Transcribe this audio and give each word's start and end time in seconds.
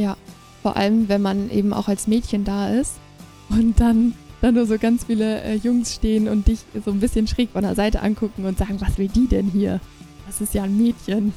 Ja, 0.00 0.16
vor 0.62 0.78
allem, 0.78 1.10
wenn 1.10 1.20
man 1.20 1.50
eben 1.50 1.74
auch 1.74 1.86
als 1.86 2.06
Mädchen 2.06 2.42
da 2.42 2.70
ist 2.70 2.94
und 3.50 3.78
dann, 3.80 4.14
dann 4.40 4.54
nur 4.54 4.64
so 4.64 4.78
ganz 4.78 5.04
viele 5.04 5.42
äh, 5.42 5.56
Jungs 5.56 5.94
stehen 5.94 6.26
und 6.26 6.48
dich 6.48 6.60
so 6.82 6.90
ein 6.90 7.00
bisschen 7.00 7.26
schräg 7.26 7.50
von 7.50 7.60
der 7.60 7.74
Seite 7.74 8.00
angucken 8.00 8.46
und 8.46 8.56
sagen, 8.56 8.80
was 8.80 8.96
will 8.96 9.08
die 9.08 9.28
denn 9.28 9.48
hier? 9.48 9.78
Das 10.26 10.40
ist 10.40 10.54
ja 10.54 10.62
ein 10.62 10.74
Mädchen. 10.74 11.34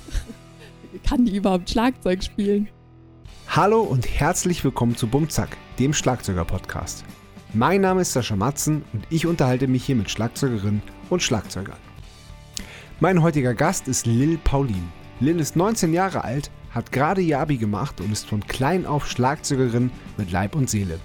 Kann 1.06 1.26
die 1.26 1.36
überhaupt 1.36 1.70
Schlagzeug 1.72 2.24
spielen? 2.24 2.70
Hallo 3.50 3.82
und 3.82 4.08
herzlich 4.08 4.64
willkommen 4.64 4.96
zu 4.96 5.08
Bumzack, 5.08 5.58
dem 5.78 5.92
Schlagzeuger-Podcast. 5.92 7.04
Mein 7.54 7.82
Name 7.82 8.00
ist 8.00 8.14
Sascha 8.14 8.38
Matzen 8.38 8.86
und 8.94 9.06
ich 9.10 9.28
unterhalte 9.28 9.68
mich 9.68 9.84
hier 9.84 9.98
mit 9.98 10.10
Schlagzeugerinnen 10.10 10.82
und 11.10 11.22
Schlagzeugern. 11.22 11.80
Mein 13.02 13.22
heutiger 13.22 13.56
Gast 13.56 13.90
ist 13.90 14.06
Lil 14.06 14.38
Paulin. 14.38 14.88
Lil 15.20 15.42
ist 15.42 15.58
19 15.58 15.92
Jahre 15.92 16.24
alt, 16.24 16.50
hat 16.74 16.92
gerade 16.92 17.22
ihr 17.22 17.40
Abi 17.40 17.58
gemacht 17.58 18.02
und 18.02 18.12
ist 18.12 18.26
von 18.26 18.46
klein 18.46 18.86
auf 18.86 19.08
Schlagzeugerin 19.08 19.92
mit 20.18 20.32
Leib 20.32 20.56
und 20.56 20.70
Seele. 20.70 21.00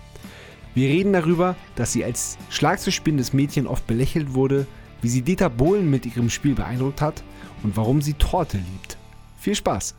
Wir 0.74 0.88
reden 0.88 1.12
darüber, 1.12 1.56
dass 1.76 1.92
sie 1.92 2.04
als 2.04 2.38
Schlagzeugspielendes 2.50 3.32
Mädchen 3.32 3.66
oft 3.66 3.86
belächelt 3.86 4.34
wurde, 4.34 4.66
wie 5.02 5.08
sie 5.08 5.22
Dieter 5.22 5.50
Bohlen 5.50 5.90
mit 5.90 6.06
ihrem 6.06 6.30
Spiel 6.30 6.54
beeindruckt 6.54 7.00
hat 7.00 7.22
und 7.62 7.76
warum 7.76 8.00
sie 8.00 8.14
Torte 8.14 8.56
liebt. 8.58 8.96
Viel 9.38 9.54
Spaß! 9.54 9.94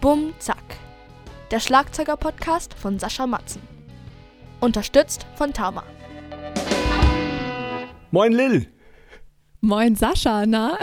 Bum 0.00 0.32
Zack. 0.38 0.78
Der 1.50 1.60
Schlagzeuger-Podcast 1.60 2.74
von 2.74 2.98
Sascha 2.98 3.26
Matzen. 3.26 3.60
Unterstützt 4.60 5.26
von 5.34 5.52
Tama. 5.52 5.82
Moin 8.10 8.32
Lil! 8.32 8.66
Moin 9.60 9.94
Sascha, 9.94 10.46
na? 10.46 10.78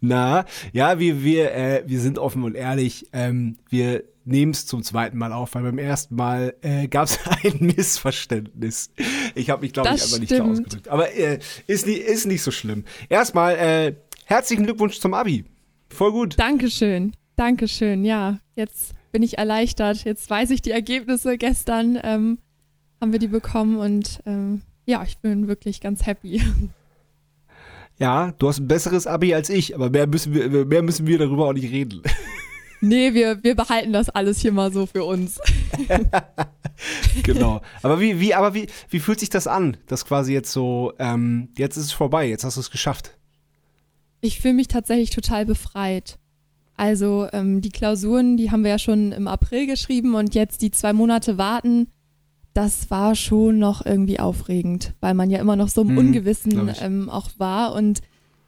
Na, 0.00 0.44
ja, 0.72 0.98
wir, 0.98 1.22
wir, 1.22 1.54
äh, 1.54 1.82
wir 1.86 2.00
sind 2.00 2.18
offen 2.18 2.42
und 2.42 2.54
ehrlich. 2.54 3.06
Ähm, 3.12 3.58
wir 3.68 4.04
nehmen 4.24 4.52
es 4.52 4.66
zum 4.66 4.82
zweiten 4.82 5.18
Mal 5.18 5.32
auf, 5.32 5.54
weil 5.54 5.62
beim 5.62 5.78
ersten 5.78 6.14
Mal 6.14 6.54
äh, 6.62 6.88
gab 6.88 7.04
es 7.04 7.18
ein 7.44 7.58
Missverständnis. 7.60 8.92
Ich 9.34 9.50
habe 9.50 9.62
mich, 9.62 9.72
glaube 9.72 9.90
ich, 9.94 10.02
einfach 10.02 10.18
nicht 10.18 10.32
klar 10.32 10.48
ausgedrückt. 10.48 10.88
Aber 10.88 11.12
äh, 11.14 11.38
ist, 11.66 11.86
nie, 11.86 11.94
ist 11.94 12.26
nicht 12.26 12.42
so 12.42 12.50
schlimm. 12.50 12.84
Erstmal 13.08 13.56
äh, 13.56 13.94
herzlichen 14.24 14.64
Glückwunsch 14.64 14.98
zum 15.00 15.14
Abi. 15.14 15.44
Voll 15.90 16.12
gut. 16.12 16.38
Dankeschön. 16.38 17.12
Dankeschön. 17.36 18.04
Ja, 18.04 18.38
jetzt 18.54 18.92
bin 19.12 19.22
ich 19.22 19.38
erleichtert. 19.38 20.04
Jetzt 20.04 20.30
weiß 20.30 20.50
ich 20.50 20.62
die 20.62 20.70
Ergebnisse. 20.70 21.36
Gestern 21.36 21.98
ähm, 22.02 22.38
haben 23.00 23.12
wir 23.12 23.18
die 23.18 23.28
bekommen 23.28 23.76
und 23.76 24.20
ähm, 24.26 24.62
ja, 24.86 25.02
ich 25.02 25.18
bin 25.18 25.48
wirklich 25.48 25.80
ganz 25.80 26.06
happy. 26.06 26.42
Ja, 28.00 28.32
du 28.38 28.48
hast 28.48 28.58
ein 28.58 28.66
besseres 28.66 29.06
Abi 29.06 29.34
als 29.34 29.50
ich, 29.50 29.74
aber 29.74 29.90
mehr 29.90 30.06
müssen 30.06 30.34
wir, 30.34 30.64
mehr 30.64 30.82
müssen 30.82 31.06
wir 31.06 31.18
darüber 31.18 31.46
auch 31.46 31.52
nicht 31.52 31.70
reden. 31.70 32.02
Nee, 32.82 33.12
wir, 33.12 33.44
wir 33.44 33.54
behalten 33.54 33.92
das 33.92 34.08
alles 34.08 34.40
hier 34.40 34.52
mal 34.52 34.72
so 34.72 34.86
für 34.86 35.04
uns. 35.04 35.38
genau. 37.22 37.60
Aber 37.82 38.00
wie, 38.00 38.20
wie, 38.20 38.32
aber 38.32 38.54
wie, 38.54 38.68
wie 38.88 39.00
fühlt 39.00 39.20
sich 39.20 39.28
das 39.28 39.46
an, 39.46 39.76
dass 39.86 40.06
quasi 40.06 40.32
jetzt 40.32 40.50
so, 40.50 40.94
ähm, 40.98 41.50
jetzt 41.58 41.76
ist 41.76 41.84
es 41.84 41.92
vorbei, 41.92 42.26
jetzt 42.26 42.42
hast 42.42 42.56
du 42.56 42.60
es 42.60 42.70
geschafft? 42.70 43.18
Ich 44.22 44.40
fühle 44.40 44.54
mich 44.54 44.68
tatsächlich 44.68 45.10
total 45.10 45.44
befreit. 45.44 46.18
Also 46.74 47.28
ähm, 47.34 47.60
die 47.60 47.68
Klausuren, 47.68 48.38
die 48.38 48.50
haben 48.50 48.64
wir 48.64 48.70
ja 48.70 48.78
schon 48.78 49.12
im 49.12 49.28
April 49.28 49.66
geschrieben 49.66 50.14
und 50.14 50.34
jetzt 50.34 50.62
die 50.62 50.70
zwei 50.70 50.94
Monate 50.94 51.36
warten, 51.36 51.88
das 52.54 52.90
war 52.90 53.14
schon 53.14 53.58
noch 53.58 53.84
irgendwie 53.84 54.18
aufregend, 54.18 54.94
weil 55.00 55.14
man 55.14 55.30
ja 55.30 55.38
immer 55.38 55.56
noch 55.56 55.68
so 55.68 55.82
im 55.82 55.92
mhm, 55.92 55.98
Ungewissen 55.98 56.70
ähm, 56.80 57.08
auch 57.08 57.30
war 57.38 57.74
und 57.74 58.00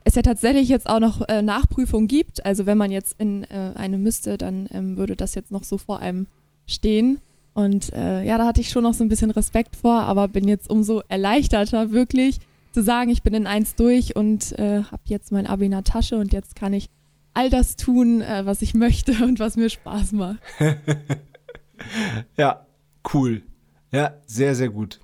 es 0.04 0.16
ja 0.16 0.22
tatsächlich 0.22 0.68
jetzt 0.68 0.88
auch 0.88 0.98
noch 0.98 1.28
äh, 1.28 1.42
Nachprüfung 1.42 2.08
gibt. 2.08 2.44
Also 2.44 2.66
wenn 2.66 2.78
man 2.78 2.90
jetzt 2.90 3.14
in 3.18 3.44
äh, 3.44 3.72
eine 3.74 3.98
müsste, 3.98 4.36
dann 4.36 4.68
ähm, 4.72 4.96
würde 4.96 5.14
das 5.14 5.34
jetzt 5.34 5.52
noch 5.52 5.64
so 5.64 5.78
vor 5.78 6.00
einem 6.00 6.26
stehen. 6.66 7.20
Und 7.54 7.92
äh, 7.92 8.24
ja, 8.24 8.38
da 8.38 8.46
hatte 8.46 8.60
ich 8.60 8.70
schon 8.70 8.82
noch 8.82 8.94
so 8.94 9.04
ein 9.04 9.08
bisschen 9.08 9.30
Respekt 9.30 9.76
vor, 9.76 10.00
aber 10.02 10.26
bin 10.26 10.48
jetzt 10.48 10.70
umso 10.70 11.02
erleichterter, 11.08 11.92
wirklich 11.92 12.38
zu 12.72 12.82
sagen, 12.82 13.10
ich 13.10 13.22
bin 13.22 13.34
in 13.34 13.46
eins 13.46 13.74
durch 13.74 14.16
und 14.16 14.58
äh, 14.58 14.82
habe 14.84 15.02
jetzt 15.04 15.30
mein 15.30 15.46
Abi 15.46 15.66
in 15.66 15.72
der 15.72 15.84
Tasche 15.84 16.16
und 16.16 16.32
jetzt 16.32 16.56
kann 16.56 16.72
ich 16.72 16.88
all 17.34 17.50
das 17.50 17.76
tun, 17.76 18.22
äh, 18.22 18.44
was 18.46 18.62
ich 18.62 18.74
möchte 18.74 19.12
und 19.24 19.38
was 19.38 19.56
mir 19.56 19.68
Spaß 19.68 20.12
macht. 20.12 20.38
ja, 22.36 22.66
cool. 23.12 23.42
Ja, 23.92 24.14
sehr, 24.26 24.54
sehr 24.54 24.70
gut. 24.70 25.00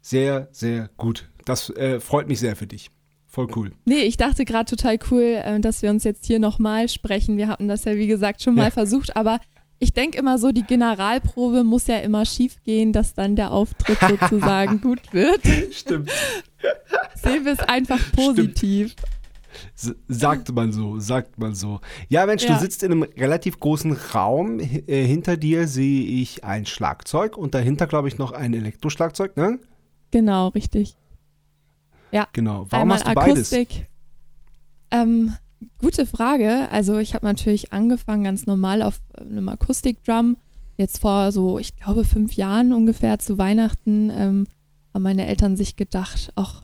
Sehr, 0.00 0.48
sehr 0.52 0.88
gut. 0.96 1.28
Das 1.44 1.70
äh, 1.70 2.00
freut 2.00 2.28
mich 2.28 2.40
sehr 2.40 2.56
für 2.56 2.66
dich. 2.66 2.90
Voll 3.26 3.48
cool. 3.54 3.72
Nee, 3.84 4.02
ich 4.02 4.16
dachte 4.16 4.44
gerade 4.44 4.68
total 4.68 4.98
cool, 5.10 5.40
äh, 5.44 5.60
dass 5.60 5.82
wir 5.82 5.90
uns 5.90 6.04
jetzt 6.04 6.26
hier 6.26 6.38
nochmal 6.38 6.88
sprechen. 6.88 7.36
Wir 7.36 7.48
hatten 7.48 7.68
das 7.68 7.84
ja, 7.84 7.94
wie 7.96 8.06
gesagt, 8.06 8.42
schon 8.42 8.54
mal 8.54 8.64
ja. 8.64 8.70
versucht, 8.70 9.16
aber 9.16 9.40
ich 9.78 9.92
denke 9.92 10.18
immer 10.18 10.38
so, 10.38 10.52
die 10.52 10.62
Generalprobe 10.62 11.64
muss 11.64 11.86
ja 11.86 11.98
immer 11.98 12.24
schief 12.26 12.62
gehen, 12.64 12.92
dass 12.92 13.14
dann 13.14 13.36
der 13.36 13.50
Auftritt 13.50 13.98
sozusagen 14.20 14.80
gut 14.80 15.12
wird. 15.12 15.40
Stimmt. 15.72 16.10
Sehen 17.14 17.44
wir 17.44 17.52
es 17.52 17.60
einfach 17.60 18.00
positiv. 18.12 18.92
Stimmt. 18.92 19.19
Sagt 20.08 20.52
man 20.52 20.72
so, 20.72 20.98
sagt 20.98 21.38
man 21.38 21.54
so. 21.54 21.80
Ja, 22.08 22.26
Mensch, 22.26 22.44
ja. 22.44 22.54
du 22.54 22.60
sitzt 22.60 22.82
in 22.82 22.92
einem 22.92 23.02
relativ 23.02 23.60
großen 23.60 23.92
Raum. 24.14 24.60
Äh, 24.60 25.04
hinter 25.04 25.36
dir 25.36 25.68
sehe 25.68 26.02
ich 26.02 26.44
ein 26.44 26.66
Schlagzeug 26.66 27.36
und 27.36 27.54
dahinter, 27.54 27.86
glaube 27.86 28.08
ich, 28.08 28.18
noch 28.18 28.32
ein 28.32 28.54
Elektroschlagzeug, 28.54 29.36
ne? 29.36 29.58
Genau, 30.10 30.48
richtig. 30.48 30.96
Ja. 32.12 32.26
Genau. 32.32 32.66
Warum 32.70 32.92
hast 32.92 33.06
du 33.06 33.16
Akustik. 33.16 33.68
beides? 33.68 33.90
Ähm, 34.90 35.34
gute 35.78 36.06
Frage. 36.06 36.68
Also 36.70 36.98
ich 36.98 37.14
habe 37.14 37.26
natürlich 37.26 37.72
angefangen 37.72 38.24
ganz 38.24 38.46
normal 38.46 38.82
auf 38.82 39.00
einem 39.18 39.48
Akustikdrum. 39.48 40.36
Jetzt 40.76 40.98
vor 40.98 41.30
so, 41.30 41.58
ich 41.58 41.76
glaube, 41.76 42.04
fünf 42.04 42.34
Jahren 42.34 42.72
ungefähr 42.72 43.18
zu 43.18 43.38
Weihnachten 43.38 44.10
ähm, 44.10 44.46
haben 44.94 45.02
meine 45.02 45.26
Eltern 45.26 45.56
sich 45.56 45.76
gedacht, 45.76 46.32
ach, 46.36 46.62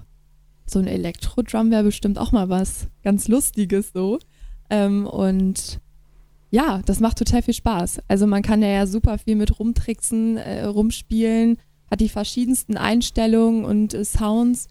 so 0.68 0.78
ein 0.78 0.86
Elektro-Drum 0.86 1.70
wäre 1.70 1.84
bestimmt 1.84 2.18
auch 2.18 2.32
mal 2.32 2.48
was 2.48 2.88
ganz 3.02 3.28
Lustiges 3.28 3.92
so. 3.92 4.18
Ähm, 4.70 5.06
und 5.06 5.80
ja, 6.50 6.82
das 6.84 7.00
macht 7.00 7.18
total 7.18 7.42
viel 7.42 7.54
Spaß. 7.54 8.00
Also 8.08 8.26
man 8.26 8.42
kann 8.42 8.62
ja 8.62 8.86
super 8.86 9.18
viel 9.18 9.36
mit 9.36 9.58
rumtricksen, 9.58 10.36
äh, 10.36 10.64
rumspielen, 10.64 11.58
hat 11.90 12.00
die 12.00 12.08
verschiedensten 12.08 12.76
Einstellungen 12.76 13.64
und 13.64 13.94
äh, 13.94 14.04
Sounds. 14.04 14.68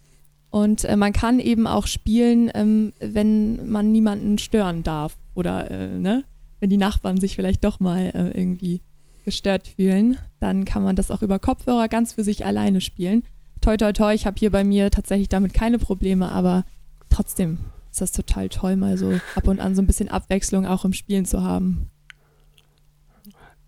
Und 0.50 0.86
äh, 0.86 0.96
man 0.96 1.14
kann 1.14 1.40
eben 1.40 1.68
auch 1.68 1.88
spielen, 1.88 2.50
ähm, 2.54 2.94
wenn 3.00 3.70
man 3.70 3.92
niemanden 3.92 4.38
stören 4.38 4.84
darf. 4.84 5.18
Oder 5.34 5.70
äh, 5.70 5.88
ne? 6.00 6.24
wenn 6.60 6.70
die 6.70 6.78
Nachbarn 6.78 7.20
sich 7.20 7.36
vielleicht 7.36 7.64
doch 7.64 7.80
mal 7.80 8.12
äh, 8.14 8.38
irgendwie 8.38 8.82
gestört 9.26 9.68
fühlen, 9.68 10.18
dann 10.40 10.66
kann 10.66 10.84
man 10.84 10.96
das 10.96 11.12
auch 11.12 11.22
über 11.22 11.40
Kopfhörer 11.40 11.88
ganz 11.88 12.14
für 12.14 12.24
sich 12.24 12.46
alleine 12.46 12.80
spielen 12.80 13.24
toi, 13.66 13.78
toi, 13.78 13.94
toi, 13.94 14.14
ich 14.14 14.28
habe 14.28 14.38
hier 14.38 14.52
bei 14.52 14.64
mir 14.64 14.92
tatsächlich 14.92 15.28
damit 15.28 15.54
keine 15.54 15.80
Probleme, 15.80 16.32
aber 16.32 16.66
trotzdem 17.10 17.58
ist 17.92 18.00
das 18.00 18.12
total 18.12 18.50
toll, 18.50 18.76
mal 18.76 18.98
so 18.98 19.14
ab 19.36 19.48
und 19.48 19.60
an 19.60 19.74
so 19.74 19.82
ein 19.82 19.88
bisschen 19.88 20.08
Abwechslung 20.08 20.68
auch 20.68 20.86
im 20.86 20.94
Spielen 20.94 21.26
zu 21.26 21.42
haben. 21.42 21.90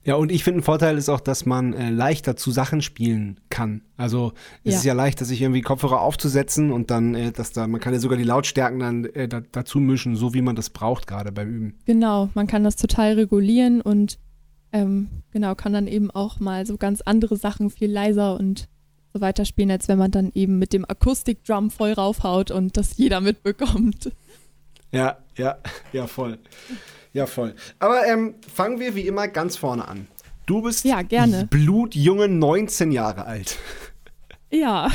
Ja, 0.03 0.16
und 0.16 0.31
ich 0.31 0.44
finde, 0.44 0.62
ein 0.62 0.63
Vorteil 0.63 0.97
ist 0.97 1.09
auch, 1.09 1.19
dass 1.19 1.46
man 1.46 1.74
äh, 1.74 1.90
leichter 1.90 2.38
zu 2.38 2.52
Sachen 2.52 2.81
spielen 2.81 3.40
kann. 3.50 3.81
Also 3.97 4.31
es 4.63 4.74
ja. 4.74 4.78
ist 4.78 4.86
ja 4.86 4.94
leichter, 4.94 5.25
sich 5.25 5.41
irgendwie 5.41 5.62
Kopfhörer 5.62 6.00
aufzusetzen 6.00 6.72
und 6.72 6.91
dann, 6.91 7.13
äh, 7.13 7.31
dass 7.31 7.52
da, 7.52 7.68
man 7.68 7.81
kann 7.81 7.94
ja 7.94 8.00
sogar 8.00 8.18
die 8.18 8.24
Lautstärken 8.24 8.80
dann 8.80 9.06
äh, 9.06 9.28
da, 9.28 9.41
dazu 9.52 9.80
mischen, 9.80 10.16
so 10.16 10.34
wie 10.34 10.41
man 10.41 10.56
das 10.56 10.69
braucht, 10.69 11.07
gerade 11.07 11.31
beim 11.31 11.50
Üben. 11.50 11.75
Genau, 11.86 12.30
man 12.36 12.47
kann 12.47 12.63
das 12.63 12.78
total 12.78 13.13
regulieren 13.13 13.81
und 13.81 14.19
ähm, 14.72 15.09
genau, 15.31 15.56
kann 15.56 15.74
dann 15.74 15.88
eben 15.88 16.12
auch 16.12 16.40
mal 16.40 16.66
so 16.66 16.78
ganz 16.78 17.02
andere 17.02 17.36
Sachen 17.36 17.69
viel 17.69 17.91
leiser 17.91 18.40
und 18.40 18.69
weiterspielen, 19.22 19.72
als 19.72 19.88
wenn 19.88 19.97
man 19.97 20.11
dann 20.11 20.31
eben 20.33 20.59
mit 20.59 20.73
dem 20.73 20.85
Akustikdrum 20.85 21.72
voll 21.72 21.94
raufhaut 21.94 22.51
und 22.51 22.78
das 22.78 22.97
jeder 22.97 23.22
mitbekommt. 23.22 24.11
Ja, 24.91 25.17
ja, 25.35 25.57
ja, 25.91 26.07
voll. 26.07 26.39
Ja, 27.13 27.25
voll. 27.25 27.56
Aber 27.79 28.06
ähm, 28.06 28.35
fangen 28.53 28.80
wir 28.80 28.95
wie 28.95 29.07
immer 29.07 29.27
ganz 29.27 29.57
vorne 29.57 29.88
an. 29.88 30.07
Du 30.45 30.62
bist 30.62 30.86
ja, 30.86 31.01
gerne. 31.01 31.47
blutjunge 31.50 32.27
19 32.27 32.92
Jahre 32.92 33.25
alt. 33.25 33.57
Ja, 34.50 34.89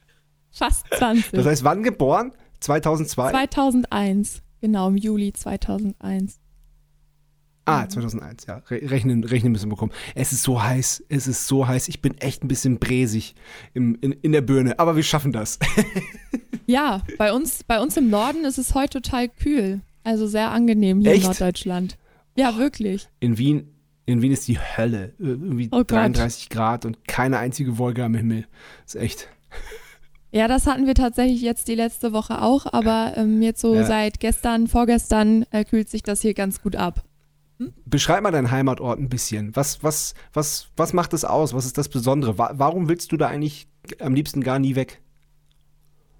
fast 0.50 0.86
20. 0.94 1.30
Das 1.30 1.46
heißt, 1.46 1.64
wann 1.64 1.82
geboren? 1.82 2.32
2002? 2.60 3.30
2001, 3.30 4.42
genau, 4.60 4.88
im 4.88 4.96
Juli 4.96 5.32
2001. 5.32 6.40
Ah, 7.66 7.88
2001, 7.88 8.46
ja. 8.46 8.62
Rechnen, 8.70 9.24
rechnen 9.24 9.50
müssen 9.50 9.68
bekommen. 9.68 9.92
Es 10.14 10.32
ist 10.32 10.44
so 10.44 10.62
heiß, 10.62 11.04
es 11.08 11.26
ist 11.26 11.48
so 11.48 11.66
heiß. 11.66 11.88
Ich 11.88 12.00
bin 12.00 12.16
echt 12.18 12.44
ein 12.44 12.48
bisschen 12.48 12.78
bräsig 12.78 13.34
im, 13.74 13.98
in, 14.00 14.12
in 14.12 14.30
der 14.30 14.40
Birne, 14.40 14.78
aber 14.78 14.94
wir 14.94 15.02
schaffen 15.02 15.32
das. 15.32 15.58
ja, 16.66 17.02
bei 17.18 17.32
uns, 17.32 17.64
bei 17.64 17.80
uns 17.80 17.96
im 17.96 18.08
Norden 18.08 18.44
ist 18.44 18.58
es 18.58 18.74
heute 18.74 19.02
total 19.02 19.28
kühl. 19.28 19.80
Also 20.04 20.28
sehr 20.28 20.52
angenehm 20.52 21.00
hier 21.00 21.10
echt? 21.10 21.22
in 21.22 21.26
Norddeutschland. 21.26 21.98
Ja, 22.36 22.56
wirklich. 22.56 23.08
In 23.18 23.36
Wien, 23.36 23.68
in 24.04 24.22
Wien 24.22 24.30
ist 24.30 24.46
die 24.46 24.60
Hölle. 24.60 25.14
Irgendwie 25.18 25.68
oh 25.72 25.82
33 25.82 26.48
Grad 26.48 26.84
und 26.84 27.08
keine 27.08 27.38
einzige 27.38 27.78
Wolke 27.78 28.04
am 28.04 28.14
Himmel. 28.14 28.46
Das 28.84 28.94
ist 28.94 29.02
echt. 29.02 29.28
Ja, 30.30 30.46
das 30.46 30.68
hatten 30.68 30.86
wir 30.86 30.94
tatsächlich 30.94 31.42
jetzt 31.42 31.66
die 31.66 31.74
letzte 31.74 32.12
Woche 32.12 32.42
auch, 32.42 32.72
aber 32.72 33.14
ähm, 33.16 33.42
jetzt 33.42 33.60
so 33.60 33.74
ja. 33.74 33.84
seit 33.84 34.20
gestern, 34.20 34.68
vorgestern 34.68 35.46
äh, 35.50 35.64
kühlt 35.64 35.88
sich 35.88 36.04
das 36.04 36.20
hier 36.20 36.34
ganz 36.34 36.62
gut 36.62 36.76
ab. 36.76 37.02
Beschreib 37.84 38.22
mal 38.22 38.32
deinen 38.32 38.50
Heimatort 38.50 38.98
ein 38.98 39.08
bisschen. 39.08 39.54
Was, 39.56 39.82
was, 39.82 40.14
was, 40.32 40.68
was 40.76 40.92
macht 40.92 41.12
es 41.12 41.24
aus? 41.24 41.54
Was 41.54 41.66
ist 41.66 41.78
das 41.78 41.88
Besondere? 41.88 42.38
Warum 42.38 42.88
willst 42.88 43.12
du 43.12 43.16
da 43.16 43.28
eigentlich 43.28 43.68
am 44.00 44.14
liebsten 44.14 44.42
gar 44.42 44.58
nie 44.58 44.74
weg? 44.74 45.00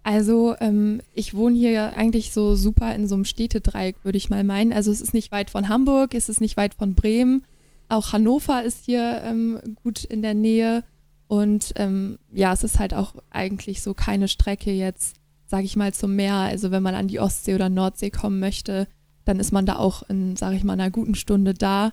Also 0.02 0.54
ähm, 0.60 1.00
ich 1.14 1.34
wohne 1.34 1.58
hier 1.58 1.96
eigentlich 1.96 2.32
so 2.32 2.54
super 2.54 2.94
in 2.94 3.08
so 3.08 3.16
einem 3.16 3.24
Städtedreieck, 3.24 3.96
würde 4.04 4.18
ich 4.18 4.30
mal 4.30 4.44
meinen. 4.44 4.72
Also 4.72 4.92
es 4.92 5.00
ist 5.00 5.14
nicht 5.14 5.32
weit 5.32 5.50
von 5.50 5.68
Hamburg, 5.68 6.14
es 6.14 6.28
ist 6.28 6.40
nicht 6.40 6.56
weit 6.56 6.74
von 6.74 6.94
Bremen. 6.94 7.44
Auch 7.88 8.12
Hannover 8.12 8.62
ist 8.62 8.84
hier 8.84 9.20
ähm, 9.24 9.58
gut 9.82 10.04
in 10.04 10.22
der 10.22 10.34
Nähe. 10.34 10.84
Und 11.26 11.72
ähm, 11.74 12.18
ja, 12.32 12.52
es 12.52 12.62
ist 12.62 12.78
halt 12.78 12.94
auch 12.94 13.16
eigentlich 13.30 13.82
so 13.82 13.94
keine 13.94 14.28
Strecke 14.28 14.70
jetzt, 14.70 15.16
sage 15.46 15.64
ich 15.64 15.74
mal, 15.74 15.92
zum 15.92 16.14
Meer. 16.14 16.34
Also 16.34 16.70
wenn 16.70 16.84
man 16.84 16.94
an 16.94 17.08
die 17.08 17.18
Ostsee 17.18 17.56
oder 17.56 17.68
Nordsee 17.68 18.10
kommen 18.10 18.38
möchte, 18.38 18.86
dann 19.26 19.38
ist 19.40 19.52
man 19.52 19.66
da 19.66 19.76
auch 19.76 20.08
in, 20.08 20.36
sage 20.36 20.56
ich 20.56 20.64
mal, 20.64 20.72
einer 20.72 20.90
guten 20.90 21.14
Stunde 21.14 21.52
da. 21.52 21.90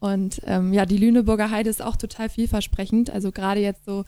Und 0.00 0.42
ähm, 0.44 0.72
ja, 0.72 0.84
die 0.84 0.98
Lüneburger 0.98 1.50
Heide 1.50 1.70
ist 1.70 1.80
auch 1.80 1.96
total 1.96 2.28
vielversprechend. 2.28 3.08
Also 3.08 3.30
gerade 3.30 3.60
jetzt 3.60 3.84
so 3.86 4.04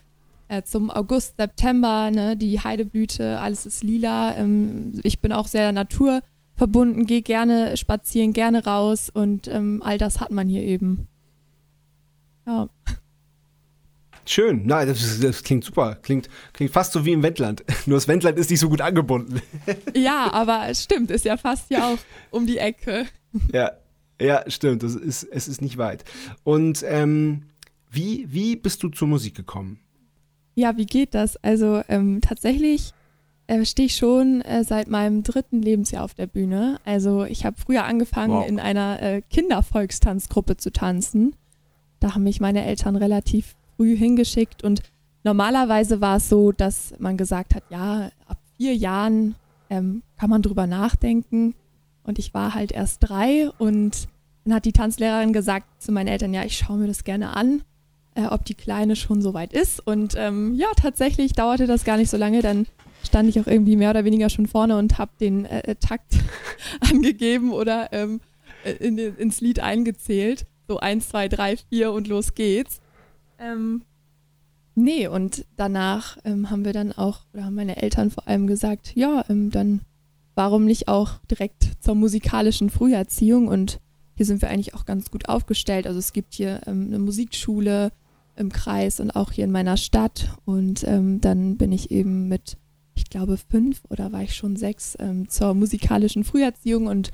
äh, 0.49 0.63
zum 0.63 0.91
August, 0.91 1.37
September, 1.39 2.11
ne, 2.11 2.37
die 2.37 2.59
Heideblüte, 2.59 3.39
alles 3.39 3.65
ist 3.65 3.85
lila. 3.85 4.37
Ähm, 4.37 5.01
ich 5.05 5.21
bin 5.21 5.33
auch 5.33 5.47
sehr 5.47 5.71
naturverbunden, 5.71 7.07
gehe 7.07 7.23
gerne 7.23 7.77
spazieren, 7.77 8.33
gerne 8.33 8.65
raus 8.65 9.09
und 9.09 9.47
ähm, 9.47 9.83
all 9.85 9.97
das 9.97 10.21
hat 10.21 10.33
man 10.33 10.49
hier 10.49 10.63
eben. 10.63 11.07
Ja. 12.47 12.69
Schön, 14.27 14.67
nein, 14.67 14.89
das, 14.89 15.21
das, 15.21 15.43
klingt 15.43 15.65
super. 15.65 15.97
Klingt, 16.03 16.29
klingt 16.53 16.73
fast 16.73 16.93
so 16.93 17.05
wie 17.05 17.13
im 17.13 17.23
Wendland. 17.23 17.65
Nur 17.87 17.97
das 17.97 18.09
Wendland 18.09 18.39
ist 18.39 18.51
nicht 18.51 18.61
so 18.61 18.69
gut 18.69 18.81
angebunden. 18.81 19.41
Ja, 19.95 20.33
aber 20.33 20.69
es 20.69 20.83
stimmt, 20.83 21.11
ist 21.11 21.25
ja 21.25 21.37
fast 21.37 21.71
ja 21.71 21.89
auch 21.89 21.99
um 22.31 22.47
die 22.47 22.59
Ecke. 22.59 23.07
Ja, 23.53 23.73
ja, 24.21 24.45
stimmt. 24.49 24.83
Das 24.83 24.95
ist, 24.95 25.25
es 25.25 25.49
ist 25.49 25.63
nicht 25.63 25.79
weit. 25.79 26.05
Und 26.43 26.85
ähm, 26.87 27.45
wie, 27.91 28.27
wie 28.31 28.57
bist 28.57 28.83
du 28.83 28.89
zur 28.89 29.09
Musik 29.09 29.35
gekommen? 29.35 29.79
Ja, 30.55 30.77
wie 30.77 30.87
geht 30.87 31.15
das? 31.15 31.37
Also 31.43 31.83
ähm, 31.89 32.21
tatsächlich 32.21 32.93
äh, 33.47 33.65
stehe 33.65 33.87
ich 33.87 33.97
schon 33.97 34.41
äh, 34.43 34.65
seit 34.65 34.89
meinem 34.89 35.23
dritten 35.23 35.63
Lebensjahr 35.63 36.05
auf 36.05 36.15
der 36.15 36.27
Bühne. 36.27 36.81
Also 36.85 37.25
ich 37.25 37.45
habe 37.45 37.57
früher 37.59 37.85
angefangen, 37.85 38.33
wow. 38.33 38.49
in 38.49 38.59
einer 38.59 39.01
äh, 39.03 39.23
Kindervolkstanzgruppe 39.23 40.57
zu 40.57 40.73
tanzen. 40.73 41.37
Da 42.01 42.15
haben 42.15 42.25
mich 42.25 42.41
meine 42.41 42.65
Eltern 42.65 42.97
relativ 42.97 43.55
früh 43.77 43.97
hingeschickt 43.97 44.63
und 44.65 44.83
normalerweise 45.23 46.01
war 46.01 46.17
es 46.17 46.29
so, 46.29 46.53
dass 46.53 46.95
man 46.99 47.17
gesagt 47.17 47.55
hat, 47.55 47.65
ja, 47.71 48.11
ab 48.27 48.39
vier 48.57 48.75
Jahren 48.75 49.35
ähm, 49.71 50.03
kann 50.19 50.31
man 50.31 50.43
drüber 50.43 50.67
nachdenken. 50.67 51.55
Und 52.03 52.19
ich 52.19 52.35
war 52.35 52.55
halt 52.55 52.71
erst 52.71 52.99
drei 53.01 53.49
und 53.59 54.09
dann 54.45 54.55
hat 54.55 54.67
die 54.67 54.73
Tanzlehrerin 54.73 55.33
gesagt 55.33 55.83
zu 55.83 55.91
meinen 55.91 56.09
Eltern, 56.09 56.35
ja, 56.35 56.45
ich 56.45 56.59
schaue 56.59 56.77
mir 56.77 56.87
das 56.87 57.05
gerne 57.05 57.35
an 57.35 57.63
äh, 58.15 58.27
ob 58.27 58.45
die 58.45 58.55
Kleine 58.55 58.97
schon 58.97 59.23
so 59.23 59.35
weit 59.35 59.53
ist. 59.53 59.85
Und 59.85 60.15
ähm, 60.17 60.55
ja, 60.55 60.69
tatsächlich 60.77 61.33
dauerte 61.33 61.67
das 61.67 61.85
gar 61.85 61.97
nicht 61.97 62.11
so 62.11 62.17
lange. 62.17 62.43
Dann 62.43 62.67
stand 63.05 63.29
ich 63.29 63.41
auch 63.41 63.47
irgendwie 63.47 63.77
mehr 63.77 63.91
oder 63.91 64.05
weniger 64.05 64.31
schon 64.31 64.47
vorne 64.47 64.77
und 64.77 64.99
habe 64.99 65.13
den 65.21 65.45
äh, 65.45 65.61
äh 65.61 65.75
Takt 65.75 66.15
angegeben 66.81 67.53
oder 67.53 67.93
ähm, 67.93 68.21
äh, 68.65 68.73
in, 68.73 68.99
ins 68.99 69.41
Lied 69.41 69.61
eingezählt. 69.61 70.47
So 70.69 70.79
eins, 70.79 71.09
zwei, 71.09 71.29
drei, 71.29 71.57
vier 71.57 71.93
und 71.93 72.09
los 72.09 72.35
geht's. 72.35 72.81
Ähm, 73.45 73.83
nee, 74.75 75.07
und 75.07 75.45
danach 75.57 76.19
ähm, 76.25 76.51
haben 76.51 76.65
wir 76.65 76.73
dann 76.73 76.93
auch, 76.93 77.21
oder 77.33 77.45
haben 77.45 77.55
meine 77.55 77.83
Eltern 77.83 78.11
vor 78.11 78.27
allem 78.27 78.47
gesagt, 78.47 78.95
ja, 78.95 79.25
ähm, 79.29 79.51
dann 79.51 79.83
warum 80.35 80.65
nicht 80.65 80.89
auch 80.89 81.19
direkt 81.31 81.73
zur 81.81 81.95
musikalischen 81.95 82.71
Früherziehung 82.71 83.49
und 83.49 83.81
hier 84.17 84.27
sind 84.27 84.43
wir 84.43 84.51
eigentlich 84.51 84.75
auch 84.75 84.85
ganz 84.85 85.11
gut 85.11 85.29
aufgestellt. 85.29 85.87
Also 85.87 85.99
es 85.99 86.13
gibt 86.13 86.35
hier 86.35 86.61
ähm, 86.67 86.87
eine 86.89 86.99
Musikschule, 86.99 87.91
im 88.37 88.51
Kreis 88.51 89.01
und 89.01 89.11
auch 89.13 89.33
hier 89.33 89.45
in 89.45 89.53
meiner 89.53 89.77
Stadt. 89.77 90.29
Und 90.45 90.85
ähm, 90.85 91.21
dann 91.21 91.57
bin 91.57 91.73
ich 91.73 91.91
eben 91.91 92.29
mit, 92.29 92.57
ich 92.95 93.05
glaube, 93.05 93.37
fünf 93.37 93.83
oder 93.89 94.13
war 94.13 94.23
ich 94.23 94.35
schon 94.35 94.57
sechs 94.57 94.97
ähm, 94.99 95.29
zur 95.29 95.55
musikalischen 95.55 96.25
Früherziehung 96.25 96.87
und 96.87 97.11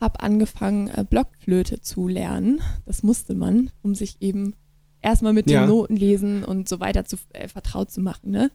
habe 0.00 0.20
angefangen, 0.20 0.88
äh, 0.88 1.04
Blockflöte 1.08 1.80
zu 1.80 2.08
lernen. 2.08 2.60
Das 2.86 3.02
musste 3.02 3.34
man, 3.34 3.70
um 3.82 3.94
sich 3.94 4.20
eben 4.20 4.54
erstmal 5.02 5.32
mit 5.32 5.50
ja. 5.50 5.62
den 5.62 5.68
Notenlesen 5.68 6.44
und 6.44 6.68
so 6.68 6.80
weiter 6.80 7.04
zu, 7.04 7.16
äh, 7.32 7.48
vertraut 7.48 7.90
zu 7.90 8.00
machen. 8.00 8.30
Ne? 8.30 8.50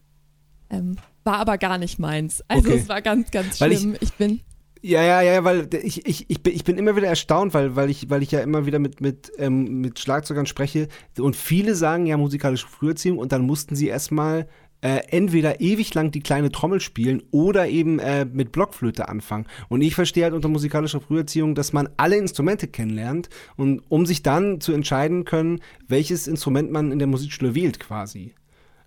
Ähm, 0.70 0.96
war 1.24 1.38
aber 1.38 1.58
gar 1.58 1.78
nicht 1.78 1.98
meins. 1.98 2.42
Also 2.48 2.68
okay. 2.68 2.78
es 2.78 2.88
war 2.88 3.02
ganz, 3.02 3.30
ganz 3.30 3.58
schlimm. 3.58 3.94
Ich, 3.94 4.02
ich 4.02 4.12
bin 4.14 4.40
ja, 4.82 5.02
ja, 5.02 5.20
ja, 5.20 5.42
weil 5.42 5.68
ich, 5.82 6.06
ich, 6.06 6.26
ich, 6.28 6.42
bin, 6.44 6.54
ich 6.54 6.62
bin 6.62 6.78
immer 6.78 6.94
wieder 6.94 7.08
erstaunt, 7.08 7.54
weil, 7.54 7.74
weil, 7.74 7.90
ich, 7.90 8.08
weil 8.08 8.22
ich 8.22 8.30
ja 8.30 8.40
immer 8.40 8.66
wieder 8.66 8.78
mit, 8.78 9.00
mit, 9.00 9.32
ähm, 9.36 9.80
mit 9.80 9.98
Schlagzeugern 9.98 10.46
spreche 10.46 10.86
und 11.18 11.34
viele 11.34 11.74
sagen 11.74 12.06
ja 12.06 12.16
musikalische 12.16 12.68
Früherziehung 12.68 13.18
und 13.18 13.32
dann 13.32 13.42
mussten 13.42 13.74
sie 13.74 13.88
erstmal 13.88 14.46
äh, 14.80 15.00
entweder 15.08 15.60
ewig 15.60 15.94
lang 15.94 16.10
die 16.10 16.20
kleine 16.20 16.52
Trommel 16.52 16.80
spielen 16.80 17.22
oder 17.30 17.68
eben 17.68 17.98
äh, 17.98 18.24
mit 18.24 18.52
Blockflöte 18.52 19.08
anfangen. 19.08 19.46
Und 19.68 19.80
ich 19.80 19.94
verstehe 19.94 20.24
halt 20.24 20.34
unter 20.34 20.48
musikalischer 20.48 21.00
Früherziehung, 21.00 21.54
dass 21.54 21.72
man 21.72 21.88
alle 21.96 22.16
Instrumente 22.16 22.68
kennenlernt 22.68 23.28
und 23.56 23.82
um 23.88 24.06
sich 24.06 24.22
dann 24.22 24.60
zu 24.60 24.72
entscheiden 24.72 25.24
können, 25.24 25.60
welches 25.88 26.26
Instrument 26.26 26.70
man 26.70 26.92
in 26.92 26.98
der 26.98 27.08
Musikschule 27.08 27.54
wählt 27.54 27.80
quasi. 27.80 28.34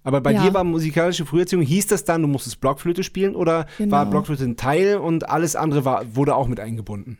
Aber 0.03 0.21
bei 0.21 0.31
ja. 0.31 0.43
dir 0.43 0.53
war 0.53 0.63
musikalische 0.63 1.25
Früherziehung, 1.25 1.61
hieß 1.61 1.87
das 1.87 2.05
dann, 2.05 2.21
du 2.21 2.27
musstest 2.27 2.61
Blockflöte 2.61 3.03
spielen 3.03 3.35
oder 3.35 3.67
genau. 3.77 3.91
war 3.91 4.05
Blockflöte 4.05 4.45
ein 4.45 4.57
Teil 4.57 4.97
und 4.97 5.29
alles 5.29 5.55
andere 5.55 5.85
war, 5.85 6.15
wurde 6.15 6.35
auch 6.35 6.47
mit 6.47 6.59
eingebunden? 6.59 7.17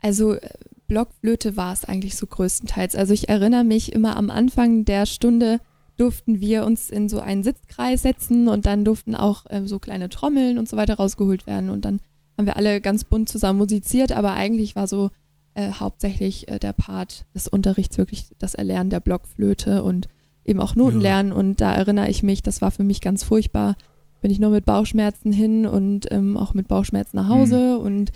Also 0.00 0.34
äh, 0.34 0.48
Blockflöte 0.86 1.56
war 1.56 1.72
es 1.72 1.84
eigentlich 1.84 2.16
so 2.16 2.26
größtenteils. 2.26 2.96
Also 2.96 3.12
ich 3.12 3.28
erinnere 3.28 3.64
mich 3.64 3.92
immer 3.92 4.16
am 4.16 4.30
Anfang 4.30 4.84
der 4.84 5.04
Stunde 5.04 5.60
durften 5.98 6.40
wir 6.40 6.64
uns 6.64 6.90
in 6.90 7.08
so 7.08 7.20
einen 7.20 7.42
Sitzkreis 7.42 8.02
setzen 8.02 8.48
und 8.48 8.66
dann 8.66 8.84
durften 8.84 9.14
auch 9.14 9.44
äh, 9.50 9.66
so 9.66 9.78
kleine 9.78 10.08
Trommeln 10.08 10.58
und 10.58 10.68
so 10.68 10.76
weiter 10.76 10.94
rausgeholt 10.94 11.46
werden 11.46 11.70
und 11.70 11.84
dann 11.84 12.00
haben 12.38 12.46
wir 12.46 12.56
alle 12.56 12.80
ganz 12.80 13.04
bunt 13.04 13.28
zusammen 13.28 13.58
musiziert, 13.58 14.12
aber 14.12 14.34
eigentlich 14.34 14.76
war 14.76 14.86
so 14.86 15.10
äh, 15.54 15.72
hauptsächlich 15.72 16.46
äh, 16.46 16.60
der 16.60 16.72
Part 16.72 17.26
des 17.34 17.48
Unterrichts 17.48 17.98
wirklich 17.98 18.26
das 18.38 18.54
Erlernen 18.54 18.90
der 18.90 19.00
Blockflöte 19.00 19.82
und 19.82 20.08
eben 20.44 20.60
auch 20.60 20.76
Noten 20.76 20.98
ja. 20.98 21.02
lernen. 21.02 21.32
Und 21.32 21.60
da 21.60 21.74
erinnere 21.74 22.08
ich 22.08 22.22
mich, 22.22 22.44
das 22.44 22.62
war 22.62 22.70
für 22.70 22.84
mich 22.84 23.00
ganz 23.00 23.24
furchtbar. 23.24 23.74
Bin 24.20 24.30
ich 24.30 24.38
nur 24.38 24.50
mit 24.50 24.64
Bauchschmerzen 24.64 25.32
hin 25.32 25.66
und 25.66 26.10
ähm, 26.12 26.36
auch 26.36 26.54
mit 26.54 26.68
Bauchschmerzen 26.68 27.16
nach 27.16 27.28
Hause 27.28 27.76
mhm. 27.78 27.84
und 27.84 28.12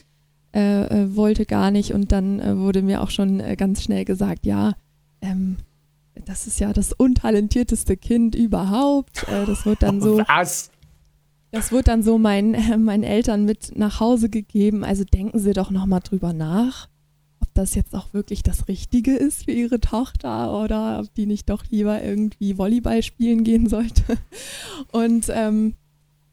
äh, 0.54 0.84
äh, 0.84 1.16
wollte 1.16 1.44
gar 1.44 1.72
nicht. 1.72 1.92
Und 1.92 2.12
dann 2.12 2.38
äh, 2.38 2.56
wurde 2.56 2.82
mir 2.82 3.02
auch 3.02 3.10
schon 3.10 3.42
ganz 3.56 3.82
schnell 3.82 4.04
gesagt, 4.04 4.46
ja, 4.46 4.74
ähm, 5.20 5.56
das 6.24 6.46
ist 6.46 6.60
ja 6.60 6.72
das 6.72 6.92
untalentierteste 6.92 7.96
Kind 7.96 8.34
überhaupt. 8.34 9.26
Äh, 9.28 9.46
das 9.46 9.66
wird 9.66 9.82
dann 9.82 10.00
so. 10.00 10.18
Was? 10.26 10.70
Das 11.50 11.70
wird 11.70 11.88
dann 11.88 12.02
so 12.02 12.18
mein, 12.18 12.56
meinen 12.84 13.02
Eltern 13.02 13.44
mit 13.44 13.76
nach 13.76 14.00
Hause 14.00 14.28
gegeben. 14.28 14.84
Also 14.84 15.04
denken 15.04 15.38
Sie 15.38 15.52
doch 15.52 15.70
nochmal 15.70 16.00
drüber 16.00 16.32
nach 16.32 16.88
das 17.54 17.74
jetzt 17.74 17.94
auch 17.94 18.12
wirklich 18.12 18.42
das 18.42 18.68
Richtige 18.68 19.14
ist 19.14 19.44
für 19.44 19.52
ihre 19.52 19.80
Tochter 19.80 20.58
oder 20.62 21.00
ob 21.00 21.14
die 21.14 21.26
nicht 21.26 21.50
doch 21.50 21.64
lieber 21.70 22.02
irgendwie 22.02 22.58
Volleyball 22.58 23.02
spielen 23.02 23.44
gehen 23.44 23.68
sollte. 23.68 24.02
Und 24.92 25.26
ähm, 25.28 25.74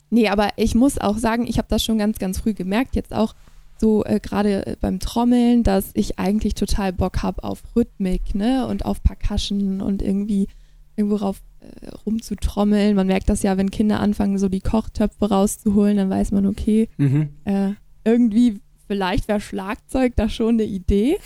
nee, 0.09 0.29
aber 0.29 0.50
ich 0.55 0.75
muss 0.75 0.98
auch 0.98 1.17
sagen, 1.17 1.48
ich 1.48 1.57
habe 1.57 1.67
das 1.69 1.83
schon 1.83 1.98
ganz, 1.98 2.19
ganz 2.19 2.39
früh 2.39 2.53
gemerkt, 2.53 2.95
jetzt 2.95 3.13
auch 3.13 3.36
so 3.79 4.03
äh, 4.05 4.19
gerade 4.19 4.77
beim 4.81 5.00
Trommeln, 5.00 5.63
dass 5.63 5.91
ich 5.93 6.19
eigentlich 6.19 6.53
total 6.53 6.93
Bock 6.93 7.24
habe 7.24 7.43
auf 7.43 7.63
Rhythmik, 7.75 8.36
ne, 8.36 8.67
und 8.67 8.86
auf 8.86 9.01
Percussion 9.03 9.81
und 9.81 10.01
irgendwie 10.01 10.48
irgendwo 10.95 11.17
rauf 11.17 11.41
äh, 11.62 11.89
rumzutrommeln. 12.05 12.95
Man 12.95 13.07
merkt 13.07 13.29
das 13.29 13.43
ja, 13.43 13.57
wenn 13.57 13.71
Kinder 13.71 14.00
anfangen, 14.00 14.38
so 14.38 14.50
die 14.50 14.62
Kochtöpfe 14.62 15.29
rauszuholen, 15.29 15.98
dann 15.98 16.09
weiß 16.09 16.31
man, 16.31 16.45
okay, 16.45 16.89
mhm. 16.98 17.29
äh, 17.45 17.71
irgendwie 18.03 18.59
vielleicht 18.88 19.27
wäre 19.27 19.39
Schlagzeug 19.39 20.13
da 20.15 20.27
schon 20.29 20.55
eine 20.55 20.63
Idee. 20.63 21.17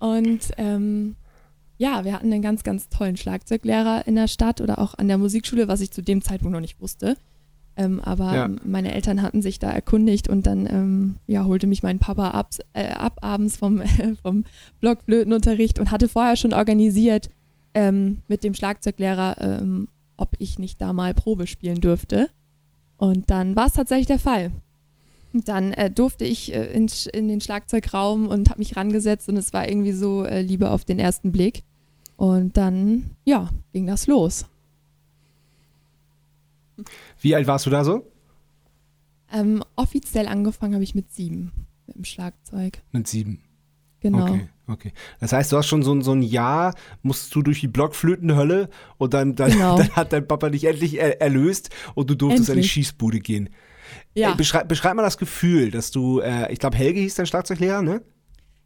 Und 0.00 0.50
ähm, 0.58 1.16
ja, 1.78 2.04
wir 2.04 2.12
hatten 2.12 2.32
einen 2.32 2.42
ganz, 2.42 2.62
ganz 2.62 2.88
tollen 2.88 3.16
Schlagzeuglehrer 3.16 4.06
in 4.06 4.16
der 4.16 4.28
Stadt 4.28 4.60
oder 4.60 4.78
auch 4.78 4.94
an 4.94 5.08
der 5.08 5.18
Musikschule, 5.18 5.68
was 5.68 5.80
ich 5.80 5.90
zu 5.90 6.02
dem 6.02 6.20
Zeitpunkt 6.20 6.52
noch 6.52 6.60
nicht 6.60 6.80
wusste. 6.80 7.16
Ähm, 7.76 8.00
aber 8.00 8.34
ja. 8.34 8.50
meine 8.64 8.94
Eltern 8.94 9.22
hatten 9.22 9.42
sich 9.42 9.58
da 9.58 9.70
erkundigt 9.70 10.28
und 10.28 10.46
dann 10.46 10.66
ähm, 10.66 11.14
ja, 11.26 11.44
holte 11.44 11.66
mich 11.66 11.82
mein 11.82 11.98
Papa 11.98 12.30
ab, 12.30 12.50
äh, 12.72 12.88
ab 12.88 13.18
abends 13.22 13.56
vom, 13.56 13.80
äh, 13.80 14.14
vom 14.22 14.44
Blockflötenunterricht 14.80 15.78
und 15.78 15.90
hatte 15.90 16.08
vorher 16.08 16.36
schon 16.36 16.52
organisiert 16.52 17.30
ähm, 17.74 18.18
mit 18.28 18.44
dem 18.44 18.54
Schlagzeuglehrer, 18.54 19.36
ähm, 19.40 19.88
ob 20.16 20.30
ich 20.38 20.58
nicht 20.58 20.80
da 20.80 20.92
mal 20.92 21.14
Probe 21.14 21.46
spielen 21.46 21.80
dürfte. 21.80 22.30
Und 22.96 23.30
dann 23.30 23.56
war 23.56 23.66
es 23.66 23.72
tatsächlich 23.72 24.06
der 24.06 24.20
Fall 24.20 24.52
dann 25.42 25.72
äh, 25.72 25.90
durfte 25.90 26.24
ich 26.24 26.54
äh, 26.54 26.66
in, 26.72 26.88
in, 27.12 27.28
den 27.28 27.40
Schlagzeugraum 27.40 28.28
und 28.28 28.50
habe 28.50 28.60
mich 28.60 28.76
rangesetzt 28.76 29.28
und 29.28 29.36
es 29.36 29.52
war 29.52 29.68
irgendwie 29.68 29.92
so 29.92 30.24
äh, 30.24 30.42
Liebe 30.42 30.70
auf 30.70 30.84
den 30.84 30.98
ersten 30.98 31.32
Blick. 31.32 31.64
Und 32.16 32.56
dann, 32.56 33.10
ja, 33.24 33.50
ging 33.72 33.86
das 33.86 34.06
los. 34.06 34.46
Wie 37.20 37.34
alt 37.34 37.46
warst 37.46 37.66
du 37.66 37.70
da 37.70 37.84
so? 37.84 38.10
Ähm, 39.32 39.62
offiziell 39.76 40.26
angefangen 40.28 40.74
habe 40.74 40.84
ich 40.84 40.94
mit 40.94 41.10
sieben 41.12 41.52
mit 41.86 41.96
dem 41.96 42.04
Schlagzeug. 42.04 42.82
Mit 42.92 43.06
sieben. 43.08 43.42
genau. 44.00 44.24
Okay, 44.26 44.48
okay. 44.68 44.92
Das 45.20 45.32
heißt, 45.32 45.52
du 45.52 45.56
hast 45.58 45.66
schon 45.66 45.82
so, 45.82 45.92
ein- 45.94 46.02
so 46.02 46.12
ein 46.12 46.22
Jahr, 46.22 46.74
musst 47.02 47.34
du 47.34 47.42
durch 47.42 47.60
die 47.60 47.68
Blockflötenhölle 47.68 48.68
und 48.96 49.12
dann, 49.14 49.34
dann, 49.34 49.50
Genau. 49.52 49.76
dann 49.78 49.90
hat 49.90 50.12
dein 50.12 50.26
Papa 50.26 50.48
dich 50.50 50.64
endlich 50.64 50.98
er, 50.98 51.20
erlöst 51.20 51.70
und 51.94 52.08
du 52.10 52.14
durftest 52.14 52.48
an 52.50 52.54
die 52.54 52.60
Endlich. 52.60 52.72
Schießbude 52.72 53.20
gehen. 53.20 53.50
Ja, 54.14 54.32
Äh, 54.32 54.36
beschreib, 54.36 54.68
beschreib 54.68 54.94
mal 54.94 55.02
das 55.02 55.18
Gefühl, 55.18 55.70
dass 55.70 55.90
du, 55.90 56.20
äh, 56.20 56.50
ich 56.52 56.58
glaube, 56.58 56.76
Helge 56.76 57.00
hieß 57.00 57.14
dein 57.16 57.26
Schlagzeuglehrer, 57.26 57.82
ne? 57.82 58.02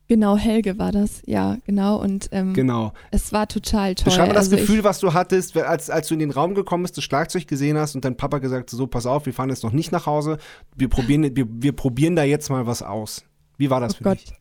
Genau, 0.08 0.36
Helge 0.36 0.78
war 0.78 0.90
das. 0.92 1.22
Ja, 1.26 1.58
genau. 1.64 2.00
Und 2.02 2.28
ähm, 2.32 2.54
Genau. 2.54 2.92
es 3.10 3.32
war 3.32 3.46
total 3.46 3.94
toll. 3.94 4.06
Beschreib 4.06 4.28
mal 4.28 4.34
das 4.34 4.46
also 4.46 4.56
Gefühl, 4.56 4.82
was 4.84 4.98
du 5.00 5.12
hattest, 5.14 5.56
als, 5.56 5.90
als 5.90 6.08
du 6.08 6.14
in 6.14 6.20
den 6.20 6.30
Raum 6.30 6.54
gekommen 6.54 6.82
bist, 6.82 6.96
das 6.96 7.04
Schlagzeug 7.04 7.46
gesehen 7.46 7.76
hast 7.78 7.94
und 7.94 8.04
dein 8.04 8.16
Papa 8.16 8.38
gesagt 8.38 8.70
hat, 8.72 8.76
so, 8.76 8.86
pass 8.86 9.06
auf, 9.06 9.26
wir 9.26 9.32
fahren 9.34 9.50
jetzt 9.50 9.62
noch 9.62 9.72
nicht 9.72 9.92
nach 9.92 10.06
Hause, 10.06 10.38
wir 10.74 10.88
probieren, 10.88 11.36
wir, 11.36 11.46
wir 11.48 11.72
probieren 11.72 12.16
da 12.16 12.24
jetzt 12.24 12.50
mal 12.50 12.66
was 12.66 12.82
aus. 12.82 13.24
Wie 13.56 13.70
war 13.70 13.80
das 13.80 13.94
Oh 13.94 13.98
für 13.98 14.04
Gott. 14.04 14.20
dich? 14.20 14.32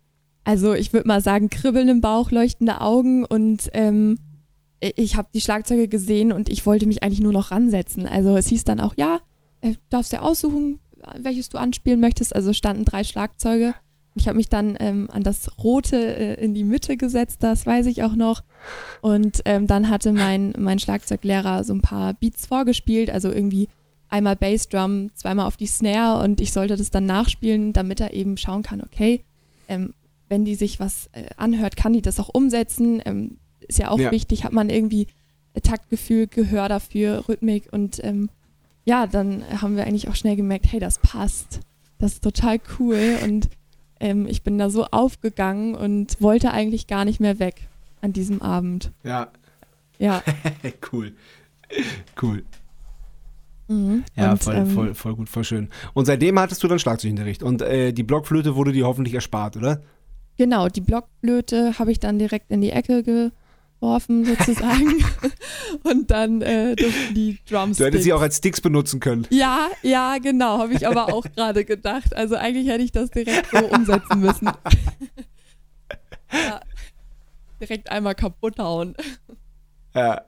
Also 0.43 0.73
ich 0.73 0.93
würde 0.93 1.07
mal 1.07 1.21
sagen, 1.21 1.49
Kribbeln 1.49 1.89
im 1.89 2.01
Bauch, 2.01 2.31
leuchtende 2.31 2.79
Augen 2.81 3.25
und 3.25 3.69
ähm, 3.73 4.17
ich 4.79 5.15
habe 5.17 5.27
die 5.33 5.41
Schlagzeuge 5.41 5.87
gesehen 5.87 6.31
und 6.31 6.49
ich 6.49 6.65
wollte 6.65 6.85
mich 6.85 7.03
eigentlich 7.03 7.19
nur 7.19 7.33
noch 7.33 7.51
ransetzen. 7.51 8.05
Also 8.07 8.37
es 8.37 8.47
hieß 8.47 8.63
dann 8.63 8.79
auch, 8.79 8.93
ja, 8.95 9.19
äh, 9.61 9.73
darfst 9.89 10.13
dir 10.13 10.21
aussuchen, 10.21 10.79
welches 11.19 11.49
du 11.49 11.57
anspielen 11.57 11.99
möchtest. 11.99 12.35
Also 12.35 12.53
standen 12.53 12.85
drei 12.85 13.03
Schlagzeuge. 13.03 13.73
Ich 14.19 14.27
habe 14.27 14.37
mich 14.37 14.49
dann 14.49 14.75
ähm, 14.79 15.09
an 15.11 15.23
das 15.23 15.57
Rote 15.63 15.97
äh, 15.97 16.43
in 16.43 16.53
die 16.53 16.63
Mitte 16.63 16.97
gesetzt, 16.97 17.37
das 17.41 17.65
weiß 17.65 17.85
ich 17.87 18.03
auch 18.03 18.15
noch. 18.15 18.43
Und 19.01 19.41
ähm, 19.45 19.67
dann 19.67 19.89
hatte 19.89 20.11
mein, 20.13 20.53
mein 20.57 20.79
Schlagzeuglehrer 20.79 21.63
so 21.63 21.73
ein 21.73 21.81
paar 21.81 22.13
Beats 22.13 22.45
vorgespielt, 22.45 23.09
also 23.09 23.31
irgendwie 23.31 23.67
einmal 24.09 24.35
Bassdrum, 24.35 25.09
zweimal 25.15 25.45
auf 25.47 25.57
die 25.57 25.67
Snare 25.67 26.23
und 26.23 26.39
ich 26.41 26.53
sollte 26.53 26.75
das 26.77 26.91
dann 26.91 27.05
nachspielen, 27.05 27.73
damit 27.73 27.99
er 27.99 28.13
eben 28.13 28.37
schauen 28.37 28.63
kann, 28.63 28.81
okay, 28.81 29.23
ähm, 29.67 29.93
wenn 30.29 30.45
die 30.45 30.55
sich 30.55 30.79
was 30.79 31.07
äh, 31.13 31.25
anhört, 31.37 31.75
kann 31.75 31.93
die 31.93 32.01
das 32.01 32.19
auch 32.19 32.29
umsetzen. 32.33 33.01
Ähm, 33.05 33.37
ist 33.67 33.79
ja 33.79 33.89
auch 33.89 33.99
Ja. 33.99 34.11
wichtig, 34.11 34.43
hat 34.45 34.53
man 34.53 34.69
irgendwie 34.69 35.07
äh, 35.53 35.61
Taktgefühl, 35.61 36.27
Gehör 36.27 36.69
dafür, 36.69 37.25
Rhythmik 37.27 37.67
und 37.71 38.03
ähm, 38.03 38.29
ja, 38.85 39.07
dann 39.07 39.43
haben 39.61 39.75
wir 39.75 39.85
eigentlich 39.85 40.07
auch 40.07 40.15
schnell 40.15 40.37
gemerkt, 40.37 40.67
hey, 40.71 40.79
das 40.79 40.99
passt. 40.99 41.59
Das 41.99 42.13
ist 42.13 42.23
total 42.23 42.59
cool 42.79 43.17
und 43.23 43.49
ähm, 43.99 44.27
ich 44.27 44.43
bin 44.43 44.57
da 44.57 44.69
so 44.69 44.85
aufgegangen 44.85 45.75
und 45.75 46.21
wollte 46.21 46.51
eigentlich 46.51 46.87
gar 46.87 47.05
nicht 47.05 47.19
mehr 47.19 47.39
weg 47.39 47.67
an 48.01 48.13
diesem 48.13 48.41
Abend. 48.41 48.91
Ja, 49.03 49.29
Ja. 49.99 50.23
cool. 50.91 51.13
Cool. 52.21 52.43
Mhm. 53.67 54.03
Ja, 54.15 54.31
und, 54.31 54.43
voll, 54.43 54.55
ähm, 54.55 54.67
voll, 54.67 54.93
voll 54.95 55.15
gut, 55.15 55.29
voll 55.29 55.43
schön. 55.43 55.69
Und 55.93 56.05
seitdem 56.05 56.39
hattest 56.39 56.63
du 56.63 56.67
dann 56.67 56.79
Schlagzeugunterricht. 56.79 57.43
Und 57.43 57.61
äh, 57.61 57.91
die 57.91 58.03
Blockflöte 58.03 58.55
wurde 58.55 58.71
dir 58.71 58.85
hoffentlich 58.85 59.13
erspart, 59.13 59.57
oder? 59.57 59.81
Genau, 60.37 60.69
die 60.69 60.81
Blockflöte 60.81 61.77
habe 61.79 61.91
ich 61.91 61.99
dann 61.99 62.19
direkt 62.19 62.51
in 62.51 62.61
die 62.61 62.69
Ecke 62.71 63.31
geworfen, 63.79 64.25
sozusagen. 64.25 65.03
und 65.83 66.11
dann 66.11 66.41
äh, 66.41 66.75
durften 66.75 67.13
die 67.13 67.39
Drumsticks. 67.49 67.77
Du 67.77 67.85
hättest 67.85 68.03
sie 68.03 68.13
auch 68.13 68.21
als 68.21 68.37
Sticks 68.37 68.61
benutzen 68.61 68.99
können. 68.99 69.27
ja, 69.29 69.69
ja, 69.81 70.17
genau, 70.17 70.59
habe 70.59 70.73
ich 70.73 70.87
aber 70.87 71.13
auch 71.13 71.25
gerade 71.35 71.65
gedacht. 71.65 72.15
Also 72.15 72.35
eigentlich 72.35 72.67
hätte 72.67 72.83
ich 72.83 72.91
das 72.91 73.09
direkt 73.09 73.49
so 73.51 73.65
umsetzen 73.65 74.19
müssen. 74.19 74.45
ja, 76.31 76.59
direkt 77.61 77.91
einmal 77.91 78.15
kaputt 78.15 78.59
hauen. 78.59 78.95
Ja. 79.93 80.21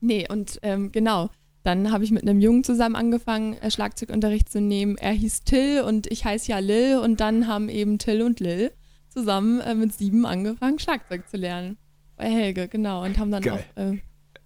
Nee, 0.00 0.26
und 0.28 0.58
ähm, 0.62 0.92
genau. 0.92 1.30
Dann 1.64 1.92
habe 1.92 2.02
ich 2.02 2.10
mit 2.10 2.22
einem 2.22 2.40
Jungen 2.40 2.64
zusammen 2.64 2.96
angefangen, 2.96 3.54
äh, 3.54 3.70
Schlagzeugunterricht 3.70 4.50
zu 4.50 4.60
nehmen. 4.60 4.98
Er 4.98 5.12
hieß 5.12 5.44
Till 5.44 5.82
und 5.82 6.10
ich 6.10 6.24
heiße 6.24 6.50
ja 6.50 6.58
Lil. 6.58 6.98
Und 6.98 7.20
dann 7.20 7.46
haben 7.46 7.68
eben 7.68 7.98
Till 7.98 8.22
und 8.22 8.40
Lil 8.40 8.72
zusammen 9.08 9.60
äh, 9.60 9.74
mit 9.74 9.92
sieben 9.92 10.26
angefangen, 10.26 10.80
Schlagzeug 10.80 11.28
zu 11.28 11.36
lernen. 11.36 11.78
Bei 12.22 12.30
Helge, 12.30 12.68
genau. 12.68 13.04
Und 13.04 13.18
haben 13.18 13.30
dann 13.30 13.42
Geil. 13.42 13.64
auch 13.76 13.80
äh, 13.82 13.98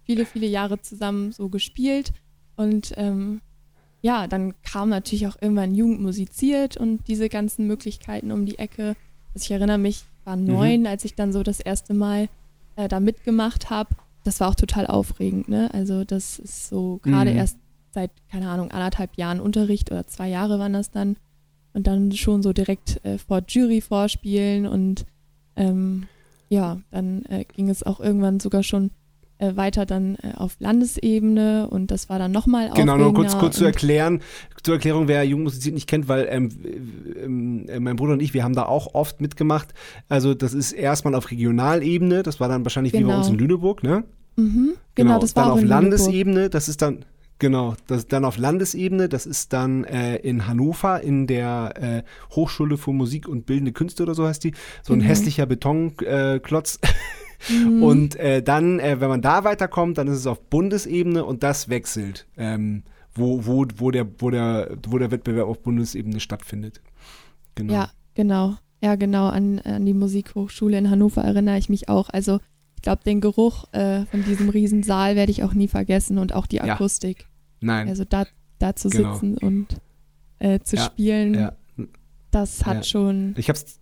viele, 0.03 0.25
viele 0.25 0.47
Jahre 0.47 0.81
zusammen 0.81 1.31
so 1.31 1.49
gespielt. 1.49 2.11
Und 2.55 2.93
ähm, 2.97 3.41
ja, 4.01 4.27
dann 4.27 4.53
kam 4.63 4.89
natürlich 4.89 5.27
auch 5.27 5.37
irgendwann 5.41 5.75
Jugend 5.75 6.01
musiziert 6.01 6.77
und 6.77 7.07
diese 7.07 7.29
ganzen 7.29 7.67
Möglichkeiten 7.67 8.31
um 8.31 8.45
die 8.45 8.57
Ecke. 8.57 8.95
Also 9.33 9.45
ich 9.45 9.51
erinnere 9.51 9.77
mich, 9.77 10.03
ich 10.19 10.25
war 10.25 10.35
neun, 10.35 10.87
als 10.87 11.05
ich 11.05 11.15
dann 11.15 11.31
so 11.33 11.43
das 11.43 11.59
erste 11.59 11.93
Mal 11.93 12.29
äh, 12.75 12.87
da 12.87 12.99
mitgemacht 12.99 13.69
habe. 13.69 13.89
Das 14.23 14.39
war 14.39 14.49
auch 14.49 14.55
total 14.55 14.87
aufregend, 14.87 15.47
ne? 15.49 15.73
Also 15.73 16.03
das 16.03 16.39
ist 16.39 16.67
so 16.69 16.99
gerade 17.03 17.31
Mhm. 17.31 17.37
erst 17.37 17.57
seit, 17.91 18.11
keine 18.31 18.49
Ahnung, 18.49 18.71
anderthalb 18.71 19.15
Jahren 19.17 19.39
Unterricht 19.39 19.91
oder 19.91 20.05
zwei 20.07 20.27
Jahre 20.29 20.59
waren 20.59 20.73
das 20.73 20.91
dann. 20.91 21.15
Und 21.73 21.85
dann 21.85 22.11
schon 22.11 22.41
so 22.41 22.53
direkt 22.53 23.05
äh, 23.05 23.19
vor 23.19 23.43
Jury 23.47 23.81
vorspielen 23.81 24.65
und 24.65 25.05
ähm, 25.55 26.07
ja, 26.49 26.79
dann 26.91 27.23
äh, 27.25 27.45
ging 27.45 27.69
es 27.69 27.83
auch 27.83 27.99
irgendwann 27.99 28.39
sogar 28.39 28.63
schon 28.63 28.91
äh, 29.39 29.55
weiter 29.55 29.85
dann 29.85 30.15
äh, 30.15 30.33
auf 30.35 30.55
Landesebene 30.59 31.69
und 31.69 31.91
das 31.91 32.09
war 32.09 32.17
dann 32.19 32.31
nochmal 32.31 32.71
Genau, 32.75 32.97
nur 32.97 33.13
kurz, 33.13 33.37
kurz 33.37 33.57
zu 33.57 33.65
erklären, 33.65 34.21
zur 34.63 34.75
Erklärung, 34.75 35.07
wer 35.07 35.23
Jugendmusik 35.23 35.73
nicht 35.73 35.87
kennt, 35.87 36.07
weil 36.07 36.27
ähm, 36.29 36.49
ähm, 37.23 37.65
äh, 37.69 37.79
mein 37.79 37.95
Bruder 37.95 38.13
und 38.13 38.21
ich, 38.21 38.33
wir 38.33 38.43
haben 38.43 38.55
da 38.55 38.63
auch 38.65 38.95
oft 38.95 39.21
mitgemacht. 39.21 39.73
Also 40.09 40.33
das 40.33 40.53
ist 40.53 40.71
erstmal 40.71 41.13
auf 41.15 41.29
Regionalebene, 41.29 42.23
das 42.23 42.39
war 42.39 42.47
dann 42.49 42.65
wahrscheinlich 42.65 42.93
wie 42.93 42.97
bei 42.97 43.03
Genau. 43.03 43.17
uns 43.17 43.29
in 43.29 43.35
Lüneburg, 43.37 43.83
ne? 43.83 44.03
Mhm, 44.37 44.73
genau, 44.95 45.19
das 45.19 45.35
war 45.35 45.43
dann 45.45 45.51
auch 45.53 45.57
auf. 45.57 45.63
Landesebene, 45.63 46.49
das 46.49 46.67
ist 46.69 46.81
dann 46.81 47.05
genau, 47.39 47.75
das 47.87 48.07
dann 48.07 48.25
auf 48.25 48.37
Landesebene, 48.37 49.09
das 49.09 49.25
ist 49.25 49.53
dann 49.53 49.83
äh, 49.83 50.17
in 50.17 50.47
Hannover 50.47 51.01
in 51.01 51.27
der 51.27 51.73
äh, 51.75 52.03
Hochschule 52.35 52.77
für 52.77 52.93
Musik 52.93 53.27
und 53.27 53.45
bildende 53.45 53.71
Künste 53.71 54.03
oder 54.03 54.15
so 54.15 54.25
heißt 54.27 54.43
die, 54.43 54.53
so 54.83 54.93
ein 54.93 54.99
Mhm. 54.99 55.03
hässlicher 55.03 55.45
Betonklotz. 55.45 56.41
Klotz. 56.43 56.79
Mhm. 57.49 57.83
Und 57.83 58.15
äh, 58.15 58.41
dann, 58.41 58.79
äh, 58.79 58.99
wenn 58.99 59.09
man 59.09 59.21
da 59.21 59.43
weiterkommt, 59.43 59.99
dann 59.99 60.07
ist 60.07 60.17
es 60.17 60.25
auf 60.27 60.41
Bundesebene 60.49 61.23
und 61.23 61.43
das 61.43 61.69
wechselt, 61.69 62.25
ähm, 62.35 62.81
wo, 63.13 63.45
wo, 63.45 63.65
wo, 63.77 63.91
der, 63.91 64.07
wo, 64.19 64.31
der, 64.31 64.75
wo 64.87 64.97
der 64.97 65.11
Wettbewerb 65.11 65.47
auf 65.47 65.61
Bundesebene 65.61 66.19
stattfindet. 66.19 66.81
Genau. 67.53 67.73
Ja, 67.73 67.91
genau. 68.15 68.55
Ja, 68.81 68.95
genau. 68.95 69.27
An, 69.27 69.59
an 69.59 69.85
die 69.85 69.93
Musikhochschule 69.93 70.77
in 70.79 70.89
Hannover 70.89 71.21
erinnere 71.23 71.59
ich 71.59 71.69
mich 71.69 71.89
auch. 71.89 72.09
Also 72.09 72.39
ich 72.77 72.81
glaube, 72.83 73.03
den 73.03 73.19
Geruch 73.19 73.65
äh, 73.73 74.05
von 74.05 74.23
diesem 74.23 74.47
Riesensaal 74.49 75.15
werde 75.17 75.31
ich 75.31 75.43
auch 75.43 75.53
nie 75.53 75.67
vergessen 75.67 76.17
und 76.17 76.33
auch 76.33 76.45
die 76.47 76.57
Ja. 76.57 76.75
Akustik. 76.75 77.25
Nein. 77.59 77.89
Also 77.89 78.05
da, 78.05 78.25
da 78.59 78.75
zu 78.75 78.89
Genau. 78.89 79.13
sitzen 79.13 79.37
und 79.37 79.67
äh, 80.39 80.59
zu 80.61 80.75
Ja, 80.77 80.83
spielen, 80.83 81.33
ja. 81.33 81.53
das 82.31 82.65
hat 82.65 82.77
Ja. 82.77 82.83
schon 82.83 83.33
Ich 83.37 83.49
hab's 83.49 83.79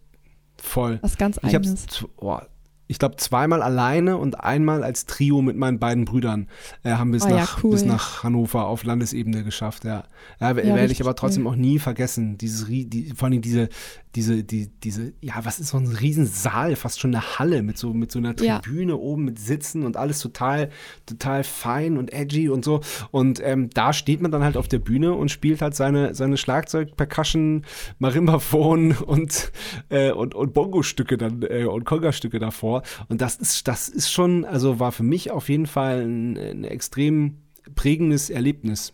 voll. 0.57 0.97
was 1.01 1.17
ganz 1.17 1.37
Ich 1.37 1.43
Eigenes. 1.55 1.85
z- 1.87 2.07
oh, 2.17 2.39
ich 2.87 2.99
glaube, 2.99 3.15
zweimal 3.17 3.61
alleine 3.61 4.17
und 4.17 4.39
einmal 4.41 4.83
als 4.83 5.05
Trio 5.05 5.41
mit 5.41 5.57
meinen 5.57 5.79
beiden 5.79 6.05
Brüdern 6.05 6.47
äh, 6.83 6.91
haben 6.91 7.11
wir 7.11 7.17
es 7.17 7.25
Oh 7.25 7.29
ja, 7.29 7.35
nach, 7.37 7.63
cool. 7.63 7.71
bis 7.71 7.83
nach 7.85 8.23
Hannover 8.23 8.67
auf 8.67 8.83
Landesebene 8.83 9.43
geschafft, 9.43 9.85
ja. 9.85 10.03
ja, 10.39 10.49
Ja, 10.51 10.55
werde 10.55 10.91
ich 10.91 11.01
aber 11.01 11.15
trotzdem 11.15 11.45
cool. 11.47 11.53
auch 11.53 11.55
nie 11.57 11.79
vergessen. 11.79 12.37
Dieses, 12.37 12.67
die, 12.67 13.13
vor 13.15 13.27
allem 13.27 13.41
diese, 13.41 13.69
diese, 14.15 14.43
die, 14.43 14.67
diese, 14.83 15.13
ja, 15.21 15.33
was 15.43 15.59
ist 15.59 15.69
so 15.69 15.77
ein 15.77 15.87
Riesensaal, 15.87 16.75
fast 16.75 16.99
schon 16.99 17.13
eine 17.13 17.39
Halle 17.39 17.63
mit 17.63 17.77
so, 17.77 17.93
mit 17.93 18.11
so 18.11 18.19
einer 18.19 18.35
Ja. 18.41 18.59
Tribüne 18.59 18.95
oben 18.97 19.25
mit 19.25 19.39
Sitzen 19.39 19.83
und 19.83 19.97
alles 19.97 20.19
total, 20.19 20.69
total 21.05 21.43
fein 21.43 21.97
und 21.97 22.13
edgy 22.13 22.49
und 22.49 22.63
so. 22.63 22.81
Und 23.11 23.41
ähm, 23.43 23.69
da 23.73 23.93
steht 23.93 24.21
man 24.21 24.31
dann 24.31 24.43
halt 24.43 24.57
auf 24.57 24.67
der 24.67 24.79
Bühne 24.79 25.13
und 25.13 25.29
spielt 25.31 25.61
halt 25.61 25.75
seine, 25.75 26.13
seine 26.15 26.37
Schlagzeug, 26.37 26.95
Percussion, 26.95 27.65
Marimbaphon 27.99 28.91
und, 29.05 29.51
äh, 29.89 30.11
und, 30.11 30.35
und 30.35 30.53
Bongo-Stücke 30.53 31.17
dann 31.17 31.41
äh, 31.49 31.65
und 31.65 31.83
Conga-Stücke 31.85 32.39
davor. 32.39 32.75
Und 33.10 33.22
das 33.22 33.36
ist, 33.36 33.67
das 33.67 33.88
ist 33.89 34.12
schon, 34.12 34.46
also 34.46 34.79
war 34.79 34.91
für 34.91 35.03
mich 35.03 35.32
auf 35.32 35.50
jeden 35.50 35.65
Fall 35.67 36.01
ein, 36.05 36.38
ein 36.38 36.63
extrem 36.63 37.38
prägendes 37.75 38.29
Erlebnis. 38.29 38.94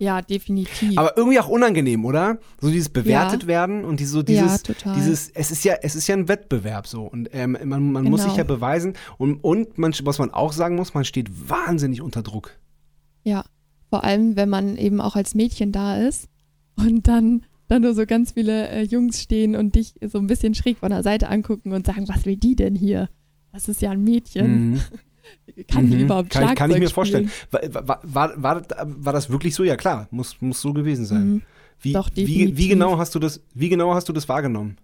Ja, 0.00 0.22
definitiv. 0.22 0.96
Aber 0.96 1.16
irgendwie 1.16 1.40
auch 1.40 1.48
unangenehm, 1.48 2.04
oder? 2.04 2.38
So 2.60 2.70
dieses 2.70 2.88
bewertet 2.88 3.42
Ja. 3.42 3.48
werden 3.48 3.84
und 3.84 3.98
dieses, 3.98 4.12
so 4.12 4.22
dieses, 4.22 4.52
ja, 4.52 4.58
total. 4.58 4.94
dieses, 4.94 5.28
es 5.30 5.50
ist 5.50 5.64
ja, 5.64 5.74
es 5.82 5.96
ist 5.96 6.06
ja 6.06 6.14
ein 6.14 6.28
Wettbewerb 6.28 6.86
so 6.86 7.02
und 7.02 7.28
ähm, 7.32 7.58
man, 7.64 7.90
man 7.90 8.04
muss 8.04 8.20
Genau. 8.20 8.30
sich 8.30 8.36
ja 8.38 8.44
beweisen 8.44 8.94
und, 9.16 9.42
und 9.42 9.76
man, 9.76 9.92
was 10.04 10.18
man 10.20 10.32
auch 10.32 10.52
sagen 10.52 10.76
muss, 10.76 10.94
man 10.94 11.04
steht 11.04 11.50
wahnsinnig 11.50 12.00
unter 12.00 12.22
Druck. 12.22 12.52
Ja, 13.24 13.44
vor 13.90 14.04
allem, 14.04 14.36
wenn 14.36 14.48
man 14.48 14.76
eben 14.76 15.00
auch 15.00 15.16
als 15.16 15.34
Mädchen 15.34 15.72
da 15.72 15.96
ist 15.96 16.28
und 16.76 17.08
dann, 17.08 17.44
dann 17.68 17.82
nur 17.82 17.94
so 17.94 18.06
ganz 18.06 18.32
viele 18.32 18.68
äh, 18.68 18.82
Jungs 18.82 19.20
stehen 19.22 19.54
und 19.56 19.74
dich 19.74 19.94
so 20.06 20.18
ein 20.18 20.26
bisschen 20.26 20.54
schräg 20.54 20.78
von 20.78 20.90
der 20.90 21.02
Seite 21.02 21.28
angucken 21.28 21.72
und 21.72 21.86
sagen, 21.86 22.08
was 22.08 22.24
will 22.26 22.36
die 22.36 22.56
denn 22.56 22.74
hier? 22.74 23.08
Das 23.52 23.68
ist 23.68 23.80
ja 23.82 23.90
ein 23.90 24.02
Mädchen. 24.04 24.70
Mhm. 24.72 24.80
Kann 25.68 25.90
die 25.90 25.96
Mhm. 25.96 26.02
überhaupt 26.04 26.30
kann, 26.30 26.48
ich- 26.50 26.54
kann 26.54 26.70
ich 26.70 26.78
mir 26.78 26.88
Schlagzeug 26.88 26.94
vorstellen. 26.94 27.30
War, 27.50 28.00
war, 28.02 28.32
war, 28.42 28.62
war, 28.84 29.12
das- 29.12 29.28
wirklich 29.30 29.54
so? 29.54 29.62
Ja 29.64 29.76
klar, 29.76 30.08
muss, 30.10 30.40
muss 30.40 30.60
so 30.60 30.72
gewesen 30.72 31.04
sein. 31.04 31.28
Mhm. 31.34 31.42
Wie, 31.80 31.92
Doch, 31.92 32.10
wie, 32.14 32.56
wie 32.56 32.68
genau 32.68 32.98
hast 32.98 33.14
du 33.14 33.18
das, 33.18 33.40
wie 33.54 33.68
genau 33.68 33.94
hast 33.94 34.08
du 34.08 34.12
das 34.12 34.28
wahrgenommen? 34.28 34.78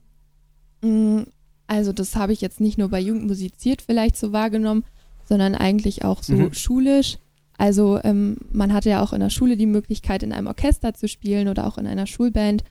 Mm, 0.82 1.22
Also 1.66 1.92
das 1.92 2.14
habe 2.16 2.32
ich 2.34 2.40
jetzt 2.42 2.60
nicht 2.60 2.76
nur 2.78 2.88
bei 2.88 3.00
Jugend 3.00 3.26
musiziert 3.26 3.80
vielleicht 3.82 4.16
so 4.16 4.32
wahrgenommen, 4.32 4.84
sondern 5.26 5.54
eigentlich 5.54 6.04
auch 6.04 6.22
so 6.22 6.34
Mhm. 6.34 6.52
schulisch. 6.52 7.16
Also 7.56 7.98
ähm, 8.04 8.36
man 8.52 8.72
hatte 8.74 8.90
ja 8.90 9.02
auch 9.02 9.12
in 9.14 9.20
der 9.20 9.30
Schule 9.30 9.56
die 9.56 9.66
Möglichkeit, 9.66 10.22
in 10.22 10.32
einem 10.32 10.46
Orchester 10.48 10.92
zu 10.92 11.08
spielen 11.08 11.48
oder 11.48 11.66
auch 11.66 11.78
in 11.78 11.86
einer 11.86 12.06
Schulband. 12.06 12.64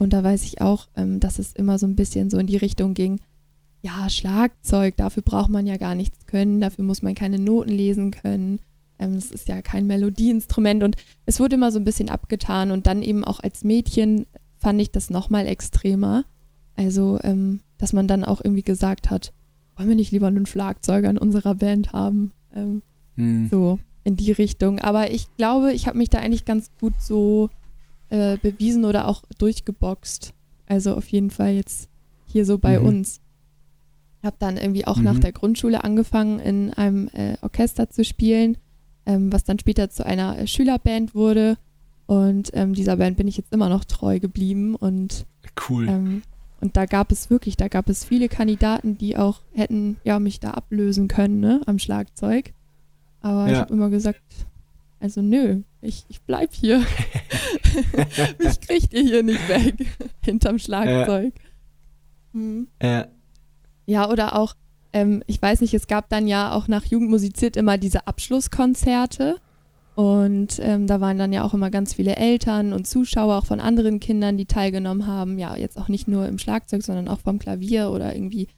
Und 0.00 0.14
da 0.14 0.24
weiß 0.24 0.44
ich 0.44 0.62
auch, 0.62 0.88
ähm, 0.96 1.20
dass 1.20 1.38
es 1.38 1.52
immer 1.52 1.78
so 1.78 1.86
ein 1.86 1.94
bisschen 1.94 2.30
so 2.30 2.38
in 2.38 2.46
die 2.46 2.56
Richtung 2.56 2.94
ging, 2.94 3.20
ja, 3.82 4.08
Schlagzeug, 4.08 4.96
dafür 4.96 5.22
braucht 5.22 5.50
man 5.50 5.66
ja 5.66 5.76
gar 5.76 5.94
nichts 5.94 6.24
können, 6.24 6.58
dafür 6.58 6.86
muss 6.86 7.02
man 7.02 7.14
keine 7.14 7.38
Noten 7.38 7.68
lesen 7.68 8.10
können. 8.10 8.60
Ähm, 8.98 9.12
es 9.12 9.30
ist 9.30 9.46
ja 9.46 9.60
kein 9.60 9.86
Melodieinstrument 9.86 10.82
und 10.82 10.96
es 11.26 11.38
wurde 11.38 11.56
immer 11.56 11.70
so 11.70 11.78
ein 11.78 11.84
bisschen 11.84 12.08
abgetan 12.08 12.70
und 12.70 12.86
dann 12.86 13.02
eben 13.02 13.24
auch 13.24 13.40
als 13.40 13.62
Mädchen 13.62 14.24
fand 14.56 14.80
ich 14.80 14.90
das 14.90 15.10
nochmal 15.10 15.46
extremer. 15.46 16.24
Also, 16.76 17.18
ähm, 17.22 17.60
dass 17.76 17.92
man 17.92 18.08
dann 18.08 18.24
auch 18.24 18.40
irgendwie 18.42 18.62
gesagt 18.62 19.10
hat, 19.10 19.34
wollen 19.76 19.90
wir 19.90 19.96
nicht 19.96 20.12
lieber 20.12 20.28
einen 20.28 20.46
Schlagzeuger 20.46 21.10
in 21.10 21.18
unserer 21.18 21.56
Band 21.56 21.92
haben? 21.92 22.32
Ähm, 22.54 22.80
hm. 23.16 23.48
So 23.50 23.78
in 24.04 24.16
die 24.16 24.32
Richtung. 24.32 24.78
Aber 24.78 25.10
ich 25.10 25.26
glaube, 25.36 25.74
ich 25.74 25.86
habe 25.86 25.98
mich 25.98 26.08
da 26.08 26.20
eigentlich 26.20 26.46
ganz 26.46 26.70
gut 26.80 26.94
so 26.98 27.50
äh, 28.10 28.36
bewiesen 28.36 28.84
oder 28.84 29.08
auch 29.08 29.22
durchgeboxt. 29.38 30.34
Also 30.66 30.94
auf 30.94 31.08
jeden 31.08 31.30
Fall 31.30 31.54
jetzt 31.54 31.88
hier 32.26 32.44
so 32.44 32.58
bei 32.58 32.78
mhm. 32.78 32.86
uns. 32.86 33.20
Ich 34.20 34.26
habe 34.26 34.36
dann 34.38 34.56
irgendwie 34.56 34.86
auch 34.86 34.98
mhm. 34.98 35.04
nach 35.04 35.18
der 35.18 35.32
Grundschule 35.32 35.82
angefangen, 35.82 36.38
in 36.38 36.72
einem 36.74 37.08
äh, 37.08 37.36
Orchester 37.40 37.88
zu 37.88 38.04
spielen, 38.04 38.58
ähm, 39.06 39.32
was 39.32 39.44
dann 39.44 39.58
später 39.58 39.90
zu 39.90 40.04
einer 40.04 40.38
äh, 40.38 40.46
Schülerband 40.46 41.14
wurde. 41.14 41.56
Und 42.06 42.50
ähm, 42.54 42.74
dieser 42.74 42.96
Band 42.96 43.16
bin 43.16 43.28
ich 43.28 43.36
jetzt 43.36 43.52
immer 43.52 43.68
noch 43.68 43.84
treu 43.84 44.20
geblieben. 44.20 44.74
Und 44.74 45.26
cool. 45.68 45.88
Ähm, 45.88 46.22
und 46.60 46.76
da 46.76 46.84
gab 46.84 47.10
es 47.10 47.30
wirklich, 47.30 47.56
da 47.56 47.68
gab 47.68 47.88
es 47.88 48.04
viele 48.04 48.28
Kandidaten, 48.28 48.98
die 48.98 49.16
auch 49.16 49.40
hätten 49.54 49.96
ja 50.04 50.18
mich 50.18 50.40
da 50.40 50.50
ablösen 50.50 51.08
können, 51.08 51.40
ne, 51.40 51.62
am 51.66 51.78
Schlagzeug. 51.78 52.52
Aber 53.22 53.46
ja. 53.46 53.52
ich 53.52 53.58
habe 53.58 53.72
immer 53.72 53.90
gesagt, 53.90 54.20
also 55.00 55.22
nö, 55.22 55.62
ich, 55.80 56.04
ich 56.08 56.20
bleib 56.22 56.52
hier. 56.52 56.84
Mich 58.38 58.60
kriegt 58.60 58.92
ihr 58.92 59.02
hier 59.02 59.22
nicht 59.22 59.48
weg. 59.48 59.74
Hinterm 60.24 60.58
Schlagzeug. 60.58 61.34
Ja. 61.34 61.42
Hm. 62.32 62.68
ja. 62.82 63.06
Ja, 63.86 64.08
oder 64.08 64.36
auch, 64.36 64.54
ähm, 64.92 65.22
ich 65.26 65.42
weiß 65.42 65.62
nicht, 65.62 65.74
es 65.74 65.88
gab 65.88 66.08
dann 66.08 66.28
ja 66.28 66.52
auch 66.52 66.68
nach 66.68 66.84
Jugend 66.84 67.10
musiziert 67.10 67.56
immer 67.56 67.76
diese 67.76 68.06
Abschlusskonzerte. 68.06 69.36
Und 69.96 70.60
ähm, 70.62 70.86
da 70.86 71.00
waren 71.00 71.18
dann 71.18 71.32
ja 71.32 71.42
auch 71.42 71.52
immer 71.52 71.70
ganz 71.70 71.94
viele 71.94 72.16
Eltern 72.16 72.72
und 72.72 72.86
Zuschauer 72.86 73.36
auch 73.36 73.46
von 73.46 73.60
anderen 73.60 73.98
Kindern, 73.98 74.36
die 74.36 74.46
teilgenommen 74.46 75.06
haben. 75.06 75.38
Ja, 75.38 75.56
jetzt 75.56 75.76
auch 75.76 75.88
nicht 75.88 76.08
nur 76.08 76.26
im 76.26 76.38
Schlagzeug, 76.38 76.82
sondern 76.82 77.08
auch 77.08 77.18
vom 77.18 77.38
Klavier 77.38 77.90
oder 77.90 78.14
irgendwie 78.14 78.48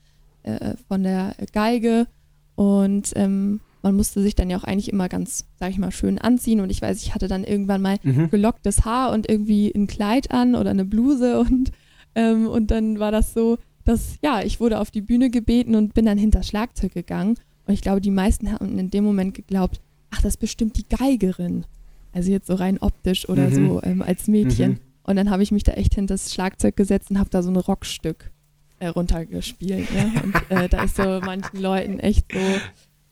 äh, 0.43 0.75
von 0.87 1.03
der 1.03 1.35
Geige. 1.53 2.07
Und 2.55 3.13
ähm, 3.17 3.61
man 3.83 3.97
musste 3.97 4.23
sich 4.23 4.35
dann 4.35 4.49
ja 4.49 4.57
auch 4.57 4.65
eigentlich 4.65 4.93
immer 4.93 5.09
ganz, 5.09 5.47
sag 5.59 5.71
ich 5.71 5.79
mal, 5.79 5.91
schön 5.91 6.19
anziehen. 6.19 6.61
Und 6.61 6.71
ich 6.71 6.81
weiß, 6.81 7.03
ich 7.03 7.15
hatte 7.15 7.29
dann 7.29 7.45
irgendwann 7.45 7.83
mal 7.83 7.99
mhm. 8.03 8.31
gelocktes 8.31 8.85
Haar 8.85 9.13
und 9.13 9.29
irgendwie 9.29 9.73
ein 9.75 9.87
Kleid 9.87 10.31
an 10.31 10.55
oder 10.55 10.71
eine 10.71 10.85
Bluse 10.85 11.41
und, 11.41 11.73
ähm, 12.15 12.47
und 12.47 12.71
dann 12.71 12.99
war 12.99 13.11
das 13.11 13.35
so, 13.35 13.59
dass, 13.85 14.17
ja, 14.23 14.43
ich 14.43 14.61
wurde 14.61 14.79
auf 14.79 14.91
die 14.91 15.01
Bühne 15.01 15.31
gebeten 15.31 15.75
und 15.75 15.95
bin 15.95 16.07
dann 16.07 16.19
hinter 16.19 16.43
Schlagzeug 16.43 16.95
gegangen. 16.95 17.35
Und 17.67 17.75
ich 17.75 17.81
glaube, 17.81 18.01
die 18.01 18.11
meisten 18.11 18.53
haben 18.53 18.79
in 18.79 18.91
dem 18.91 19.05
Moment 19.05 19.35
geglaubt, 19.35 19.81
ach, 20.11 20.23
das 20.23 20.35
ist 20.35 20.41
bestimmt 20.41 20.77
die 20.77 20.89
Geigerin. 20.89 21.65
Also 22.13 22.31
jetzt 22.31 22.47
so 22.47 22.55
rein 22.55 22.79
optisch 22.79 23.29
oder 23.29 23.49
mhm. 23.49 23.55
so 23.55 23.83
ähm, 23.83 24.03
als 24.03 24.29
Mädchen. 24.29 24.73
Mhm. 24.73 24.79
Und 25.05 25.17
dann 25.17 25.31
habe 25.31 25.43
ich 25.43 25.51
mich 25.51 25.65
da 25.65 25.73
echt 25.73 25.95
hinter 25.95 26.15
das 26.15 26.33
Schlagzeug 26.33 26.77
gesetzt 26.77 27.11
und 27.11 27.19
habe 27.19 27.31
da 27.31 27.43
so 27.43 27.51
ein 27.51 27.57
Rockstück 27.57 28.31
äh, 28.79 28.89
runtergespielt. 28.89 29.93
Ne? 29.93 30.13
Und 30.23 30.35
äh, 30.51 30.69
da 30.69 30.85
ist 30.85 30.97
so 30.97 31.21
manchen 31.25 31.61
Leuten 31.61 31.99
echt 31.99 32.31
so 32.33 32.39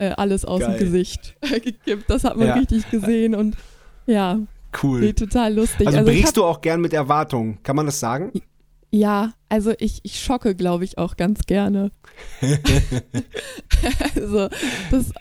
äh, 0.00 0.14
alles 0.16 0.44
aus 0.44 0.60
Geil. 0.60 0.78
dem 0.78 0.78
Gesicht 0.78 1.36
gekippt. 1.62 2.08
Das 2.08 2.24
hat 2.24 2.36
man 2.36 2.48
ja. 2.48 2.54
richtig 2.54 2.90
gesehen 2.90 3.34
und 3.34 3.56
ja. 4.06 4.38
Cool. 4.82 5.00
Nee, 5.00 5.12
total 5.12 5.54
lustig. 5.54 5.86
Also, 5.86 5.98
also 5.98 6.10
brichst 6.10 6.36
du 6.36 6.44
auch 6.44 6.60
gern 6.60 6.80
mit 6.80 6.92
Erwartungen, 6.92 7.58
kann 7.62 7.76
man 7.76 7.86
das 7.86 8.00
sagen? 8.00 8.32
Ja, 8.90 9.34
also 9.48 9.72
ich, 9.78 10.00
ich 10.02 10.20
schocke, 10.20 10.54
glaube 10.54 10.84
ich, 10.84 10.96
auch 10.98 11.16
ganz 11.16 11.42
gerne. 11.42 11.90
also 14.14 14.48
das, 14.90 15.12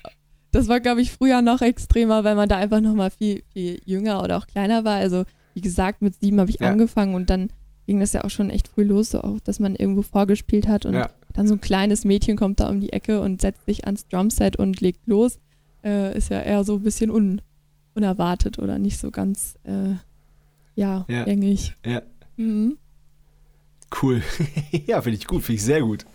das 0.52 0.68
war, 0.68 0.80
glaube 0.80 1.02
ich, 1.02 1.12
früher 1.12 1.42
noch 1.42 1.62
extremer, 1.62 2.24
weil 2.24 2.36
man 2.36 2.50
da 2.50 2.58
einfach 2.58 2.80
noch 2.80 2.96
mal 2.96 3.12
viel, 3.12 3.44
viel 3.52 3.82
jünger 3.86 4.24
oder 4.24 4.38
auch 4.38 4.48
kleiner 4.48 4.86
war. 4.86 4.96
Also 4.96 5.26
wie 5.54 5.62
gesagt, 5.62 6.02
mit 6.02 6.20
sieben 6.20 6.40
habe 6.40 6.50
ich 6.50 6.60
ja. 6.60 6.70
angefangen 6.70 7.16
und 7.16 7.30
dann 7.30 7.50
ging 7.86 8.00
das 8.00 8.14
ja 8.14 8.24
auch 8.24 8.30
schon 8.30 8.50
echt 8.50 8.68
früh 8.68 8.84
los, 8.84 9.12
so 9.12 9.22
auch, 9.22 9.40
dass 9.40 9.60
man 9.60 9.76
irgendwo 9.76 10.04
vorgespielt 10.04 10.68
hat 10.68 10.86
und 10.86 10.94
ja. 10.94 11.10
Dann 11.40 11.48
so 11.48 11.54
ein 11.54 11.62
kleines 11.62 12.04
Mädchen 12.04 12.36
kommt 12.36 12.60
da 12.60 12.68
um 12.68 12.82
die 12.82 12.92
Ecke 12.92 13.22
und 13.22 13.40
setzt 13.40 13.66
sich 13.66 13.86
ans 13.86 14.06
Drumset 14.10 14.58
und 14.58 14.82
legt 14.82 15.08
los. 15.08 15.40
Äh, 15.86 16.18
ist 16.18 16.30
ja 16.30 16.42
eher 16.42 16.66
so 16.66 16.76
ein 16.76 16.84
bisschen 16.84 17.10
un, 17.10 17.42
unerwartet 17.96 18.60
oder 18.60 18.78
nicht 18.78 18.98
so 18.98 19.10
ganz, 19.10 19.58
äh, 19.64 19.94
ja, 20.76 21.06
ja, 21.08 21.24
gängig. 21.24 21.76
Ja. 21.86 22.02
Mhm. 22.36 22.78
Cool. 24.02 24.22
ja, 24.72 25.02
finde 25.02 25.18
ich 25.18 25.26
gut, 25.26 25.42
finde 25.44 25.56
ich 25.58 25.64
sehr 25.64 25.82
gut. 25.82 26.06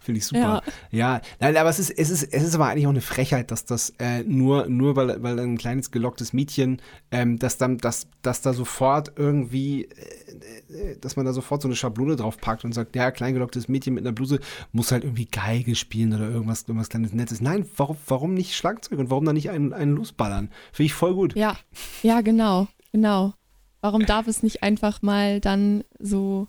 Finde 0.00 0.18
ich 0.18 0.26
super. 0.26 0.62
Ja. 0.90 1.16
ja, 1.16 1.20
nein, 1.38 1.56
aber 1.56 1.70
es 1.70 1.78
ist, 1.78 1.90
es 1.90 2.10
ist, 2.10 2.24
es 2.24 2.42
ist 2.42 2.54
aber 2.54 2.66
eigentlich 2.66 2.86
auch 2.86 2.90
eine 2.90 3.00
Frechheit, 3.00 3.50
dass 3.50 3.64
das 3.64 3.90
äh, 3.98 4.24
nur, 4.24 4.66
nur 4.66 4.96
weil, 4.96 5.22
weil 5.22 5.38
ein 5.38 5.56
kleines 5.56 5.92
gelocktes 5.92 6.32
Mädchen, 6.32 6.82
ähm, 7.12 7.38
dass 7.38 7.56
dann, 7.56 7.78
dass, 7.78 8.08
dass 8.22 8.42
da 8.42 8.52
sofort 8.52 9.12
irgendwie, 9.16 9.84
äh, 9.84 10.98
dass 11.00 11.16
man 11.16 11.24
da 11.24 11.32
sofort 11.32 11.62
so 11.62 11.68
eine 11.68 11.76
Schablone 11.76 12.16
drauf 12.16 12.36
packt 12.38 12.64
und 12.64 12.72
sagt, 12.72 12.96
ja, 12.96 13.10
klein 13.12 13.34
gelocktes 13.34 13.68
Mädchen 13.68 13.94
mit 13.94 14.04
einer 14.04 14.12
Bluse 14.12 14.40
muss 14.72 14.90
halt 14.90 15.04
irgendwie 15.04 15.26
Geige 15.26 15.76
spielen 15.76 16.12
oder 16.12 16.28
irgendwas, 16.28 16.62
irgendwas 16.62 16.88
kleines 16.88 17.12
Nettes. 17.12 17.40
Nein, 17.40 17.64
warum, 17.76 17.96
warum 18.08 18.34
nicht 18.34 18.56
Schlagzeug 18.56 18.98
und 18.98 19.10
warum 19.10 19.24
dann 19.24 19.36
nicht 19.36 19.50
einen, 19.50 19.72
einen 19.72 19.94
losballern? 19.94 20.50
Finde 20.72 20.86
ich 20.86 20.94
voll 20.94 21.14
gut. 21.14 21.36
Ja, 21.36 21.56
ja, 22.02 22.22
genau, 22.22 22.66
genau. 22.92 23.34
Warum 23.82 24.04
darf 24.04 24.26
es 24.26 24.42
nicht 24.42 24.62
einfach 24.62 25.00
mal 25.00 25.40
dann 25.40 25.84
so 25.98 26.48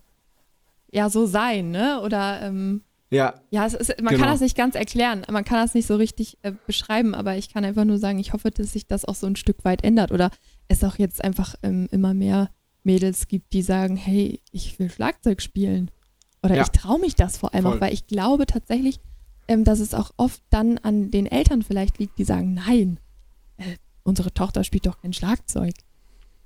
ja 0.92 1.10
so 1.10 1.26
sein, 1.26 1.72
ne? 1.72 2.02
Oder 2.02 2.42
ähm, 2.42 2.84
ja. 3.10 3.34
Ja, 3.50 3.66
es 3.66 3.74
ist, 3.74 3.90
man 4.02 4.14
genau. 4.14 4.22
kann 4.22 4.32
das 4.32 4.40
nicht 4.40 4.56
ganz 4.56 4.76
erklären, 4.76 5.24
man 5.30 5.44
kann 5.44 5.58
das 5.58 5.74
nicht 5.74 5.86
so 5.86 5.98
richtig 5.98 6.38
äh, 6.44 6.54
beschreiben, 6.66 7.14
aber 7.14 7.36
ich 7.36 7.54
kann 7.54 7.66
einfach 7.66 7.84
nur 7.84 7.98
sagen, 7.98 8.20
ich 8.20 8.32
hoffe, 8.34 8.52
dass 8.52 8.72
sich 8.72 8.88
das 8.88 9.04
auch 9.04 9.16
so 9.16 9.28
ein 9.28 9.36
Stück 9.36 9.66
weit 9.66 9.84
ändert 9.84 10.12
oder 10.12 10.32
es 10.70 10.84
auch 10.84 10.98
jetzt 10.98 11.24
einfach 11.24 11.56
ähm, 11.62 11.90
immer 11.92 12.14
mehr 12.14 12.50
Mädels 12.84 13.28
gibt, 13.28 13.54
die 13.54 13.62
sagen, 13.62 13.98
hey, 13.98 14.42
ich 14.52 14.80
will 14.80 14.90
Schlagzeug 14.90 15.42
spielen. 15.42 15.92
Oder 16.42 16.56
ja. 16.56 16.64
ich 16.64 16.70
traue 16.70 17.00
mich 17.00 17.16
das 17.16 17.38
vor 17.38 17.54
allem 17.54 17.64
Voll. 17.64 17.78
auch, 17.78 17.82
weil 17.82 17.94
ich 17.94 18.08
glaube 18.08 18.46
tatsächlich, 18.46 19.00
ähm, 19.48 19.66
dass 19.66 19.80
es 19.80 19.94
auch 19.94 20.12
oft 20.16 20.42
dann 20.50 20.78
an 20.80 21.12
den 21.12 21.26
Eltern 21.26 21.64
vielleicht 21.64 22.00
liegt, 22.00 22.18
die 22.18 22.24
sagen, 22.24 22.54
nein, 22.54 23.00
äh, 23.58 23.76
unsere 24.04 24.34
Tochter 24.34 24.64
spielt 24.64 24.86
doch 24.86 25.02
kein 25.02 25.14
Schlagzeug. 25.14 25.74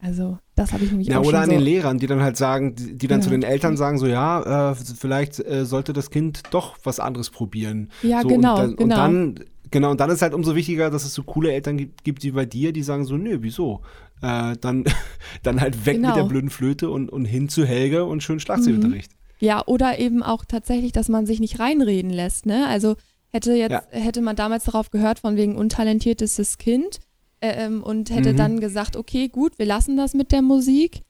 Also, 0.05 0.37
das 0.53 0.71
habe 0.71 0.83
ich 0.83 0.91
nämlich 0.91 1.07
ja, 1.07 1.19
auch 1.19 1.25
Oder 1.25 1.39
an 1.39 1.45
so 1.45 1.51
den 1.51 1.61
Lehrern, 1.61 1.97
die 1.97 2.05
dann 2.05 2.21
halt 2.21 2.37
sagen, 2.37 2.75
die, 2.75 2.95
die 2.95 3.07
dann 3.07 3.21
ja. 3.21 3.23
zu 3.23 3.31
den 3.31 3.41
Eltern 3.41 3.75
sagen, 3.75 3.97
so 3.97 4.05
ja, 4.05 4.71
äh, 4.71 4.75
vielleicht 4.75 5.39
äh, 5.39 5.65
sollte 5.65 5.93
das 5.93 6.11
Kind 6.11 6.43
doch 6.51 6.77
was 6.83 6.99
anderes 6.99 7.31
probieren. 7.31 7.89
Ja, 8.03 8.21
so, 8.21 8.27
genau, 8.27 8.53
und 8.53 8.59
dann, 8.59 8.75
genau. 8.75 8.83
Und 8.83 8.89
dann, 8.89 9.39
genau, 9.71 9.91
und 9.91 9.99
dann 9.99 10.11
ist 10.11 10.21
halt 10.21 10.35
umso 10.35 10.53
wichtiger, 10.53 10.91
dass 10.91 11.05
es 11.05 11.15
so 11.15 11.23
coole 11.23 11.51
Eltern 11.51 11.77
gibt, 11.77 12.03
gibt 12.03 12.23
wie 12.23 12.31
bei 12.31 12.45
dir, 12.45 12.71
die 12.71 12.83
sagen 12.83 13.05
so, 13.05 13.17
nö, 13.17 13.39
wieso? 13.41 13.81
Äh, 14.21 14.55
dann, 14.61 14.83
dann 15.43 15.59
halt 15.59 15.87
weg 15.87 15.95
genau. 15.95 16.09
mit 16.09 16.17
der 16.17 16.23
blöden 16.25 16.51
Flöte 16.51 16.91
und, 16.91 17.09
und 17.09 17.25
hin 17.25 17.49
zu 17.49 17.65
Helge 17.65 18.05
und 18.05 18.21
schön 18.21 18.39
Schlagzeugunterricht. 18.39 19.11
Mhm. 19.11 19.17
Ja, 19.39 19.63
oder 19.65 19.97
eben 19.97 20.21
auch 20.21 20.45
tatsächlich, 20.45 20.91
dass 20.91 21.09
man 21.09 21.25
sich 21.25 21.39
nicht 21.39 21.59
reinreden 21.59 22.11
lässt, 22.11 22.45
ne? 22.45 22.67
Also 22.67 22.95
hätte 23.31 23.53
jetzt, 23.53 23.71
ja. 23.71 23.81
hätte 23.89 24.21
man 24.21 24.35
damals 24.35 24.65
darauf 24.65 24.91
gehört, 24.91 25.19
von 25.19 25.35
wegen 25.35 25.55
untalentiertes 25.55 26.59
Kind, 26.59 26.99
ähm, 27.41 27.83
und 27.83 28.09
hätte 28.09 28.33
mhm. 28.33 28.37
dann 28.37 28.59
gesagt, 28.59 28.95
okay, 28.95 29.27
gut, 29.27 29.57
wir 29.59 29.65
lassen 29.65 29.97
das 29.97 30.13
mit 30.13 30.31
der 30.31 30.41
Musik. 30.41 31.01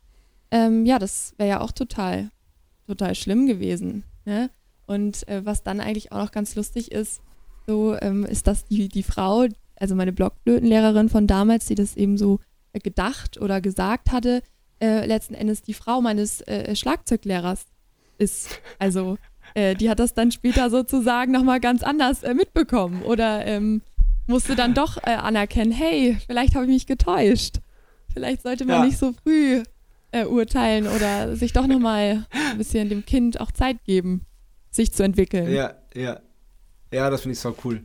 Ähm, 0.52 0.86
ja, 0.86 1.00
das 1.00 1.34
wäre 1.38 1.50
ja 1.50 1.62
auch 1.62 1.72
total, 1.72 2.30
total 2.88 3.16
schlimm 3.16 3.48
gewesen. 3.48 4.04
Ne? 4.26 4.50
Und 4.86 5.28
äh, 5.28 5.46
was 5.46 5.64
dann 5.64 5.80
eigentlich 5.80 6.12
auch 6.12 6.20
noch 6.20 6.32
ganz 6.32 6.56
lustig 6.56 6.92
ist, 6.92 7.22
so 7.68 7.96
ähm, 8.00 8.26
ist, 8.26 8.48
dass 8.48 8.66
die, 8.66 8.90
die 8.90 9.04
Frau, 9.04 9.48
also 9.78 9.96
meine 9.96 10.14
Blockflötenlehrerin 10.14 11.10
von 11.10 11.28
damals, 11.28 11.66
die 11.66 11.76
das 11.76 11.96
eben 11.96 12.18
so 12.18 12.40
äh, 12.74 12.80
gedacht 12.80 13.40
oder 13.40 13.62
gesagt 13.62 14.12
hatte, 14.12 14.42
äh, 14.82 15.06
letzten 15.06 15.34
Endes 15.34 15.62
die 15.62 15.74
Frau 15.74 16.02
meines 16.02 16.42
äh, 16.42 16.76
Schlagzeuglehrers 16.76 17.66
ist. 18.18 18.60
Also 18.78 19.18
äh, 19.54 19.76
die 19.76 19.90
hat 19.90 20.00
das 20.00 20.14
dann 20.14 20.32
später 20.32 20.70
sozusagen 20.70 21.32
nochmal 21.32 21.60
ganz 21.60 21.84
anders 21.84 22.22
mitbekommen. 22.22 23.04
Oder 23.04 23.46
ähm, 23.46 23.82
musste 24.28 24.56
dann 24.56 24.74
doch 24.74 24.98
äh, 24.98 25.12
anerkennen, 25.12 25.72
hey, 25.72 26.18
vielleicht 26.26 26.56
habe 26.56 26.66
ich 26.66 26.72
mich 26.72 26.88
getäuscht. 26.88 27.58
Vielleicht 28.14 28.44
sollte 28.44 28.66
man 28.66 28.78
ja. 28.78 28.86
nicht 28.86 28.98
so 28.98 29.14
früh 29.24 29.64
äh, 30.12 30.26
urteilen 30.26 30.88
oder 30.88 31.36
sich 31.36 31.54
doch 31.54 31.68
nochmal 31.68 32.26
ein 32.52 32.58
bisschen 32.58 32.90
dem 32.90 33.06
Kind 33.06 33.40
auch 33.42 33.52
Zeit 33.52 33.84
geben, 33.84 34.26
sich 34.72 34.94
zu 34.94 35.04
entwickeln. 35.04 35.52
Ja, 35.52 35.76
ja. 35.94 36.20
Ja, 36.92 37.10
das 37.10 37.22
finde 37.22 37.34
ich 37.34 37.40
so 37.40 37.56
cool. 37.66 37.84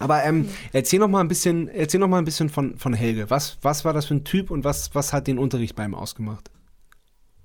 Aber 0.00 0.24
ähm, 0.24 0.48
erzähl 0.72 0.98
noch 0.98 1.08
mal 1.08 1.20
ein 1.20 1.28
bisschen, 1.28 1.68
erzähl 1.68 2.00
noch 2.00 2.08
mal 2.08 2.18
ein 2.18 2.24
bisschen 2.24 2.48
von, 2.48 2.78
von 2.78 2.94
Helge. 2.94 3.30
Was, 3.30 3.58
was 3.62 3.84
war 3.84 3.92
das 3.92 4.06
für 4.06 4.14
ein 4.14 4.24
Typ 4.24 4.50
und 4.50 4.64
was, 4.64 4.94
was 4.94 5.12
hat 5.12 5.26
den 5.26 5.38
Unterricht 5.38 5.76
bei 5.76 5.84
ihm 5.84 5.94
ausgemacht? 5.94 6.50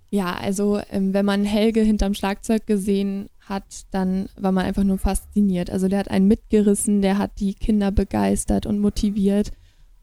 Ja, 0.09 0.33
also 0.33 0.81
ähm, 0.89 1.13
wenn 1.13 1.25
man 1.25 1.45
Helge 1.45 1.81
hinterm 1.81 2.15
Schlagzeug 2.15 2.65
gesehen 2.65 3.29
hat, 3.49 3.85
dann 3.91 4.29
war 4.37 4.51
man 4.51 4.65
einfach 4.65 4.83
nur 4.83 4.97
fasziniert. 4.97 5.69
Also 5.69 5.87
der 5.87 5.99
hat 5.99 6.11
einen 6.11 6.27
mitgerissen, 6.27 7.01
der 7.01 7.17
hat 7.17 7.39
die 7.39 7.53
Kinder 7.53 7.91
begeistert 7.91 8.65
und 8.65 8.79
motiviert. 8.79 9.51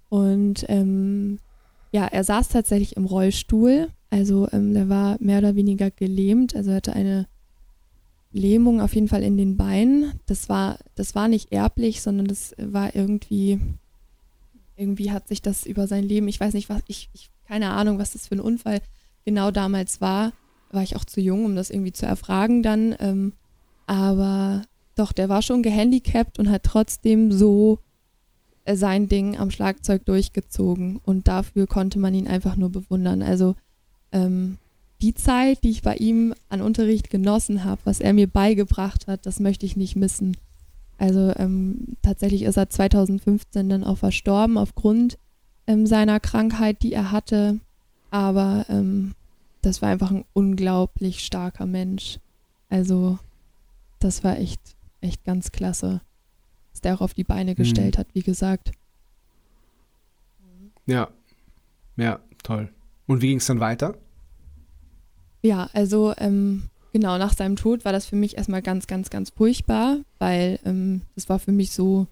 Und 0.09 0.65
ähm, 0.69 1.39
ja, 1.93 2.07
er 2.07 2.25
saß 2.25 2.49
tatsächlich 2.49 2.97
im 2.97 3.07
Rollstuhl. 3.07 3.89
Also 4.11 4.49
ähm, 4.53 4.75
der 4.75 4.89
war 4.89 5.17
mehr 5.21 5.39
oder 5.39 5.55
weniger 5.55 5.91
gelähmt, 5.91 6.55
also 6.55 6.71
er 6.71 6.77
hatte 6.77 6.93
eine 6.93 7.27
Lähmung 8.33 8.81
auf 8.81 8.95
jeden 8.95 9.09
Fall 9.09 9.23
in 9.23 9.37
den 9.37 9.57
Beinen. 9.57 10.21
Das 10.27 10.49
war, 10.49 10.79
das 10.95 11.15
war 11.15 11.27
nicht 11.27 11.53
erblich, 11.53 12.03
sondern 12.03 12.27
das 12.27 12.55
war 12.59 12.95
irgendwie, 12.95 13.59
irgendwie 14.77 15.11
hat 15.11 15.27
sich 15.29 15.43
das 15.43 15.65
über 15.67 15.87
sein 15.87 16.05
Leben, 16.05 16.29
ich 16.29 16.39
weiß 16.39 16.55
nicht, 16.55 16.69
was, 16.69 16.83
ich, 16.87 17.09
ich 17.15 17.31
keine 17.47 17.71
Ahnung, 17.71 17.99
was 17.99 18.13
das 18.13 18.29
für 18.29 18.37
ein 18.37 18.41
Unfall 18.41 18.81
genau 19.25 19.51
damals 19.51 20.01
war. 20.01 20.33
War 20.77 20.83
ich 20.83 20.95
auch 20.95 21.07
zu 21.07 21.23
jung, 21.23 21.47
um 21.47 21.57
das 21.57 21.71
irgendwie 21.71 21.93
zu 21.93 22.05
erfragen 22.05 22.63
dann. 22.63 22.95
Ähm, 23.01 23.33
aber 23.87 24.63
doch, 24.95 25.13
der 25.13 25.31
war 25.31 25.41
schon 25.41 25.63
gehandicapt 25.63 26.39
und 26.39 26.51
hat 26.51 26.65
trotzdem 26.65 27.33
so 27.33 27.79
sein 28.71 29.09
Ding 29.09 29.39
am 29.39 29.51
Schlagzeug 29.51 30.05
durchgezogen. 30.05 31.01
Und 31.03 31.29
dafür 31.29 31.67
konnte 31.67 31.99
man 31.99 32.13
ihn 32.13 32.29
einfach 32.29 32.57
nur 32.57 32.71
bewundern. 32.71 33.23
Also 33.23 33.55
ähm, 34.13 34.59
die 35.01 35.15
Zeit, 35.15 35.65
die 35.65 35.71
ich 35.71 35.81
bei 35.81 35.97
ihm 35.97 36.35
an 36.51 36.61
Unterricht 36.61 37.09
genossen 37.09 37.65
habe, 37.65 37.81
was 37.85 38.01
er 38.01 38.13
mir 38.13 38.27
beigebracht 38.27 39.07
hat, 39.07 39.25
das 39.25 39.41
möchte 39.41 39.65
ich 39.65 39.77
nicht 39.77 39.97
missen. 39.97 40.37
Also 40.99 41.33
ähm, 41.37 41.97
tatsächlich 42.03 42.43
ist 42.43 42.59
er 42.59 42.69
2015 42.69 43.69
dann 43.69 43.85
auch 43.85 43.99
verstorben 43.99 44.59
aufgrund 44.59 45.19
ähm, 45.67 45.87
seiner 45.87 46.21
Krankheit, 46.21 46.83
die 46.83 46.93
er 46.93 47.13
hatte. 47.13 47.61
Aber 48.11 48.67
ähm, 48.69 49.15
das 49.67 49.83
war 49.83 49.89
einfach 49.89 50.13
ein 50.13 50.25
unglaublich 50.33 51.25
starker 51.25 51.67
Mensch. 51.67 52.21
Also 52.69 53.19
das 53.99 54.23
war 54.23 54.39
echt, 54.39 54.61
echt 55.01 55.25
ganz 55.25 55.51
klasse, 55.51 56.01
dass 56.71 56.83
der 56.83 56.95
auch 56.95 57.01
auf 57.01 57.15
die 57.15 57.25
Beine 57.25 57.53
mhm. 57.53 57.57
gestellt 57.57 57.99
hat, 57.99 58.07
wie 58.13 58.23
gesagt. 58.23 58.71
Ja, 60.87 61.09
ja, 61.97 62.21
toll. 62.45 62.69
Und 63.09 63.23
wie 63.23 63.29
ging 63.29 63.39
es 63.39 63.47
dann 63.47 63.59
weiter? 63.59 63.97
Ja, 65.43 65.69
also 65.73 66.15
ähm, 66.17 66.71
genau 66.93 67.19
nach 67.19 67.35
seinem 67.35 67.57
Tod 67.57 67.85
war 67.85 67.93
das 67.93 68.07
für 68.07 68.17
mich 68.17 68.37
erstmal 68.37 68.63
ganz, 68.63 68.87
ganz, 68.87 69.11
ganz 69.11 69.31
furchtbar, 69.31 69.99
weil 70.21 70.61
ähm, 70.65 71.03
das 71.17 71.29
war 71.29 71.41
für 71.41 71.53
mich 71.53 71.73
so 71.73 72.07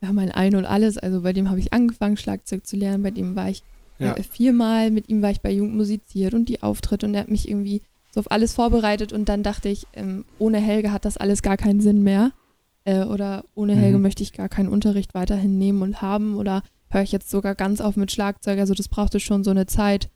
ja, 0.00 0.12
mein 0.12 0.32
Ein 0.32 0.56
und 0.56 0.64
Alles. 0.64 0.98
Also 0.98 1.22
bei 1.22 1.32
dem 1.32 1.50
habe 1.50 1.60
ich 1.60 1.72
angefangen, 1.72 2.16
Schlagzeug 2.16 2.66
zu 2.66 2.76
lernen, 2.76 3.04
bei 3.04 3.12
dem 3.12 3.36
war 3.36 3.48
ich 3.48 3.62
ja. 3.98 4.14
äh, 4.14 4.22
viermal, 4.22 4.90
mit 4.90 5.08
ihm 5.08 5.22
war 5.22 5.30
ich 5.30 5.40
bei 5.40 5.50
Jugend 5.50 5.76
musiziert 5.76 6.34
und 6.34 6.48
die 6.48 6.62
Auftritte 6.62 7.06
und 7.06 7.14
er 7.14 7.22
hat 7.22 7.30
mich 7.30 7.48
irgendwie 7.48 7.82
so 8.12 8.20
auf 8.20 8.30
alles 8.30 8.54
vorbereitet 8.54 9.12
und 9.12 9.28
dann 9.28 9.42
dachte 9.42 9.68
ich, 9.68 9.86
ähm, 9.92 10.24
ohne 10.38 10.58
Helge 10.58 10.92
hat 10.92 11.04
das 11.04 11.16
alles 11.16 11.42
gar 11.42 11.56
keinen 11.56 11.80
Sinn 11.80 12.02
mehr. 12.02 12.32
Äh, 12.84 13.04
oder 13.04 13.44
ohne 13.54 13.74
mhm. 13.74 13.80
Helge 13.80 13.98
möchte 13.98 14.22
ich 14.22 14.32
gar 14.32 14.48
keinen 14.48 14.68
Unterricht 14.68 15.14
weiterhin 15.14 15.58
nehmen 15.58 15.82
und 15.82 16.02
haben 16.02 16.36
oder 16.36 16.62
höre 16.88 17.02
ich 17.02 17.12
jetzt 17.12 17.30
sogar 17.30 17.54
ganz 17.54 17.80
auf 17.80 17.96
mit 17.96 18.12
Schlagzeug. 18.12 18.58
Also 18.58 18.74
das 18.74 18.88
brauchte 18.88 19.20
schon 19.20 19.44
so 19.44 19.50
eine 19.50 19.66
Zeit, 19.66 20.08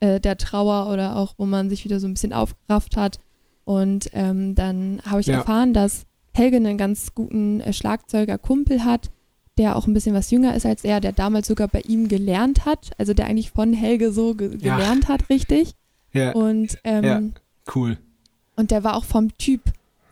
äh, 0.00 0.20
der 0.20 0.36
Trauer 0.36 0.90
oder 0.90 1.16
auch, 1.16 1.34
wo 1.36 1.46
man 1.46 1.68
sich 1.68 1.84
wieder 1.84 2.00
so 2.00 2.06
ein 2.06 2.14
bisschen 2.14 2.32
aufgerafft 2.32 2.96
hat. 2.96 3.18
Und 3.64 4.10
ähm, 4.12 4.54
dann 4.54 5.00
habe 5.04 5.20
ich 5.20 5.26
ja. 5.26 5.34
erfahren, 5.38 5.72
dass 5.72 6.06
Helge 6.34 6.56
einen 6.56 6.78
ganz 6.78 7.14
guten 7.14 7.60
äh, 7.60 7.72
Schlagzeuger-Kumpel 7.72 8.84
hat, 8.84 9.10
der 9.58 9.76
auch 9.76 9.86
ein 9.86 9.94
bisschen 9.94 10.14
was 10.14 10.30
jünger 10.30 10.54
ist 10.54 10.66
als 10.66 10.84
er, 10.84 11.00
der 11.00 11.12
damals 11.12 11.46
sogar 11.46 11.68
bei 11.68 11.80
ihm 11.80 12.08
gelernt 12.08 12.64
hat, 12.64 12.90
also 12.98 13.12
der 13.14 13.26
eigentlich 13.26 13.50
von 13.50 13.72
Helge 13.72 14.12
so 14.12 14.34
ge 14.34 14.56
ja. 14.58 14.76
gelernt 14.76 15.08
hat, 15.08 15.28
richtig. 15.28 15.72
Ja. 16.12 16.32
Und 16.32 16.78
ähm, 16.84 17.04
ja. 17.04 17.22
cool. 17.74 17.98
Und 18.56 18.70
der 18.70 18.84
war 18.84 18.96
auch 18.96 19.04
vom 19.04 19.36
Typ 19.38 19.60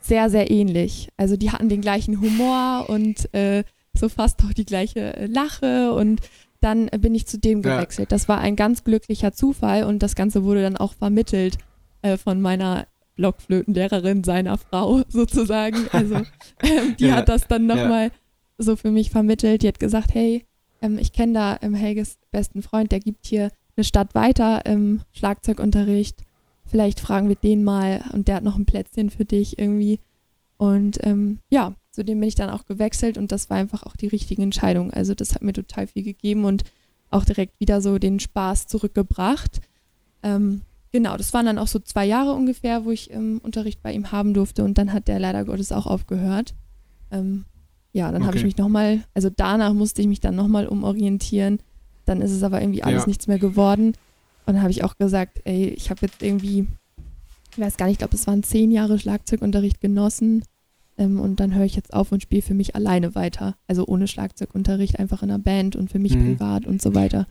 sehr, 0.00 0.30
sehr 0.30 0.50
ähnlich. 0.50 1.08
Also 1.16 1.36
die 1.36 1.50
hatten 1.50 1.68
den 1.68 1.80
gleichen 1.80 2.20
Humor 2.20 2.86
und 2.88 3.32
äh, 3.34 3.64
so 3.94 4.08
fast 4.08 4.42
auch 4.44 4.52
die 4.52 4.64
gleiche 4.64 5.16
äh, 5.16 5.26
Lache 5.26 5.92
und 5.92 6.20
dann 6.60 6.86
bin 6.86 7.14
ich 7.14 7.26
zu 7.26 7.38
dem 7.38 7.62
gewechselt. 7.62 8.10
Ja. 8.10 8.16
Das 8.16 8.28
war 8.28 8.38
ein 8.38 8.54
ganz 8.54 8.84
glücklicher 8.84 9.32
Zufall 9.32 9.84
und 9.84 10.02
das 10.02 10.14
Ganze 10.14 10.44
wurde 10.44 10.62
dann 10.62 10.76
auch 10.76 10.92
vermittelt 10.92 11.56
äh, 12.02 12.18
von 12.18 12.40
meiner 12.40 12.86
Blockflötenlehrerin 13.16 14.24
seiner 14.24 14.58
Frau 14.58 15.02
sozusagen. 15.08 15.86
Also 15.92 16.16
ähm, 16.62 16.96
die 16.98 17.06
ja. 17.06 17.16
hat 17.16 17.28
das 17.28 17.46
dann 17.48 17.66
nochmal. 17.66 18.10
So 18.62 18.76
für 18.76 18.90
mich 18.90 19.10
vermittelt. 19.10 19.62
Die 19.62 19.68
hat 19.68 19.80
gesagt, 19.80 20.14
hey, 20.14 20.46
ähm, 20.82 20.98
ich 20.98 21.12
kenne 21.12 21.32
da 21.32 21.58
ähm, 21.62 21.74
Helges 21.74 22.18
besten 22.30 22.62
Freund, 22.62 22.92
der 22.92 23.00
gibt 23.00 23.26
hier 23.26 23.50
eine 23.76 23.84
Stadt 23.84 24.14
weiter 24.14 24.64
im 24.66 25.00
Schlagzeugunterricht. 25.12 26.22
Vielleicht 26.64 27.00
fragen 27.00 27.28
wir 27.28 27.36
den 27.36 27.64
mal 27.64 28.04
und 28.12 28.28
der 28.28 28.36
hat 28.36 28.44
noch 28.44 28.56
ein 28.56 28.66
Plätzchen 28.66 29.10
für 29.10 29.24
dich 29.24 29.58
irgendwie. 29.58 30.00
Und 30.56 30.98
ähm, 31.04 31.38
ja, 31.50 31.74
zu 31.90 32.04
dem 32.04 32.20
bin 32.20 32.28
ich 32.28 32.34
dann 32.34 32.50
auch 32.50 32.66
gewechselt 32.66 33.18
und 33.18 33.32
das 33.32 33.50
war 33.50 33.56
einfach 33.56 33.82
auch 33.82 33.96
die 33.96 34.06
richtige 34.06 34.42
Entscheidung. 34.42 34.92
Also 34.92 35.14
das 35.14 35.34
hat 35.34 35.42
mir 35.42 35.52
total 35.52 35.86
viel 35.86 36.02
gegeben 36.02 36.44
und 36.44 36.64
auch 37.10 37.24
direkt 37.24 37.58
wieder 37.58 37.80
so 37.80 37.98
den 37.98 38.20
Spaß 38.20 38.66
zurückgebracht. 38.66 39.60
Ähm, 40.22 40.62
genau, 40.92 41.16
das 41.16 41.34
waren 41.34 41.46
dann 41.46 41.58
auch 41.58 41.66
so 41.66 41.78
zwei 41.80 42.06
Jahre 42.06 42.34
ungefähr, 42.34 42.84
wo 42.84 42.90
ich 42.90 43.10
ähm, 43.10 43.40
Unterricht 43.42 43.82
bei 43.82 43.92
ihm 43.92 44.12
haben 44.12 44.34
durfte 44.34 44.62
und 44.62 44.78
dann 44.78 44.92
hat 44.92 45.08
der 45.08 45.18
leider 45.18 45.44
Gottes 45.44 45.72
auch 45.72 45.86
aufgehört. 45.86 46.54
Ähm, 47.10 47.46
ja, 47.92 48.10
dann 48.12 48.22
okay. 48.22 48.26
habe 48.26 48.36
ich 48.38 48.44
mich 48.44 48.56
nochmal, 48.56 49.02
also 49.14 49.30
danach 49.34 49.72
musste 49.72 50.02
ich 50.02 50.08
mich 50.08 50.20
dann 50.20 50.36
nochmal 50.36 50.66
umorientieren. 50.66 51.60
Dann 52.04 52.20
ist 52.20 52.30
es 52.30 52.42
aber 52.42 52.60
irgendwie 52.60 52.82
alles 52.82 53.02
ja. 53.02 53.08
nichts 53.08 53.26
mehr 53.26 53.38
geworden. 53.38 53.94
Und 54.46 54.54
dann 54.54 54.62
habe 54.62 54.70
ich 54.70 54.84
auch 54.84 54.96
gesagt, 54.96 55.40
ey, 55.44 55.68
ich 55.68 55.90
habe 55.90 56.00
jetzt 56.02 56.22
irgendwie, 56.22 56.66
ich 57.52 57.58
weiß 57.58 57.76
gar 57.76 57.86
nicht, 57.86 57.94
ich 57.94 57.98
glaube, 57.98 58.14
es 58.14 58.26
waren 58.26 58.42
zehn 58.42 58.70
Jahre 58.70 58.98
Schlagzeugunterricht 58.98 59.80
genossen 59.80 60.44
ähm, 60.98 61.20
und 61.20 61.40
dann 61.40 61.54
höre 61.54 61.64
ich 61.64 61.76
jetzt 61.76 61.92
auf 61.92 62.12
und 62.12 62.22
spiele 62.22 62.42
für 62.42 62.54
mich 62.54 62.74
alleine 62.74 63.14
weiter. 63.14 63.56
Also 63.66 63.86
ohne 63.86 64.06
Schlagzeugunterricht, 64.06 64.98
einfach 64.98 65.22
in 65.22 65.30
einer 65.30 65.38
Band 65.38 65.76
und 65.76 65.90
für 65.90 65.98
mich 65.98 66.14
mhm. 66.14 66.36
privat 66.36 66.66
und 66.66 66.80
so 66.80 66.94
weiter. 66.94 67.26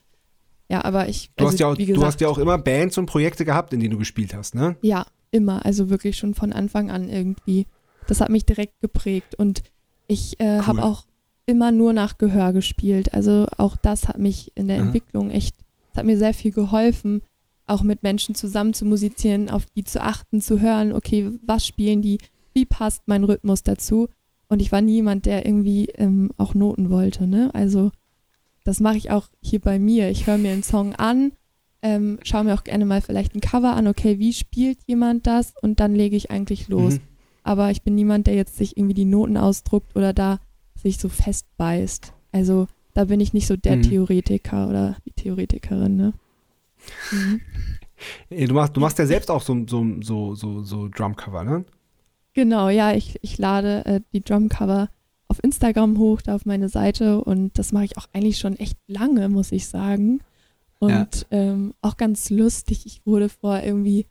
Ja, 0.69 0.83
aber 0.85 1.09
ich. 1.09 1.31
Du, 1.35 1.45
also, 1.45 1.53
hast 1.53 1.59
ja 1.59 1.67
auch, 1.67 1.77
gesagt, 1.77 1.97
du 1.97 2.05
hast 2.05 2.21
ja 2.21 2.27
auch 2.27 2.37
immer 2.37 2.57
Bands 2.57 2.97
und 2.97 3.05
Projekte 3.05 3.43
gehabt, 3.43 3.73
in 3.73 3.79
denen 3.79 3.91
du 3.91 3.97
gespielt 3.97 4.33
hast, 4.35 4.55
ne? 4.55 4.75
Ja, 4.81 5.05
immer. 5.31 5.65
Also 5.65 5.89
wirklich 5.89 6.17
schon 6.17 6.35
von 6.35 6.53
Anfang 6.53 6.91
an 6.91 7.09
irgendwie. 7.09 7.65
Das 8.07 8.21
hat 8.21 8.29
mich 8.29 8.45
direkt 8.45 8.79
geprägt. 8.81 9.35
Und 9.35 9.63
ich 10.09 10.39
äh, 10.39 10.57
cool. 10.57 10.67
habe 10.67 10.83
auch 10.83 11.05
immer 11.45 11.71
nur 11.71 11.93
nach 11.93 12.17
Gehör 12.17 12.51
gespielt. 12.51 13.13
Also 13.13 13.47
auch 13.57 13.77
das 13.77 14.07
hat 14.07 14.19
mich 14.19 14.51
in 14.55 14.67
der 14.67 14.77
ja. 14.77 14.83
Entwicklung 14.83 15.31
echt, 15.31 15.55
das 15.89 15.99
hat 15.99 16.05
mir 16.05 16.17
sehr 16.17 16.33
viel 16.33 16.51
geholfen, 16.51 17.21
auch 17.65 17.83
mit 17.83 18.03
Menschen 18.03 18.35
zusammen 18.35 18.73
zu 18.73 18.85
musizieren, 18.85 19.49
auf 19.49 19.65
die 19.75 19.83
zu 19.83 20.01
achten, 20.01 20.41
zu 20.41 20.59
hören, 20.59 20.91
okay, 20.91 21.31
was 21.45 21.65
spielen 21.65 22.01
die, 22.01 22.17
wie 22.53 22.65
passt 22.65 23.03
mein 23.05 23.23
Rhythmus 23.23 23.63
dazu? 23.63 24.09
Und 24.47 24.61
ich 24.61 24.71
war 24.71 24.81
niemand, 24.81 25.25
der 25.25 25.45
irgendwie 25.45 25.85
ähm, 25.95 26.31
auch 26.37 26.55
Noten 26.55 26.89
wollte. 26.89 27.27
Ne? 27.27 27.51
Also 27.53 27.91
das 28.63 28.79
mache 28.79 28.97
ich 28.97 29.11
auch 29.11 29.27
hier 29.41 29.59
bei 29.59 29.77
mir. 29.77 30.09
Ich 30.09 30.25
höre 30.25 30.37
mir 30.37 30.51
einen 30.51 30.63
Song 30.63 30.95
an, 30.95 31.31
ähm, 31.81 32.19
schaue 32.23 32.43
mir 32.43 32.55
auch 32.55 32.63
gerne 32.63 32.85
mal 32.85 33.01
vielleicht 33.01 33.35
ein 33.35 33.41
Cover 33.41 33.75
an, 33.75 33.87
okay, 33.87 34.19
wie 34.19 34.33
spielt 34.33 34.79
jemand 34.87 35.27
das? 35.27 35.53
Und 35.61 35.79
dann 35.79 35.95
lege 35.95 36.15
ich 36.15 36.31
eigentlich 36.31 36.67
los. 36.67 36.95
Mhm. 36.95 37.01
Aber 37.49 37.71
ich 37.71 37.81
bin 37.81 37.95
niemand, 37.95 38.27
der 38.27 38.35
jetzt 38.35 38.57
sich 38.57 38.77
irgendwie 38.77 38.93
die 38.93 39.05
Noten 39.05 39.35
ausdruckt 39.35 39.95
oder 39.95 40.13
da 40.13 40.39
sich 40.75 40.99
so 40.99 41.09
festbeißt. 41.09 42.13
Also 42.31 42.67
da 42.93 43.05
bin 43.05 43.19
ich 43.19 43.33
nicht 43.33 43.47
so 43.47 43.55
der 43.57 43.77
mhm. 43.77 43.81
Theoretiker 43.81 44.69
oder 44.69 44.97
die 45.03 45.13
Theoretikerin, 45.13 45.95
ne? 45.95 46.13
Mhm. 47.11 47.41
Du 48.47 48.53
machst, 48.53 48.77
du 48.77 48.79
machst 48.79 48.99
ja 48.99 49.05
selbst 49.07 49.31
auch 49.31 49.41
so, 49.41 49.65
so, 49.67 49.83
so, 49.99 50.35
so, 50.35 50.61
so 50.61 50.87
Drumcover, 50.89 51.43
ne? 51.43 51.65
Genau, 52.33 52.69
ja, 52.69 52.93
ich, 52.93 53.17
ich 53.23 53.39
lade 53.39 53.83
äh, 53.85 54.01
die 54.13 54.23
Drumcover 54.23 54.89
auf 55.27 55.43
Instagram 55.43 55.97
hoch, 55.97 56.21
da 56.21 56.35
auf 56.35 56.45
meine 56.45 56.69
Seite 56.69 57.21
und 57.21 57.57
das 57.57 57.71
mache 57.71 57.85
ich 57.85 57.97
auch 57.97 58.05
eigentlich 58.13 58.37
schon 58.37 58.55
echt 58.57 58.77
lange, 58.87 59.27
muss 59.27 59.51
ich 59.51 59.67
sagen. 59.67 60.21
Und 60.77 61.25
ja. 61.31 61.37
ähm, 61.37 61.73
auch 61.81 61.97
ganz 61.97 62.29
lustig, 62.29 62.85
ich 62.85 63.05
wurde 63.05 63.27
vor 63.27 63.59
irgendwie, 63.59 64.05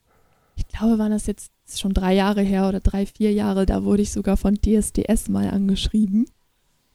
ich 0.57 0.67
glaube, 0.67 0.99
waren 0.99 1.13
das 1.13 1.27
jetzt 1.27 1.53
schon 1.77 1.93
drei 1.93 2.15
Jahre 2.15 2.43
her 2.43 2.69
oder 2.69 2.81
drei, 2.81 3.07
vier 3.07 3.33
Jahre, 3.33 3.67
da 3.67 3.85
wurde 3.85 4.03
ich 4.03 4.13
sogar 4.13 4.37
von 4.37 4.57
DSDS 4.57 5.29
mal 5.29 5.51
angeschrieben. 5.51 6.27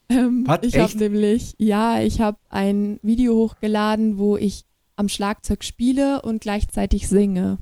Ähm, 0.10 0.44
Was, 0.48 0.60
ich 0.64 0.78
habe 0.78 0.98
nämlich, 0.98 1.56
ja, 1.58 2.02
ich 2.02 2.22
habe 2.22 2.38
ein 2.50 3.00
Video 3.04 3.36
hochgeladen, 3.36 4.18
wo 4.18 4.38
ich 4.38 4.66
am 4.96 5.10
Schlagzeug 5.10 5.64
spiele 5.64 6.22
und 6.22 6.42
gleichzeitig 6.42 7.08
singe 7.08 7.58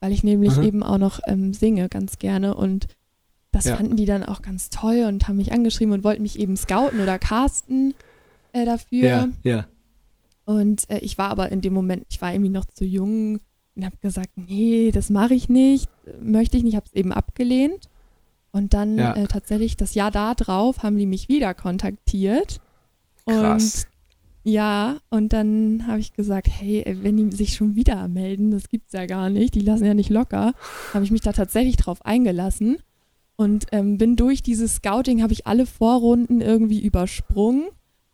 weil 0.00 0.12
ich 0.12 0.24
nämlich 0.24 0.52
Aha. 0.52 0.62
eben 0.62 0.82
auch 0.82 0.98
noch 0.98 1.20
ähm, 1.26 1.52
singe 1.52 1.88
ganz 1.88 2.18
gerne 2.18 2.54
und 2.54 2.88
das 3.52 3.66
ja. 3.66 3.76
fanden 3.76 3.96
die 3.96 4.06
dann 4.06 4.24
auch 4.24 4.42
ganz 4.42 4.70
toll 4.70 5.04
und 5.06 5.28
haben 5.28 5.36
mich 5.36 5.52
angeschrieben 5.52 5.92
und 5.92 6.04
wollten 6.04 6.22
mich 6.22 6.38
eben 6.38 6.56
scouten 6.56 7.00
oder 7.00 7.18
casten 7.18 7.94
äh, 8.52 8.64
dafür. 8.64 9.02
Ja, 9.02 9.28
ja. 9.42 9.66
Und 10.44 10.88
äh, 10.88 10.98
ich 10.98 11.18
war 11.18 11.30
aber 11.30 11.52
in 11.52 11.60
dem 11.60 11.72
Moment, 11.72 12.06
ich 12.08 12.20
war 12.22 12.32
irgendwie 12.32 12.50
noch 12.50 12.64
zu 12.64 12.84
jung 12.84 13.40
und 13.76 13.84
habe 13.84 13.96
gesagt, 13.98 14.30
nee, 14.36 14.90
das 14.92 15.10
mache 15.10 15.34
ich 15.34 15.48
nicht, 15.48 15.88
möchte 16.20 16.56
ich 16.56 16.64
nicht, 16.64 16.76
habe 16.76 16.86
es 16.86 16.92
eben 16.92 17.12
abgelehnt. 17.12 17.88
Und 18.52 18.74
dann 18.74 18.98
ja. 18.98 19.14
äh, 19.14 19.26
tatsächlich 19.28 19.76
das 19.76 19.94
Jahr 19.94 20.10
da 20.10 20.34
drauf 20.34 20.82
haben 20.82 20.96
die 20.96 21.06
mich 21.06 21.28
wieder 21.28 21.54
kontaktiert. 21.54 22.60
Krass. 23.26 23.86
Ja, 24.42 24.96
und 25.10 25.32
dann 25.32 25.84
habe 25.86 26.00
ich 26.00 26.14
gesagt, 26.14 26.48
hey, 26.50 26.84
wenn 27.02 27.16
die 27.16 27.36
sich 27.36 27.54
schon 27.54 27.76
wieder 27.76 28.08
melden, 28.08 28.50
das 28.50 28.68
gibt's 28.68 28.92
ja 28.92 29.06
gar 29.06 29.28
nicht, 29.28 29.54
die 29.54 29.60
lassen 29.60 29.84
ja 29.84 29.94
nicht 29.94 30.10
locker, 30.10 30.54
habe 30.94 31.04
ich 31.04 31.10
mich 31.10 31.20
da 31.20 31.32
tatsächlich 31.32 31.76
drauf 31.76 32.04
eingelassen 32.04 32.78
und 33.36 33.66
ähm, 33.70 33.98
bin 33.98 34.16
durch 34.16 34.42
dieses 34.42 34.76
Scouting, 34.76 35.22
habe 35.22 35.34
ich 35.34 35.46
alle 35.46 35.66
Vorrunden 35.66 36.40
irgendwie 36.40 36.80
übersprungen 36.80 37.68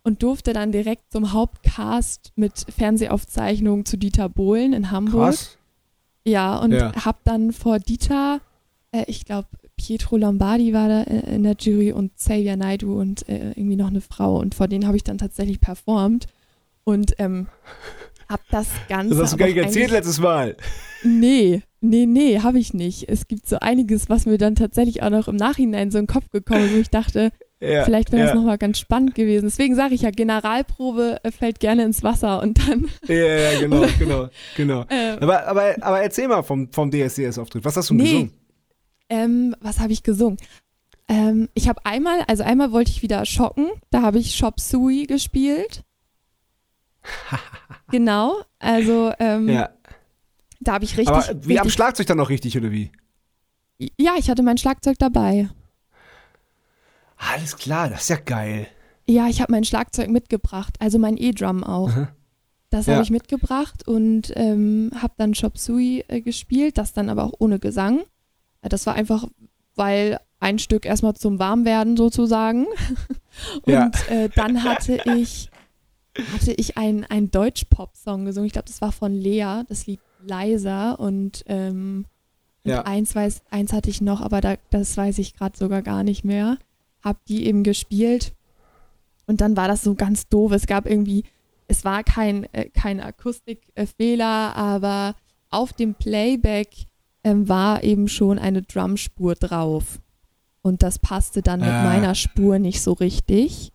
und 0.07 0.23
durfte 0.23 0.53
dann 0.53 0.71
direkt 0.71 1.11
zum 1.11 1.33
Hauptcast 1.33 2.31
mit 2.37 2.53
Fernsehaufzeichnungen 2.69 3.85
zu 3.85 3.97
Dieter 3.97 4.29
Bohlen 4.29 4.73
in 4.73 4.93
Hamburg. 4.93 5.25
Krass. 5.31 5.59
Ja, 6.25 6.59
und 6.59 6.71
Ja. 6.71 6.93
habe 7.05 7.19
dann 7.25 7.53
vor 7.53 7.81
Dieter, 7.81 8.41
äh, 8.93 9.03
ich 9.09 9.25
glaube, 9.25 9.49
Pietro 9.77 10.17
Lombardi 10.17 10.73
war 10.73 10.89
da 10.89 11.03
äh, 11.03 11.35
in 11.35 11.43
der 11.43 11.57
Jury 11.59 11.91
und 11.91 12.15
Xavier 12.15 12.57
Naidu 12.57 13.01
und 13.01 13.29
äh, 13.29 13.51
irgendwie 13.57 13.75
noch 13.75 13.89
eine 13.89 14.01
Frau. 14.01 14.39
Und 14.39 14.55
vor 14.55 14.69
denen 14.69 14.87
habe 14.87 14.97
ich 14.97 15.03
dann 15.03 15.19
tatsächlich 15.19 15.61
performt 15.61 16.27
und 16.85 17.15
ähm, 17.19 17.49
habe 18.29 18.43
das 18.53 18.69
Ganze. 18.89 19.11
Das 19.15 19.25
hast 19.25 19.33
du 19.33 19.37
gar 19.39 19.47
nicht 19.47 19.57
erzählt 19.57 19.91
letztes 19.91 20.21
Mal. 20.21 20.57
Nee, 21.03 21.63
nee, 21.81 22.07
nee, 22.07 22.39
habe 22.41 22.61
ich 22.61 22.75
nicht. 22.75 23.09
Es 23.09 23.27
gibt 23.27 23.49
so 23.49 23.59
einiges, 23.59 24.09
was 24.09 24.25
mir 24.25 24.39
dann 24.39 24.55
tatsächlich 24.55 25.03
auch 25.03 25.11
noch 25.11 25.27
im 25.27 25.37
Nachhinein 25.37 25.91
so 25.91 25.99
in 25.99 26.05
den 26.05 26.13
Kopf 26.13 26.31
gekommen 26.31 26.65
ist, 26.67 26.75
wo 26.75 26.79
ich 26.79 26.91
dachte, 26.91 27.33
Ja, 27.59 27.85
vielleicht 27.85 28.13
wäre 28.13 28.21
ja. 28.21 28.27
das 28.27 28.35
nochmal 28.35 28.59
ganz 28.59 28.79
spannend 28.79 29.15
gewesen. 29.15 29.47
Deswegen 29.47 29.75
sage 29.75 29.95
ich 29.95 30.03
ja, 30.03 30.11
Generalprobe 30.11 31.21
äh, 31.23 31.31
fällt 31.31 31.59
gerne 31.59 31.85
ins 31.85 32.03
Wasser 32.03 32.43
und 32.43 32.59
dann. 32.69 32.89
Ja, 33.07 33.15
ja, 33.17 33.61
genau, 33.61 33.87
genau, 33.99 34.29
genau. 34.57 34.85
Äh, 34.91 35.17
Aber, 35.21 35.47
aber, 35.47 35.75
aber 35.81 36.01
erzähl 36.03 36.29
mal 36.29 36.43
vom, 36.43 36.71
vom 36.71 36.91
DSDS-Auftritt. 36.91 37.65
Was 37.65 37.77
hast 37.77 37.89
du 37.91 37.95
Nee. 37.95 38.05
gesungen? 38.05 38.33
ähm, 39.09 39.57
was 39.61 39.79
habe 39.81 39.93
ich 39.93 40.03
gesungen? 40.03 40.37
Ähm, 41.09 41.49
ich 41.55 41.69
habe 41.69 41.81
einmal, 41.87 42.23
also 42.27 42.43
einmal 42.43 42.73
wollte 42.73 42.91
ich 42.91 43.01
wieder 43.03 43.25
schocken, 43.25 43.69
da 43.91 44.03
habe 44.03 44.19
ich 44.19 44.35
Shop 44.35 44.61
Sui 44.61 45.05
gespielt. 45.07 45.83
genau, 47.91 48.35
also 48.59 49.13
ähm, 49.19 49.49
Ja. 49.49 49.71
da 50.61 50.73
habe 50.75 50.85
ich 50.85 50.97
richtig. 50.99 51.09
Aber 51.15 51.25
wie 51.47 51.59
am 51.59 51.63
richtig, 51.65 51.73
Schlagzeug 51.75 52.07
dann 52.07 52.17
noch 52.19 52.29
richtig, 52.29 52.57
oder 52.59 52.71
wie? 52.73 52.91
Ja, 53.99 54.15
ich 54.19 54.29
hatte 54.29 54.43
mein 54.43 54.59
Schlagzeug 54.59 54.99
dabei. 54.99 55.49
Alles 57.17 57.57
klar, 57.57 57.89
das 57.89 58.03
ist 58.03 58.09
ja 58.11 58.17
geil. 58.17 58.67
Ja, 59.09 59.29
ich 59.29 59.41
habe 59.41 59.53
mein 59.53 59.65
Schlagzeug 59.65 60.09
mitgebracht, 60.11 60.75
also 60.81 60.99
mein 60.99 61.17
E-Drum 61.17 61.63
auch. 61.65 61.89
Aha. 61.89 62.09
Das 62.71 62.87
Ja. 62.87 62.95
habe 62.95 63.03
ich 63.05 63.11
mitgebracht 63.11 63.87
und 63.87 64.33
ähm, 64.35 64.91
habe 65.01 65.15
dann 65.17 65.33
Chop 65.33 65.57
Suey 65.57 66.05
äh, 66.09 66.21
gespielt, 66.21 66.77
das 66.79 66.93
dann 66.93 67.09
aber 67.09 67.25
auch 67.25 67.33
ohne 67.39 67.59
Gesang. 67.61 68.01
Äh, 68.63 68.69
das 68.69 68.87
war 68.87 68.95
einfach, 68.95 69.27
weil 69.77 70.19
ein 70.41 70.59
Stück 70.59 70.85
erstmal 70.85 71.15
zum 71.15 71.39
Warmwerden 71.39 71.97
sozusagen. 71.97 72.67
und 73.63 73.73
Ja. 73.73 73.91
äh, 74.09 74.29
dann 74.35 74.65
hatte 74.65 75.01
ich, 75.05 75.49
hatte 76.33 76.53
ich 76.53 76.77
einen, 76.77 77.05
einen 77.05 77.31
Deutsch-Pop-Song 77.31 78.25
gesungen. 78.25 78.49
Ich 78.49 78.53
glaube, 78.53 78.67
das 78.69 78.81
war 78.81 78.91
von 78.93 79.13
Lea, 79.15 79.63
das 79.69 79.87
Lied 79.87 80.01
Leiser 80.19 80.99
und, 80.99 81.45
ähm, 81.47 82.05
und 82.65 82.71
Ja. 82.73 82.83
eins, 82.83 83.15
weiß, 83.15 83.43
eins 83.51 83.73
hatte 83.73 83.91
ich 83.91 84.01
noch, 84.01 84.21
aber 84.21 84.41
da, 84.41 84.57
das 84.71 84.97
weiß 84.97 85.19
ich 85.19 85.35
gerade 85.35 85.57
sogar 85.57 85.83
gar 85.83 86.03
nicht 86.03 86.25
mehr. 86.25 86.59
Hab 87.07 87.25
die 87.27 87.47
eben 87.47 87.63
gespielt 87.63 88.33
und 89.27 89.41
dann 89.41 89.57
war 89.57 89.69
das 89.69 89.83
so 89.83 89.95
ganz 89.95 90.27
doof. 90.29 90.51
Es 90.51 90.67
gab 90.67 90.87
irgendwie, 90.87 91.23
es 91.69 91.85
war 91.85 92.03
kein, 92.03 92.53
äh, 92.53 92.69
kein 92.69 93.01
Akustikfehler, 93.01 94.57
aber 94.57 95.15
auf 95.51 95.73
dem 95.73 95.95
Playback 95.95 96.69
ähm, 97.23 97.49
war 97.49 97.85
eben 97.85 98.09
schon 98.09 98.39
eine 98.41 98.63
Drumspur 98.63 99.35
drauf. 99.37 100.01
Und 100.63 100.83
das 100.83 100.99
passte 100.99 101.43
dann 101.43 101.61
mit 101.61 101.69
Ah. 101.69 101.85
meiner 101.85 102.17
Spur 102.17 102.59
nicht 102.59 102.83
so 102.83 102.93
richtig. 102.95 103.73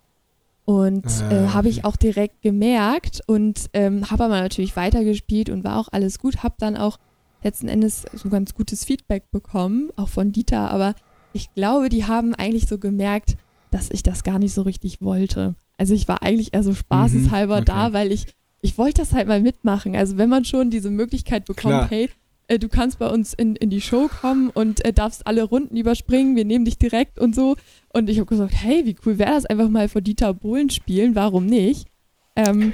Und 0.65 1.05
äh, 1.29 1.45
Ah, 1.47 1.53
habe 1.53 1.69
ich 1.69 1.85
auch 1.85 1.95
direkt 1.95 2.41
gemerkt 2.41 3.21
und 3.27 3.69
ähm, 3.73 4.11
habe 4.11 4.25
aber 4.25 4.41
natürlich 4.41 4.75
weitergespielt 4.75 5.49
und 5.49 5.63
war 5.63 5.79
auch 5.79 5.87
alles 5.91 6.19
gut. 6.19 6.43
Habe 6.43 6.55
dann 6.59 6.75
auch 6.77 6.97
letzten 7.43 7.67
Endes 7.69 8.03
so 8.13 8.29
ganz 8.29 8.53
gutes 8.53 8.83
Feedback 8.85 9.31
bekommen, 9.31 9.89
auch 9.95 10.09
von 10.09 10.31
Dieter. 10.33 10.69
Aber 10.69 10.93
ich 11.33 11.53
glaube, 11.53 11.89
die 11.89 12.05
haben 12.05 12.33
eigentlich 12.35 12.67
so 12.67 12.77
gemerkt, 12.77 13.35
dass 13.71 13.89
ich 13.89 14.03
das 14.03 14.23
gar 14.23 14.39
nicht 14.39 14.53
so 14.53 14.63
richtig 14.63 15.01
wollte. 15.01 15.55
Also 15.77 15.93
ich 15.93 16.07
war 16.07 16.21
eigentlich 16.21 16.53
eher 16.53 16.63
so 16.63 16.73
spaßeshalber 16.73 17.55
Mhm, 17.55 17.61
okay. 17.61 17.71
da, 17.71 17.93
weil 17.93 18.11
ich, 18.11 18.25
ich 18.61 18.77
wollte 18.77 19.01
das 19.01 19.13
halt 19.13 19.27
mal 19.27 19.41
mitmachen. 19.41 19.95
Also 19.95 20.17
wenn 20.17 20.29
man 20.29 20.45
schon 20.45 20.69
diese 20.69 20.91
Möglichkeit 20.91 21.45
bekommt, 21.45 21.73
Klar. 21.73 21.89
hey, 21.89 22.09
äh, 22.47 22.59
du 22.59 22.67
kannst 22.67 22.99
bei 22.99 23.07
uns 23.07 23.33
in, 23.33 23.55
in 23.55 23.69
die 23.69 23.81
Show 23.81 24.09
kommen 24.09 24.49
und 24.49 24.83
äh, 24.83 24.91
darfst 24.93 25.25
alle 25.25 25.43
Runden 25.43 25.77
überspringen, 25.77 26.35
wir 26.35 26.45
nehmen 26.45 26.65
dich 26.65 26.77
direkt 26.77 27.17
und 27.17 27.33
so. 27.33 27.55
Und 27.93 28.09
ich 28.09 28.17
habe 28.19 28.27
gesagt, 28.27 28.53
hey, 28.53 28.85
wie 28.85 28.95
cool 29.05 29.17
wäre 29.17 29.31
das, 29.31 29.45
einfach 29.45 29.69
mal 29.69 29.87
vor 29.87 30.01
Dieter 30.01 30.33
Bohlen 30.33 30.69
spielen, 30.69 31.15
warum 31.15 31.45
nicht? 31.45 31.87
Ähm, 32.35 32.73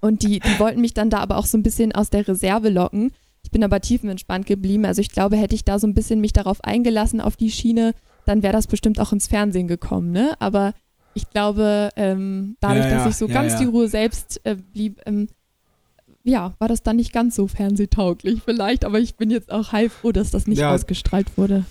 und 0.00 0.22
die, 0.22 0.38
die 0.40 0.58
wollten 0.58 0.80
mich 0.80 0.94
dann 0.94 1.10
da 1.10 1.18
aber 1.18 1.36
auch 1.36 1.46
so 1.46 1.58
ein 1.58 1.62
bisschen 1.62 1.92
aus 1.92 2.08
der 2.10 2.26
Reserve 2.26 2.68
locken. 2.68 3.12
Ich 3.48 3.52
bin 3.52 3.64
aber 3.64 3.80
tiefenentspannt 3.80 4.44
geblieben. 4.44 4.84
Also 4.84 5.00
ich 5.00 5.08
glaube, 5.08 5.38
hätte 5.38 5.54
ich 5.54 5.64
da 5.64 5.78
so 5.78 5.86
ein 5.86 5.94
bisschen 5.94 6.20
mich 6.20 6.34
darauf 6.34 6.62
eingelassen, 6.62 7.22
auf 7.22 7.34
die 7.34 7.50
Schiene, 7.50 7.94
dann 8.26 8.42
wäre 8.42 8.52
das 8.52 8.66
bestimmt 8.66 9.00
auch 9.00 9.10
ins 9.10 9.26
Fernsehen 9.26 9.68
gekommen, 9.68 10.12
ne? 10.12 10.34
Aber 10.38 10.74
ich 11.14 11.30
glaube, 11.30 11.88
ähm, 11.96 12.56
dadurch, 12.60 12.84
Ja, 12.84 12.90
dass 12.90 13.04
ja, 13.04 13.08
ich 13.08 13.16
so 13.16 13.26
ja, 13.26 13.32
ganz 13.32 13.56
die 13.56 13.64
Ruhe 13.64 13.88
selbst 13.88 14.38
äh, 14.44 14.56
blieb, 14.56 15.00
ähm, 15.06 15.28
ja, 16.24 16.52
war 16.58 16.68
das 16.68 16.82
dann 16.82 16.96
nicht 16.96 17.14
ganz 17.14 17.36
so 17.36 17.48
fernsehtauglich 17.48 18.42
vielleicht, 18.44 18.84
aber 18.84 19.00
ich 19.00 19.16
bin 19.16 19.30
jetzt 19.30 19.50
auch 19.50 19.72
heilfroh, 19.72 20.12
dass 20.12 20.30
das 20.30 20.46
nicht 20.46 20.58
ausgestrahlt 20.62 21.38
wurde. 21.38 21.64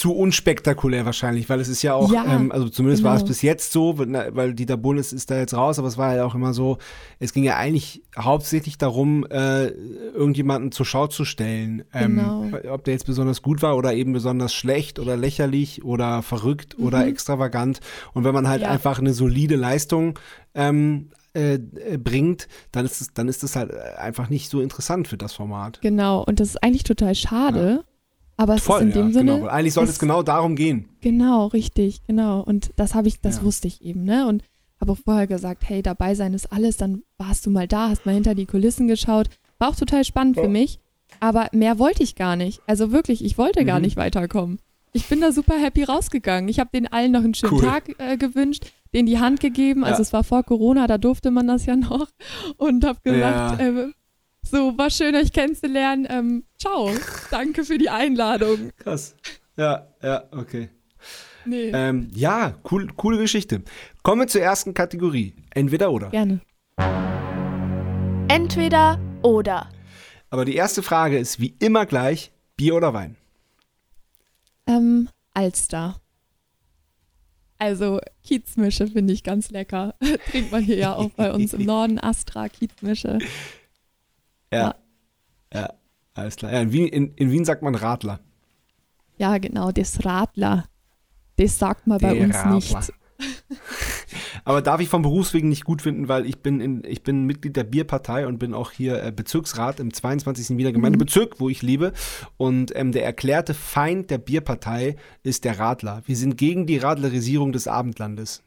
Zu 0.00 0.14
unspektakulär 0.16 1.04
wahrscheinlich, 1.04 1.50
weil 1.50 1.60
es 1.60 1.68
ist 1.68 1.82
ja 1.82 1.92
auch, 1.92 2.10
Ja, 2.10 2.24
ähm, 2.24 2.50
also 2.52 2.70
zumindest 2.70 3.04
war 3.04 3.14
es 3.16 3.20
genau. 3.20 3.28
bis 3.28 3.42
jetzt 3.42 3.70
so, 3.72 3.98
weil 3.98 4.54
Dieter 4.54 4.78
Bohlen 4.78 4.98
ist, 4.98 5.30
da 5.30 5.36
jetzt 5.36 5.52
raus, 5.52 5.78
aber 5.78 5.88
es 5.88 5.98
war 5.98 6.16
ja 6.16 6.24
auch 6.24 6.34
immer 6.34 6.54
so, 6.54 6.78
es 7.18 7.34
ging 7.34 7.44
ja 7.44 7.56
eigentlich 7.58 8.02
hauptsächlich 8.16 8.78
darum, 8.78 9.26
äh, 9.26 9.66
irgendjemanden 10.14 10.72
zur 10.72 10.86
Schau 10.86 11.06
zu 11.06 11.26
stellen. 11.26 11.84
Ähm, 11.92 12.16
Genau. 12.16 12.46
Ob 12.72 12.84
der 12.84 12.94
jetzt 12.94 13.04
besonders 13.04 13.42
gut 13.42 13.60
war 13.60 13.76
oder 13.76 13.92
eben 13.92 14.14
besonders 14.14 14.54
schlecht 14.54 14.98
oder 14.98 15.18
lächerlich 15.18 15.84
oder 15.84 16.22
verrückt 16.22 16.78
oder 16.78 17.06
extravagant. 17.06 17.80
Und 18.14 18.24
wenn 18.24 18.32
man 18.32 18.48
halt 18.48 18.60
Mhm. 18.60 18.64
Ja. 18.64 18.70
einfach 18.70 18.98
eine 19.00 19.12
solide 19.12 19.56
Leistung 19.56 20.18
ähm, 20.54 21.10
äh, 21.34 21.54
äh, 21.54 21.98
bringt, 21.98 22.48
dann 22.72 22.86
ist 22.86 23.00
es, 23.02 23.12
dann 23.12 23.28
ist 23.28 23.44
es 23.44 23.54
halt 23.54 23.70
äh, 23.70 23.98
einfach 23.98 24.30
nicht 24.30 24.50
so 24.50 24.60
interessant 24.62 25.08
für 25.08 25.16
das 25.18 25.34
Format. 25.34 25.78
Genau, 25.82 26.24
und 26.24 26.40
das 26.40 26.48
ist 26.48 26.62
eigentlich 26.62 26.84
total 26.84 27.14
schade, 27.14 27.84
aber 28.40 28.54
es 28.54 28.66
ist 28.66 28.80
in 28.80 28.92
dem 28.92 29.06
ja, 29.08 29.12
Sinne, 29.12 29.34
genau. 29.36 29.46
Eigentlich 29.48 29.74
sollte 29.74 29.90
es, 29.90 29.98
genau 29.98 30.22
darum 30.22 30.56
gehen. 30.56 30.88
Genau, 31.00 31.46
richtig, 31.48 32.02
genau. 32.06 32.40
Und 32.40 32.70
das 32.76 32.94
habe 32.94 33.08
ich, 33.08 33.20
das 33.20 33.36
Ja. 33.38 33.42
wusste 33.44 33.68
ich 33.68 33.82
eben, 33.82 34.04
ne? 34.04 34.26
Und 34.26 34.42
habe 34.80 34.92
auch 34.92 34.98
vorher 35.04 35.26
gesagt, 35.26 35.62
hey, 35.68 35.82
dabei 35.82 36.14
sein 36.14 36.32
ist 36.32 36.50
alles, 36.52 36.76
dann 36.78 37.02
warst 37.18 37.44
du 37.44 37.50
mal 37.50 37.68
da, 37.68 37.90
hast 37.90 38.06
mal 38.06 38.14
hinter 38.14 38.34
die 38.34 38.46
Kulissen 38.46 38.88
geschaut. 38.88 39.28
War 39.58 39.68
auch 39.68 39.76
total 39.76 40.04
spannend 40.04 40.36
Ja. 40.36 40.42
für 40.44 40.48
mich, 40.48 40.78
aber 41.20 41.48
mehr 41.52 41.78
wollte 41.78 42.02
ich 42.02 42.14
gar 42.14 42.34
nicht. 42.36 42.62
Also 42.66 42.90
wirklich, 42.92 43.22
ich 43.24 43.36
wollte 43.36 43.64
gar 43.66 43.78
Mhm. 43.78 43.84
nicht 43.84 43.96
weiterkommen. 43.98 44.58
Ich 44.92 45.06
bin 45.06 45.20
da 45.20 45.30
super 45.32 45.54
happy 45.56 45.84
rausgegangen. 45.84 46.48
Ich 46.48 46.58
habe 46.58 46.70
den 46.72 46.86
allen 46.90 47.12
noch 47.12 47.22
einen 47.22 47.34
schönen 47.34 47.52
Cool. 47.54 47.62
Tag 47.62 47.94
äh, 47.98 48.16
gewünscht, 48.16 48.72
denen 48.94 49.06
die 49.06 49.20
Hand 49.20 49.38
gegeben. 49.40 49.84
Also 49.84 49.98
Ja. 49.98 50.02
es 50.02 50.12
war 50.12 50.24
vor 50.24 50.42
Corona, 50.42 50.86
da 50.86 50.98
durfte 50.98 51.30
man 51.30 51.46
das 51.46 51.66
ja 51.66 51.76
noch. 51.76 52.08
Und 52.56 52.84
habe 52.84 52.98
gesagt, 53.04 53.60
Ja. 53.60 53.66
äh, 53.68 53.92
so, 54.42 54.76
war 54.78 54.90
schön, 54.90 55.14
euch 55.14 55.32
kennenzulernen. 55.32 56.06
Ähm, 56.10 56.44
ciao, 56.58 56.90
danke 57.30 57.64
für 57.64 57.78
die 57.78 57.88
Einladung. 57.90 58.70
Krass. 58.78 59.14
Ja, 59.56 59.86
ja, 60.02 60.24
okay. 60.32 60.68
Nee, 61.44 61.70
Ähm, 61.72 62.08
ja, 62.14 62.58
cool, 62.70 62.88
coole 62.96 63.18
Geschichte. 63.18 63.62
Kommen 64.02 64.22
wir 64.22 64.26
zur 64.28 64.42
ersten 64.42 64.74
Kategorie. 64.74 65.34
Entweder 65.54 65.90
oder. 65.90 66.10
gerne. 66.10 66.40
Entweder 68.28 69.00
oder. 69.22 69.68
Aber 70.30 70.44
die 70.44 70.54
erste 70.54 70.82
Frage 70.82 71.18
ist 71.18 71.40
wie 71.40 71.54
immer 71.58 71.86
gleich: 71.86 72.30
Bier 72.56 72.74
oder 72.76 72.94
Wein? 72.94 73.16
Ähm, 74.66 75.08
Alster. 75.34 76.00
Also 77.58 78.00
Kiezmische 78.22 78.86
finde 78.86 79.12
ich 79.12 79.22
ganz 79.24 79.50
lecker. 79.50 79.94
Trinkt 80.30 80.52
man 80.52 80.62
hier 80.62 80.76
ja 80.76 80.94
auch 80.94 81.10
bei 81.10 81.32
uns 81.32 81.52
im 81.52 81.64
Norden. 81.66 81.98
Astra, 81.98 82.48
Kiezmische. 82.48 83.18
Ja. 84.52 84.74
Ja, 85.52 85.70
alles 86.14 86.36
klar. 86.36 86.52
Ja, 86.52 86.60
in, 86.60 86.72
Wien, 86.72 86.86
in, 86.88 87.14
in 87.14 87.30
Wien 87.30 87.44
sagt 87.44 87.62
man 87.62 87.74
Radler. 87.74 88.20
Ja, 89.18 89.38
genau, 89.38 89.70
das 89.72 90.04
Radler. 90.04 90.64
Das 91.36 91.58
sagt 91.58 91.86
man 91.86 91.98
bei 91.98 92.14
Der 92.14 92.24
uns 92.24 92.34
Radler. 92.36 92.54
nicht. 92.54 92.92
Aber 94.44 94.62
darf 94.62 94.80
ich 94.80 94.88
vom 94.88 95.02
Berufswegen 95.02 95.48
nicht 95.48 95.64
gut 95.64 95.82
finden, 95.82 96.08
weil 96.08 96.26
ich 96.26 96.40
bin, 96.40 96.60
in, 96.60 96.82
ich 96.84 97.02
bin 97.02 97.24
Mitglied 97.24 97.56
der 97.56 97.64
Bierpartei 97.64 98.26
und 98.26 98.38
bin 98.38 98.54
auch 98.54 98.70
hier 98.70 99.02
äh, 99.02 99.12
Bezirksrat 99.12 99.80
im 99.80 99.92
22. 99.92 100.56
Wiener 100.56 100.72
Gemeindebezirk, 100.72 101.40
wo 101.40 101.48
ich 101.48 101.60
lebe. 101.62 101.92
Und 102.38 102.74
ähm, 102.74 102.92
der 102.92 103.04
erklärte 103.04 103.52
Feind 103.54 104.10
der 104.10 104.18
Bierpartei 104.18 104.96
ist 105.22 105.44
der 105.44 105.58
Radler. 105.58 106.02
Wir 106.06 106.16
sind 106.16 106.36
gegen 106.36 106.66
die 106.66 106.78
Radlerisierung 106.78 107.52
des 107.52 107.68
Abendlandes. 107.68 108.42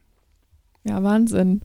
Ja, 0.84 1.02
Wahnsinn. 1.02 1.62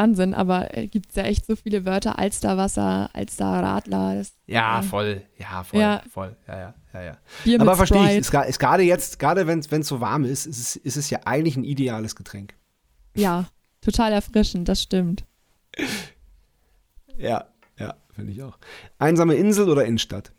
Wahnsinn, 0.00 0.34
aber 0.34 0.76
äh, 0.76 0.86
gibt 0.86 1.10
es 1.10 1.16
ja 1.16 1.24
echt 1.24 1.46
so 1.46 1.56
viele 1.56 1.84
Wörter. 1.84 2.18
Alsterwasser, 2.18 3.10
Alster 3.12 3.44
Radler. 3.44 4.16
Das, 4.16 4.32
Ja, 4.46 4.80
äh, 4.80 4.82
voll. 4.82 5.22
Ja, 5.38 5.62
voll. 5.64 5.80
Ja. 5.80 6.02
Voll. 6.10 6.36
Ja, 6.48 6.58
ja, 6.58 6.74
ja, 6.94 7.02
ja. 7.02 7.18
Bier 7.44 7.60
Aber 7.60 7.76
verstehe 7.76 8.18
ich, 8.18 8.30
gerade 8.58 8.82
jetzt, 8.82 9.18
gerade 9.18 9.46
wenn 9.46 9.58
es 9.60 9.88
so 9.88 10.00
warm 10.00 10.24
ist, 10.24 10.46
ist 10.46 10.58
es, 10.58 10.76
ist 10.76 10.96
es 10.96 11.10
ja 11.10 11.20
eigentlich 11.24 11.56
ein 11.56 11.64
ideales 11.64 12.16
Getränk. 12.16 12.54
Ja, 13.14 13.48
total 13.82 14.12
erfrischend, 14.12 14.68
das 14.68 14.82
stimmt. 14.82 15.24
Ja, 17.18 17.48
ja, 17.78 17.94
finde 18.14 18.32
ich 18.32 18.42
auch. 18.42 18.58
Einsame 18.98 19.34
Insel 19.34 19.68
oder 19.68 19.84
Innenstadt? 19.84 20.32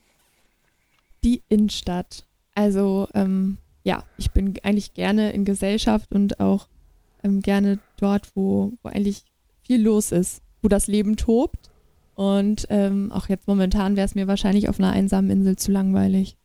Die 1.24 1.43
Innenstadt. 1.50 2.26
Also, 2.56 3.08
ähm, 3.13 3.58
ja, 3.84 4.04
ich 4.17 4.32
bin 4.32 4.56
eigentlich 4.63 4.93
gerne 4.93 5.32
in 5.34 5.45
Gesellschaft 5.45 6.12
und 6.12 6.39
auch 6.39 6.67
ähm, 7.24 7.41
gerne 7.41 7.80
dort, 7.97 8.36
wo, 8.36 8.74
wo 8.82 8.89
eigentlich 8.89 9.24
viel 9.63 9.82
los 9.82 10.12
ist, 10.12 10.41
wo 10.62 10.67
das 10.67 10.88
Leben 10.88 11.17
tobt. 11.17 11.69
Und 12.15 12.67
ähm, 12.69 13.12
auch 13.12 13.30
jetzt 13.30 13.47
momentan 13.47 13.95
wäre 13.95 14.06
es 14.06 14.15
mir 14.15 14.28
wahrscheinlich 14.28 14.69
auf 14.69 14.80
einer 14.80 14.91
einsamen 14.91 15.32
Insel 15.32 15.56
zu 15.56 15.71
langweilig. 15.71 16.38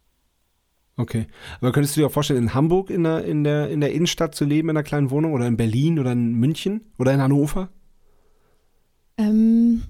Okay. 0.97 1.27
Aber 1.61 1.73
könntest 1.73 1.97
du 1.97 2.01
dir 2.01 2.07
auch 2.07 2.13
vorstellen, 2.13 2.45
in 2.45 2.55
Hamburg 2.55 2.89
in 2.91 3.05
der, 3.05 3.25
in 3.25 3.45
der, 3.45 3.69
in 3.69 3.81
der 3.81 3.93
Innenstadt 3.93 4.35
zu 4.35 4.45
leben, 4.45 4.71
in 4.71 4.77
einer 4.77 4.85
kleinen 4.85 5.11
Wohnung 5.11 5.35
oder 5.35 5.47
in 5.47 5.57
Berlin 5.57 5.99
oder 5.99 6.13
in 6.13 6.33
München 6.33 6.81
oder 6.99 7.13
in 7.13 7.21
Hannover? 7.21 7.69
Ähm, 9.19 9.83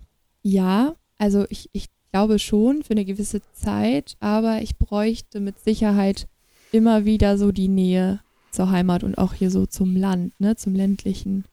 ja, 0.43 0.97
also 1.19 1.47
ich, 1.49 1.71
ich 1.73 1.87
glaube 2.11 2.39
schon 2.39 2.83
für 2.83 2.93
eine 2.93 3.05
gewisse 3.05 3.41
Zeit, 3.53 4.17
aber 4.21 4.63
ich 4.63 4.77
bräuchte 4.77 5.41
mit 5.41 5.61
Sicherheit 5.61 6.29
immer 6.73 7.05
wieder 7.05 7.39
so 7.39 7.53
die 7.53 7.69
Nähe 7.69 8.21
zur 8.51 8.71
Heimat 8.71 9.05
und 9.05 9.19
auch 9.19 9.35
hier 9.35 9.51
so 9.51 9.67
zum 9.67 9.97
Land, 9.97 10.39
ne, 10.41 10.57
zum 10.57 10.75
ländlichen. 10.75 11.45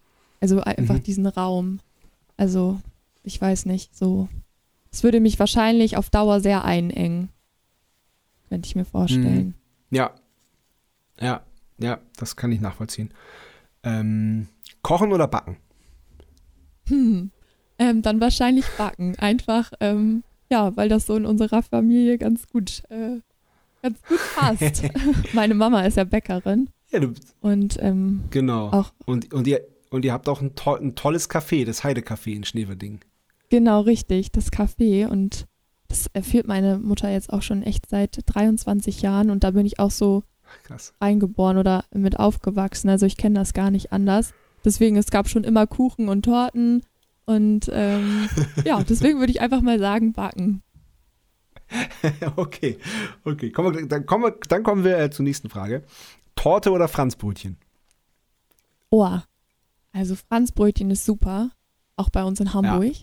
Also 0.44 0.60
einfach 0.60 0.96
Mhm. 0.96 1.04
diesen 1.04 1.26
Raum. 1.26 1.80
Also, 2.36 2.82
ich 3.24 3.40
weiß 3.40 3.66
nicht, 3.66 3.96
so. 3.96 4.28
Es 4.92 5.02
würde 5.02 5.22
mich 5.22 5.40
wahrscheinlich 5.40 5.96
auf 5.96 6.10
Dauer 6.10 6.42
sehr 6.42 6.66
einengen. 6.66 7.30
Könnte 8.50 8.68
ich 8.68 8.76
mir 8.76 8.84
vorstellen. 8.84 9.56
Ja. 9.90 10.12
Ja, 11.22 11.44
ja, 11.78 12.00
das 12.18 12.36
kann 12.36 12.52
ich 12.52 12.60
nachvollziehen. 12.60 13.14
Ähm, 13.84 14.50
kochen 14.82 15.14
oder 15.14 15.30
backen? 15.30 15.56
Hm. 16.90 17.32
Ähm, 17.80 18.02
dann 18.02 18.20
wahrscheinlich 18.20 18.66
backen. 18.78 19.16
Einfach, 19.20 19.72
ähm, 19.80 20.26
ja, 20.52 20.76
weil 20.76 20.90
das 20.90 21.06
so 21.06 21.16
in 21.16 21.26
unserer 21.26 21.64
Familie 21.64 22.18
ganz 22.18 22.50
gut, 22.50 22.84
äh, 22.90 23.22
ganz 23.82 23.98
gut 24.10 24.20
passt. 24.36 24.84
Meine 25.34 25.54
Mama 25.54 25.84
ist 25.86 25.96
ja 25.96 26.04
Bäckerin 26.04 26.70
Ja, 26.92 27.00
du, 27.00 27.14
und 27.40 27.78
ähm, 27.82 28.26
genau. 28.30 28.72
auch 28.72 28.92
Und, 29.06 29.34
und, 29.34 29.48
ihr, 29.48 29.62
und 29.94 30.06
ihr 30.06 30.14
habt 30.14 30.28
auch 30.28 30.42
ein, 30.42 30.56
to 30.56 30.76
ein 30.76 30.96
tolles 30.96 31.30
Café, 31.30 31.66
das 31.66 31.84
Heide-Café 31.84 32.34
in 32.34 32.44
Schneverding. 32.44 33.00
genau 33.50 33.82
richtig, 33.82 34.32
das 34.32 34.52
Café 34.52 35.08
und 35.08 35.46
das 35.88 36.08
erfüllt 36.14 36.48
meine 36.48 36.80
Mutter 36.80 37.12
jetzt 37.12 37.32
auch 37.32 37.44
schon 37.44 37.62
echt 37.62 37.88
seit 37.90 38.20
23 38.26 39.02
Jahren 39.02 39.30
und 39.30 39.44
da 39.44 39.52
bin 39.52 39.66
ich 39.66 39.80
auch 39.80 39.92
so 39.92 40.24
Krass. 40.64 40.94
reingeboren 41.00 41.58
oder 41.58 41.86
mit 41.94 42.18
aufgewachsen. 42.20 42.90
Also 42.90 43.06
ich 43.06 43.16
kenne 43.16 43.40
das 43.40 43.54
gar 43.54 43.70
nicht 43.70 43.92
anders. 43.92 44.34
Deswegen, 44.66 44.96
es 44.96 45.12
gab 45.12 45.30
schon 45.30 45.44
immer 45.44 45.68
Kuchen 45.68 46.10
und 46.10 46.24
Torten 46.24 46.84
und 47.26 47.70
ähm, 47.72 48.28
ja, 48.66 48.84
deswegen 48.84 49.20
würde 49.20 49.32
ich 49.32 49.42
einfach 49.42 49.62
mal 49.62 49.78
sagen, 49.78 50.14
backen. 50.14 50.64
okay, 52.36 52.78
okay. 53.24 53.52
Kommen 53.52 53.76
wir, 53.76 53.88
dann, 53.88 54.06
kommen 54.06 54.24
wir, 54.24 54.36
dann 54.48 54.64
kommen 54.64 54.84
wir 54.84 54.98
äh, 54.98 55.10
zur 55.12 55.24
nächsten 55.24 55.50
Frage. 55.50 55.84
Torte 56.36 56.72
oder 56.72 56.88
Franzbrötchen? 56.88 57.58
Oh, 58.90 59.20
also 59.94 60.16
Franzbrötchen 60.16 60.92
ist 60.92 61.06
super, 61.06 61.52
auch 61.96 62.10
bei 62.10 62.24
uns 62.24 62.40
in 62.42 62.54
Hamburg. 62.54 62.94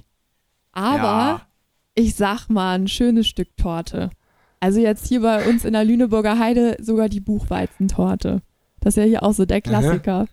Aber 0.72 0.96
Ja. 1.02 1.46
ich 1.94 2.14
sag 2.14 2.48
mal, 2.48 2.78
ein 2.78 2.88
schönes 2.88 3.26
Stück 3.26 3.56
Torte. 3.56 4.10
Also 4.60 4.78
jetzt 4.80 5.06
hier 5.06 5.22
bei 5.22 5.48
uns 5.48 5.64
in 5.64 5.72
der 5.72 5.84
Lüneburger 5.84 6.38
Heide 6.38 6.76
sogar 6.80 7.08
die 7.08 7.20
Buchweizentorte. 7.20 8.42
Das 8.80 8.94
ist 8.96 9.02
ja 9.02 9.04
hier 9.08 9.22
auch 9.22 9.32
so 9.32 9.46
der 9.46 9.62
Klassiker. 9.62 10.26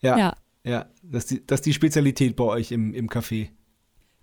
Ja, 0.00 0.16
ja. 0.18 0.34
Ja, 0.66 0.86
das, 1.02 1.24
ist 1.24 1.30
die, 1.30 1.46
das 1.46 1.60
ist 1.60 1.66
die 1.66 1.72
Spezialität 1.74 2.36
bei 2.36 2.44
euch 2.44 2.72
im, 2.72 2.94
im 2.94 3.08
Café. 3.08 3.48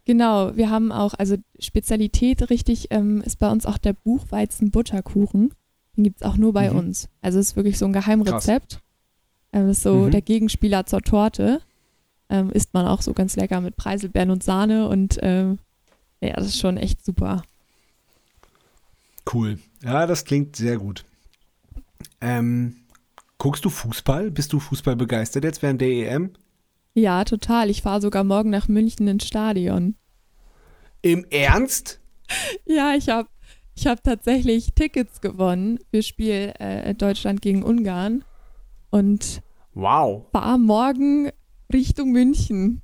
genau. 0.05 0.55
Wir 0.55 0.69
haben 0.71 0.91
auch, 0.91 1.13
also 1.13 1.35
Spezialität 1.59 2.49
richtig 2.49 2.87
ähm, 2.89 3.21
ist 3.21 3.37
bei 3.37 3.51
uns 3.51 3.65
auch 3.67 3.77
der 3.77 3.93
Buchweizen-Butterkuchen. 3.93 5.53
Den 5.97 6.03
gibt 6.03 6.21
es 6.21 6.27
auch 6.27 6.37
nur 6.37 6.53
bei 6.53 6.71
Mhm. 6.71 6.77
uns. 6.79 7.09
Also 7.21 7.37
es 7.39 7.49
ist 7.49 7.55
wirklich 7.55 7.77
so 7.77 7.85
ein 7.85 7.93
Geheimrezept. 7.93 8.81
Ähm, 9.53 9.69
ist 9.69 9.83
so 9.83 9.93
Mhm. 10.05 10.11
der 10.11 10.21
Gegenspieler 10.21 10.85
zur 10.85 11.01
Torte. 11.01 11.61
Ähm, 12.29 12.49
isst 12.51 12.73
man 12.73 12.87
auch 12.87 13.01
so 13.01 13.13
ganz 13.13 13.35
lecker 13.35 13.59
mit 13.61 13.75
Preiselbeeren 13.75 14.29
und 14.31 14.43
Sahne 14.43 14.87
und 14.87 15.17
ähm, 15.21 15.59
ja, 16.21 16.33
das 16.35 16.47
ist 16.47 16.59
schon 16.59 16.77
echt 16.77 17.03
super. 17.03 17.43
Cool. 19.31 19.59
Ja, 19.83 20.07
das 20.07 20.25
klingt 20.25 20.55
sehr 20.55 20.77
gut. 20.77 21.05
Ähm, 22.21 22.75
guckst 23.37 23.65
du 23.65 23.69
Fußball? 23.69 24.31
Bist 24.31 24.53
du 24.53 24.59
Fußball 24.59 24.95
begeistert 24.95 25.43
jetzt 25.43 25.61
während 25.61 25.81
der 25.81 25.89
EM? 25.89 26.31
Ja, 26.93 27.23
total. 27.23 27.69
Ich 27.69 27.81
fahre 27.81 28.01
sogar 28.01 28.23
morgen 28.23 28.49
nach 28.49 28.67
München 28.67 29.07
ins 29.07 29.25
Stadion. 29.27 29.95
Im 31.01 31.25
Ernst? 31.29 31.99
Ja, 32.65 32.93
ich 32.95 33.09
habe 33.09 33.27
ich 33.75 33.87
hab 33.87 34.01
tatsächlich 34.05 34.73
Tickets 34.73 35.19
gewonnen 35.19 35.79
für 35.89 36.01
Spiel 36.01 36.53
äh, 36.59 36.93
Deutschland 36.95 37.41
gegen 37.41 37.61
Ungarn 37.61 38.23
und 38.91 39.41
Wow. 39.73 40.25
fahre 40.31 40.59
morgen 40.59 41.31
Richtung 41.73 42.11
München. 42.11 42.81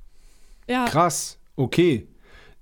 Ja, 0.68 0.86
Krass. 0.86 1.38
Okay. 1.56 2.08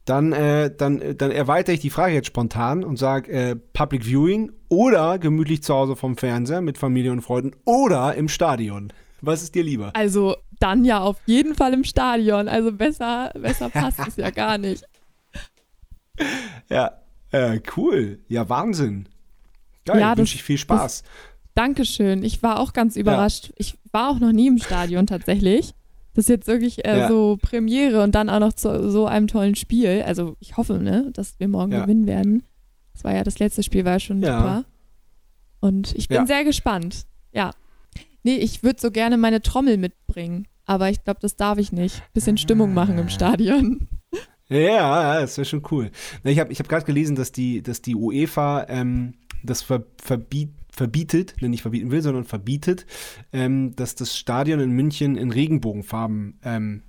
Dann, 0.05 0.33
äh, 0.33 0.71
dann, 0.77 1.01
äh, 1.01 1.15
dann 1.17 1.31
erweitere 1.33 1.75
ich 1.75 1.81
die 1.81 1.91
Frage 1.91 2.15
jetzt 2.15 2.27
spontan 2.29 2.85
und 2.85 2.97
sage 2.97 3.33
äh, 3.33 3.57
Public 3.57 4.05
Viewing 4.05 4.53
oder 4.69 5.19
gemütlich 5.19 5.63
zu 5.65 5.75
Hause 5.75 5.97
vom 5.97 6.17
Fernseher 6.17 6.61
mit 6.61 6.79
Familie 6.79 7.11
und 7.11 7.23
Freunden 7.23 7.57
oder 7.65 8.15
im 8.15 8.29
Stadion. 8.29 8.93
Was 9.23 9.43
ist 9.43 9.55
dir 9.55 9.65
lieber? 9.65 9.91
also 9.95 10.37
dann 10.61 10.85
ja 10.85 11.01
auf 11.01 11.17
jeden 11.27 11.55
Fall 11.55 11.75
im 11.75 11.85
Stadion. 11.85 12.49
Also 12.49 12.71
besser, 12.73 13.33
besser 13.35 13.69
passt 13.69 13.99
es 14.07 14.17
ja 14.17 14.31
gar 14.31 14.59
nicht. 14.59 14.85
Ja, 16.71 16.93
äh, 17.31 17.61
cool. 17.77 18.19
Ja, 18.29 18.49
Wahnsinn. 18.49 19.09
Geil, 19.85 20.01
Ja, 20.01 20.11
das- 20.11 20.19
wünsche 20.19 20.37
ich 20.37 20.43
viel 20.43 20.59
Spaß. 20.59 21.03
Dankeschön. 21.57 22.23
Ich 22.23 22.43
war 22.43 22.61
auch 22.61 22.73
ganz 22.73 22.95
überrascht. 22.97 23.51
Ich 23.57 23.77
war 23.91 24.11
auch 24.11 24.21
noch 24.21 24.31
nie 24.33 24.47
im 24.47 24.59
Stadion 24.59 25.07
tatsächlich. 25.09 25.73
Das 26.15 26.25
ist 26.25 26.29
jetzt 26.29 26.47
wirklich 26.47 26.85
äh, 26.87 26.99
Ja. 27.01 27.09
so 27.09 27.37
Premiere 27.43 28.03
und 28.03 28.15
dann 28.15 28.31
auch 28.31 28.39
noch 28.41 28.53
zu 28.53 28.91
so 28.91 29.07
einem 29.07 29.27
tollen 29.27 29.55
Spiel. 29.57 30.03
Also 30.07 30.37
ich 30.39 30.57
hoffe, 30.57 30.75
ne, 30.79 31.11
dass 31.13 31.39
wir 31.41 31.49
morgen 31.49 31.73
Ja. 31.73 31.83
gewinnen 31.83 32.07
werden. 32.07 32.43
Das 32.95 33.05
war 33.05 33.15
ja 33.15 33.25
das 33.25 33.39
letzte 33.39 33.63
Spiel, 33.63 33.85
war 33.85 33.95
ja 33.95 34.01
schon 34.01 34.23
Ja. 34.23 34.39
super. 34.39 34.65
Und 35.61 35.95
ich 35.97 36.09
bin 36.09 36.19
Ja. 36.19 36.27
sehr 36.27 36.45
gespannt. 36.45 37.07
Ja. 37.33 37.51
Nee, 38.23 38.37
ich 38.37 38.63
würde 38.63 38.81
so 38.81 38.91
gerne 38.91 39.17
meine 39.17 39.43
Trommel 39.43 39.77
mitbringen. 39.79 40.47
Aber 40.65 40.91
ich 40.91 41.03
glaube, 41.05 41.21
das 41.21 41.37
darf 41.37 41.59
ich 41.59 41.71
nicht. 41.73 42.03
Bisschen 42.13 42.39
Stimmung 42.39 42.75
machen 42.75 42.99
im 42.99 43.09
Stadion. 43.09 43.89
Ja, 44.49 44.59
ja, 44.59 45.21
das 45.21 45.37
wäre 45.39 45.45
schon 45.45 45.63
cool. 45.71 45.91
Ich 46.25 46.39
habe 46.39 46.53
ich 46.53 46.59
hab 46.59 46.69
gerade 46.69 46.85
gelesen, 46.85 47.15
dass 47.17 47.31
die, 47.33 47.63
dass 47.63 47.83
die 47.83 47.95
UEFA 47.95 48.67
ähm, 48.69 49.15
das 49.45 49.63
ver 49.63 49.85
verbiet, 50.03 50.51
verbietet, 50.77 51.35
ne, 51.41 51.49
nicht 51.49 51.63
verbieten 51.63 51.91
will, 51.91 52.03
sondern 52.03 52.25
verbietet, 52.25 52.87
ähm, 53.33 53.75
dass 53.77 53.95
das 53.95 54.17
Stadion 54.17 54.61
in 54.61 54.71
München 54.71 55.17
in 55.17 55.31
Regenbogenfarben 55.33 56.39
ähm, 56.45 56.83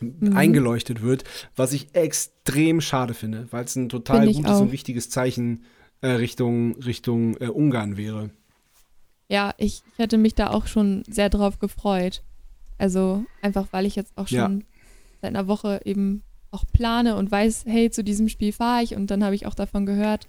Mhm. 0.00 0.36
eingeleuchtet 0.36 1.02
wird, 1.02 1.22
was 1.54 1.72
ich 1.72 1.94
extrem 1.94 2.80
schade 2.80 3.14
finde, 3.14 3.46
weil 3.52 3.64
es 3.64 3.76
ein 3.76 3.88
total 3.88 4.26
gutes 4.32 4.60
und 4.60 4.66
auch. 4.68 4.72
wichtiges 4.72 5.08
Zeichen 5.08 5.62
äh, 6.00 6.08
Richtung, 6.08 6.74
Richtung 6.82 7.36
äh, 7.36 7.46
Ungarn 7.46 7.96
wäre. 7.96 8.30
Ja, 9.28 9.54
ich, 9.56 9.82
ich 9.86 9.98
hätte 9.98 10.18
mich 10.18 10.34
da 10.34 10.50
auch 10.50 10.66
schon 10.66 11.04
sehr 11.08 11.30
drauf 11.30 11.60
gefreut. 11.60 12.22
Also 12.76 13.24
einfach, 13.40 13.68
weil 13.70 13.86
ich 13.86 13.94
jetzt 13.94 14.18
auch 14.18 14.26
schon 14.26 14.36
Ja. 14.36 14.66
seit 15.22 15.30
einer 15.30 15.46
Woche 15.46 15.80
eben 15.84 16.22
auch 16.50 16.64
plane 16.72 17.14
und 17.16 17.30
weiß, 17.30 17.64
hey, 17.66 17.88
zu 17.90 18.02
diesem 18.02 18.28
Spiel 18.28 18.52
fahre 18.52 18.82
ich. 18.82 18.96
Und 18.96 19.10
dann 19.12 19.22
habe 19.22 19.36
ich 19.36 19.46
auch 19.46 19.54
davon 19.54 19.86
gehört, 19.86 20.28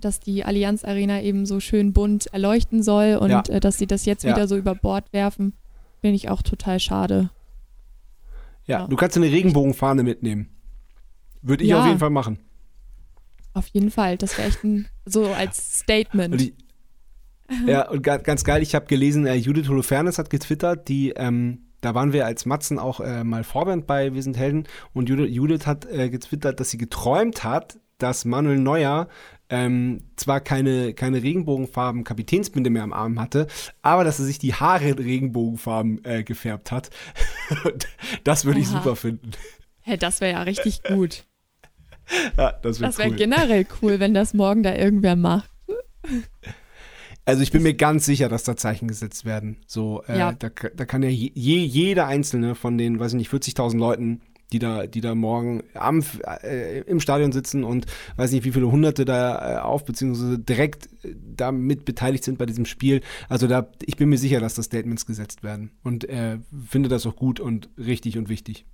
dass 0.00 0.20
die 0.20 0.44
Allianz 0.44 0.84
Arena 0.84 1.20
eben 1.22 1.46
so 1.46 1.60
schön 1.60 1.92
bunt 1.92 2.26
erleuchten 2.32 2.82
soll 2.82 3.16
und 3.20 3.30
Ja. 3.30 3.42
äh, 3.48 3.60
dass 3.60 3.78
sie 3.78 3.86
das 3.86 4.04
jetzt 4.06 4.24
Ja. 4.24 4.34
wieder 4.34 4.46
so 4.48 4.56
über 4.56 4.74
Bord 4.74 5.12
werfen. 5.12 5.54
Finde 6.00 6.16
ich 6.16 6.28
auch 6.30 6.42
total 6.42 6.80
schade. 6.80 7.30
Ja, 8.66 8.80
Ja. 8.80 8.86
du 8.86 8.96
kannst 8.96 9.16
eine 9.16 9.26
Regenbogenfahne 9.30 10.02
mitnehmen. 10.02 10.48
Würde 11.42 11.64
ich 11.64 11.74
auf 11.74 11.86
jeden 11.86 11.98
Fall 11.98 12.10
machen. 12.10 12.38
Auf 13.54 13.66
jeden 13.68 13.90
Fall. 13.90 14.16
Das 14.16 14.36
wäre 14.38 14.48
echt 14.48 14.62
ein, 14.64 14.86
so 15.06 15.26
als 15.26 15.80
Statement. 15.80 16.32
Und 16.34 16.40
ich, 16.42 16.54
ja, 17.66 17.88
und 17.88 18.02
ga- 18.02 18.18
ganz 18.18 18.44
geil, 18.44 18.62
ich 18.62 18.74
habe 18.74 18.86
gelesen, 18.86 19.26
äh, 19.26 19.34
Judith 19.34 19.68
Holofernes 19.68 20.18
hat 20.18 20.30
getwittert, 20.30 20.88
die, 20.88 21.10
ähm, 21.16 21.62
da 21.80 21.94
waren 21.94 22.12
wir 22.12 22.26
als 22.26 22.46
Matzen 22.46 22.78
auch 22.78 23.00
äh, 23.00 23.24
mal 23.24 23.42
Vorband 23.42 23.86
bei 23.86 24.14
Wir 24.14 24.22
sind 24.22 24.36
Helden 24.36 24.68
und 24.92 25.08
Judith, 25.08 25.30
Judith 25.34 25.66
hat 25.66 25.86
äh, 25.86 26.10
getwittert, 26.10 26.60
dass 26.60 26.70
sie 26.70 26.78
geträumt 26.78 27.42
hat, 27.42 27.78
dass 27.98 28.24
Manuel 28.24 28.58
Neuer 28.60 29.08
ähm, 29.50 30.04
zwar 30.16 30.40
keine, 30.40 30.94
keine 30.94 31.22
Regenbogenfarben 31.22 32.04
Kapitänsbinde 32.04 32.70
mehr 32.70 32.82
am 32.84 32.92
Arm 32.92 33.20
hatte, 33.20 33.46
aber 33.82 34.04
dass 34.04 34.18
er 34.18 34.24
sich 34.24 34.38
die 34.38 34.54
Haare 34.54 34.88
in 34.90 34.98
Regenbogenfarben 34.98 36.04
äh, 36.04 36.22
gefärbt 36.24 36.70
hat. 36.72 36.90
Das 38.24 38.44
würde 38.44 38.60
ich 38.60 38.68
super 38.68 38.94
finden. 38.96 39.32
Hey, 39.80 39.98
das 39.98 40.20
wäre 40.20 40.32
ja 40.32 40.42
richtig 40.42 40.82
gut. 40.84 41.26
Ja, 42.36 42.52
das 42.62 42.80
wäre 42.80 42.96
wäre 42.96 43.10
cool. 43.10 43.16
generell 43.16 43.66
cool, 43.82 43.98
wenn 44.00 44.14
das 44.14 44.34
morgen 44.34 44.62
da 44.62 44.74
irgendwer 44.74 45.16
macht. 45.16 45.50
Also 47.24 47.42
ich 47.42 47.52
bin 47.52 47.62
mir 47.62 47.74
ganz 47.74 48.06
sicher, 48.06 48.28
dass 48.28 48.44
da 48.44 48.56
Zeichen 48.56 48.88
gesetzt 48.88 49.24
werden. 49.24 49.58
So, 49.66 50.02
äh, 50.08 50.18
Ja. 50.18 50.32
da, 50.32 50.48
da 50.48 50.84
kann 50.84 51.02
ja 51.02 51.08
je, 51.08 51.30
jeder 51.34 52.06
einzelne 52.06 52.54
von 52.54 52.78
den, 52.78 52.98
weiß 52.98 53.12
ich 53.12 53.18
nicht, 53.18 53.30
40.000 53.30 53.78
Leuten, 53.78 54.20
die 54.52 54.58
da, 54.58 54.86
die 54.86 55.00
da 55.00 55.14
morgen 55.14 55.62
am, 55.74 56.02
äh, 56.42 56.80
im 56.80 57.00
Stadion 57.00 57.32
sitzen 57.32 57.64
und 57.64 57.86
weiß 58.16 58.32
nicht, 58.32 58.44
wie 58.44 58.52
viele 58.52 58.70
Hunderte 58.70 59.04
da 59.04 59.56
äh, 59.56 59.58
auf, 59.60 59.84
beziehungsweise 59.84 60.38
direkt 60.38 60.86
äh, 61.04 61.14
damit 61.36 61.84
beteiligt 61.84 62.24
sind 62.24 62.38
bei 62.38 62.46
diesem 62.46 62.66
Spiel. 62.66 63.00
Also 63.28 63.46
da, 63.46 63.68
ich 63.84 63.96
bin 63.96 64.08
mir 64.08 64.18
sicher, 64.18 64.40
dass 64.40 64.54
da 64.54 64.62
Statements 64.62 65.06
gesetzt 65.06 65.42
werden 65.42 65.70
und 65.82 66.08
äh, 66.08 66.38
finde 66.68 66.88
das 66.88 67.06
auch 67.06 67.16
gut 67.16 67.40
und 67.40 67.68
richtig 67.78 68.18
und 68.18 68.28
wichtig. 68.28 68.64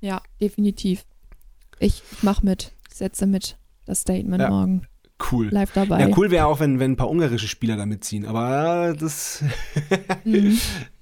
Ja, 0.00 0.22
definitiv. 0.40 1.04
Ich, 1.78 2.02
ich 2.12 2.22
mach 2.22 2.42
mit, 2.42 2.72
setze 2.92 3.26
mit 3.26 3.56
das 3.86 4.00
Statement 4.00 4.42
Ja. 4.42 4.50
morgen. 4.50 4.86
Cool. 5.30 5.48
Live 5.48 5.72
dabei. 5.72 6.00
Ja, 6.00 6.16
cool 6.16 6.30
wäre 6.30 6.46
auch, 6.46 6.58
wenn, 6.60 6.80
wenn 6.80 6.92
ein 6.92 6.96
paar 6.96 7.08
ungarische 7.08 7.46
Spieler 7.46 7.76
da 7.76 7.86
mitziehen, 7.86 8.26
aber 8.26 8.88
äh, 8.90 8.96
das. 8.96 9.44
Mhm. 10.24 10.58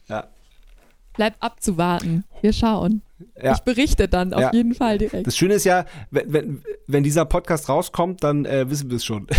Bleibt 1.15 1.43
abzuwarten. 1.43 2.25
Wir 2.41 2.53
schauen. 2.53 3.03
Ja. 3.41 3.53
Ich 3.53 3.61
berichte 3.61 4.09
dann 4.09 4.35
auf 4.35 4.41
Ja. 4.41 4.53
jeden 4.53 4.75
Fall 4.75 4.99
direkt. 4.99 5.27
Das 5.27 5.37
Schöne 5.37 5.55
ist 5.55 5.65
ja, 5.65 5.85
wenn, 6.11 6.33
wenn, 6.33 6.63
wenn 6.89 7.03
dieser 7.05 7.25
Podcast 7.25 7.69
rauskommt, 7.69 8.25
dann 8.25 8.45
äh, 8.47 8.69
wissen 8.69 8.91
wir 8.91 8.97
es 8.97 9.05
schon. 9.05 9.27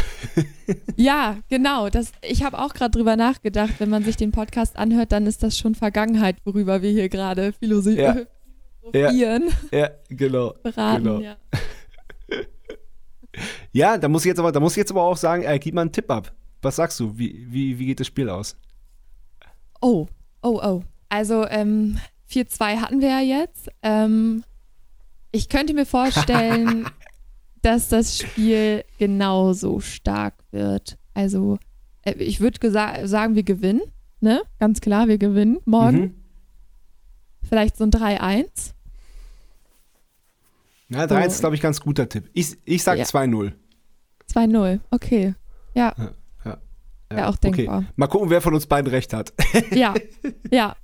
Ja, 0.96 1.38
genau. 1.50 1.90
Das, 1.90 2.14
ich 2.22 2.44
habe 2.44 2.58
auch 2.60 2.74
gerade 2.74 2.92
drüber 2.92 3.16
nachgedacht, 3.18 3.74
wenn 3.80 3.90
man 3.90 4.04
sich 4.06 4.16
den 4.16 4.32
Podcast 4.32 4.78
anhört, 4.78 5.12
dann 5.12 5.26
ist 5.28 5.44
das 5.44 5.58
schon 5.58 5.76
Vergangenheit, 5.76 6.38
worüber 6.46 6.82
wir 6.82 6.92
hier 6.92 7.10
gerade 7.10 7.52
philosoph 7.54 7.98
Ja. 7.98 8.16
philosophieren, 8.82 9.50
ja, 9.72 9.90
genau. 10.10 10.54
beraten. 10.64 11.04
Genau. 11.04 11.20
Ja. 11.20 11.36
Ja, 13.72 13.98
da 13.98 14.08
muss 14.08 14.24
ich 14.24 14.30
jetzt 14.30 14.38
aber, 14.40 14.52
da 14.52 14.60
muss 14.60 14.74
ich 14.74 14.78
jetzt 14.78 14.92
aber 14.92 15.02
auch 15.04 15.18
sagen, 15.18 15.42
äh, 15.44 15.58
gib 15.58 15.74
mal 15.74 15.82
einen 15.82 15.92
Tipp 15.92 16.10
ab. 16.12 16.32
Was 16.62 16.76
sagst 16.76 17.00
du? 17.00 17.18
Wie, 17.18 17.48
wie, 17.50 17.80
wie 17.80 17.88
geht 17.88 18.00
das 18.00 18.06
Spiel 18.08 18.30
aus? 18.30 18.56
Oh, 19.82 20.08
oh, 20.44 20.60
oh. 20.64 20.84
Also 21.14 21.46
ähm, 21.48 22.00
4-2 22.32 22.78
hatten 22.78 23.00
wir 23.00 23.10
ja 23.10 23.20
jetzt. 23.20 23.70
Ähm, 23.84 24.44
ich 25.32 25.48
könnte 25.48 25.76
mir 25.76 25.86
vorstellen, 25.86 26.88
dass 27.62 27.88
das 27.88 28.18
Spiel 28.18 28.84
genauso 28.98 29.80
stark 29.80 30.34
wird. 30.50 30.98
Also 31.14 31.60
äh, 32.02 32.14
ich 32.14 32.40
würde 32.40 32.72
sagen, 33.08 33.36
wir 33.36 33.44
gewinnen. 33.44 33.82
Ne? 34.22 34.42
Ganz 34.60 34.82
klar, 34.82 35.08
wir 35.08 35.20
gewinnen 35.20 35.60
morgen. 35.66 36.00
Mhm. 36.00 36.16
Vielleicht 37.48 37.78
so 37.78 37.84
ein 37.84 37.92
3-1. 37.92 38.74
Ja, 40.90 41.06
3 41.06 41.22
So. 41.22 41.28
ist, 41.28 41.40
glaube 41.42 41.56
ich, 41.56 41.62
ganz 41.62 41.80
guter 41.80 42.10
Tipp. 42.10 42.28
Ich, 42.34 42.58
ich 42.66 42.82
sag 42.82 42.98
Ja. 42.98 43.04
2-0. 43.06 43.52
2-0. 44.34 44.80
Okay. 44.90 45.36
Ja, 45.76 45.94
Ja, 46.44 46.58
Wäre 47.12 47.28
auch 47.28 47.38
denkbar. 47.38 47.78
Okay. 47.80 47.88
Mal 47.98 48.08
gucken, 48.08 48.32
wer 48.32 48.42
von 48.42 48.56
uns 48.56 48.66
beiden 48.66 48.90
recht 48.90 49.14
hat. 49.14 49.32
ja, 49.76 49.94
ja. 50.52 50.76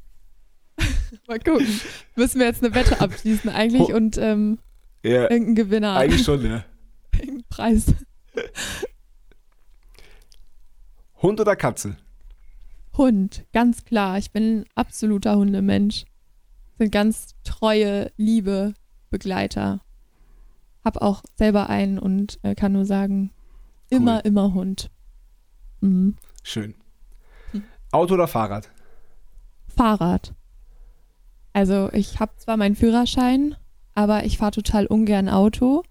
Mal 1.27 1.39
gucken. 1.39 1.67
Müssen 2.15 2.39
wir 2.39 2.47
jetzt 2.47 2.63
eine 2.63 2.73
Wette 2.75 2.99
abschließen 3.01 3.49
eigentlich 3.49 3.93
und 3.93 4.17
ähm, 4.17 4.59
ja, 5.03 5.23
irgendeinen 5.23 5.55
Gewinner, 5.55 5.95
eigentlich 5.95 6.23
schon, 6.23 6.43
ja. 6.45 6.63
irgendeinen 7.13 7.43
Preis. 7.49 7.93
Hund 11.21 11.39
oder 11.39 11.55
Katze? 11.55 11.97
Hund, 12.97 13.45
ganz 13.53 13.85
klar. 13.85 14.17
Ich 14.17 14.31
bin 14.31 14.59
ein 14.61 14.65
absoluter 14.75 15.35
Hundemensch. 15.35 16.05
Sind 16.77 16.91
ganz 16.91 17.35
treue, 17.43 18.11
liebe 18.17 18.73
Begleiter. 19.09 19.81
Hab 20.83 21.01
auch 21.01 21.23
selber 21.35 21.69
einen 21.69 21.99
und 21.99 22.39
äh, 22.43 22.55
kann 22.55 22.71
nur 22.71 22.85
sagen, 22.85 23.31
immer, 23.89 24.17
Cool. 24.17 24.21
immer 24.25 24.53
Hund. 24.53 24.89
Mhm. 25.81 26.15
Schön. 26.43 26.75
Hm. 27.51 27.63
Auto 27.91 28.13
oder 28.13 28.27
Fahrrad? 28.27 28.69
Fahrrad. 29.75 30.33
Also 31.53 31.89
ich 31.93 32.19
habe 32.19 32.31
zwar 32.37 32.57
meinen 32.57 32.75
Führerschein, 32.75 33.55
aber 33.95 34.23
ich 34.25 34.37
fahre 34.37 34.51
total 34.51 34.85
ungern 34.85 35.29
Auto 35.29 35.83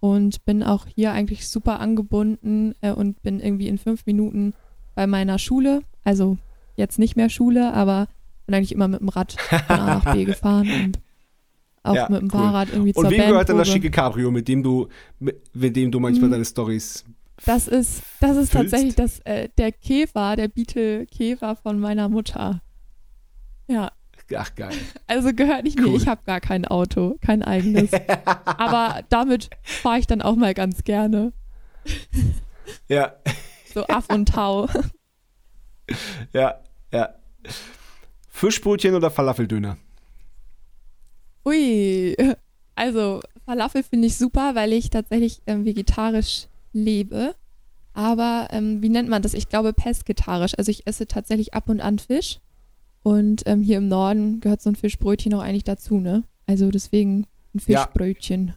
und 0.00 0.44
bin 0.44 0.62
auch 0.62 0.86
hier 0.86 1.12
eigentlich 1.12 1.48
super 1.48 1.80
angebunden 1.80 2.74
äh, 2.80 2.92
und 2.92 3.22
bin 3.22 3.40
irgendwie 3.40 3.68
in 3.68 3.78
fünf 3.78 4.06
Minuten 4.06 4.54
bei 4.94 5.06
meiner 5.06 5.38
Schule. 5.38 5.82
Also 6.04 6.36
jetzt 6.76 6.98
nicht 6.98 7.16
mehr 7.16 7.28
Schule, 7.30 7.72
aber 7.74 8.08
bin 8.46 8.54
eigentlich 8.54 8.72
immer 8.72 8.88
mit 8.88 9.00
dem 9.00 9.08
Rad 9.08 9.32
von 9.32 9.58
A 9.68 9.86
nach 9.86 10.12
B 10.14 10.24
gefahren 10.24 10.70
und 10.70 10.98
auch 11.84 11.94
Ja, 11.94 12.08
mit 12.10 12.20
dem 12.20 12.24
cool. 12.26 12.30
Fahrrad 12.30 12.68
irgendwie 12.70 12.92
Und 12.92 13.02
zur 13.02 13.10
wem 13.10 13.18
gehört 13.28 13.48
denn 13.48 13.56
das 13.58 13.68
schicke 13.68 13.90
Cabrio, 13.90 14.30
mit 14.30 14.48
dem 14.48 14.62
du, 14.62 14.88
mit, 15.20 15.40
mit 15.54 15.76
dem 15.76 15.90
du 15.90 16.00
manchmal 16.00 16.24
Hm. 16.26 16.32
deine 16.32 16.44
Stories. 16.44 17.04
Das 17.44 17.68
ist, 17.68 18.02
das 18.20 18.36
ist 18.36 18.50
Füllst? 18.50 18.70
tatsächlich 18.72 18.94
das, 18.96 19.20
äh, 19.20 19.48
der 19.58 19.70
Käfer, 19.72 20.34
der 20.36 20.48
Beetle 20.48 21.06
Käfer 21.06 21.54
von 21.56 21.78
meiner 21.78 22.08
Mutter. 22.08 22.60
Ja, 23.68 23.92
Ach, 24.36 24.54
geil. 24.54 24.74
Also 25.06 25.32
gehört 25.32 25.64
nicht 25.64 25.78
mir, 25.78 25.86
Cool. 25.88 25.96
ich 25.96 26.06
habe 26.06 26.20
gar 26.26 26.40
kein 26.40 26.64
Auto, 26.66 27.16
kein 27.20 27.42
eigenes. 27.42 27.90
Aber 28.44 29.02
damit 29.08 29.48
fahre 29.62 29.98
ich 29.98 30.06
dann 30.06 30.20
auch 30.22 30.36
mal 30.36 30.52
ganz 30.54 30.84
gerne. 30.84 31.32
Ja, 32.88 33.14
So 33.72 33.86
Aff 33.86 34.10
und 34.10 34.28
Tau. 34.28 34.68
ja, 36.32 36.60
ja. 36.92 37.14
Fischbrötchen 38.28 38.94
oder 38.94 39.10
Falafeldöner? 39.10 39.78
Ui. 41.44 42.14
Also 42.74 43.20
Falafel 43.46 43.82
finde 43.82 44.06
ich 44.06 44.18
super, 44.18 44.54
weil 44.54 44.72
ich 44.72 44.90
tatsächlich 44.90 45.40
ähm, 45.46 45.64
vegetarisch 45.64 46.46
lebe. 46.72 47.34
Aber 47.94 48.48
ähm, 48.50 48.82
wie 48.82 48.90
nennt 48.90 49.08
man 49.08 49.22
das? 49.22 49.34
Ich 49.34 49.48
glaube 49.48 49.72
pesketarisch. 49.72 50.52
Also 50.56 50.70
ich 50.70 50.86
esse 50.86 51.06
tatsächlich 51.06 51.54
ab 51.54 51.68
und 51.68 51.80
an 51.80 51.98
Fisch. 51.98 52.38
Und 53.08 53.44
ähm, 53.46 53.62
hier 53.62 53.78
im 53.78 53.88
Norden 53.88 54.40
gehört 54.40 54.60
so 54.60 54.68
ein 54.68 54.76
Fischbrötchen 54.76 55.32
auch 55.32 55.40
eigentlich 55.40 55.64
dazu, 55.64 55.98
ne? 55.98 56.24
Also 56.44 56.70
deswegen 56.70 57.26
ein 57.54 57.62
Ja. 57.66 57.86
Fischbrötchen. 57.86 58.52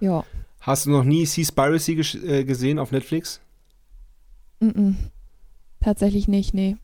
Ja. 0.00 0.22
Hast 0.60 0.84
du 0.84 0.90
noch 0.90 1.02
nie 1.02 1.24
Seaspiracy 1.24 1.92
äh, 2.26 2.44
gesehen 2.44 2.78
auf 2.78 2.92
Netflix? 2.92 3.40
Mm 4.60 4.68
-mm. 4.68 4.94
Tatsächlich 5.80 6.28
nicht, 6.28 6.52
nee. 6.52 6.76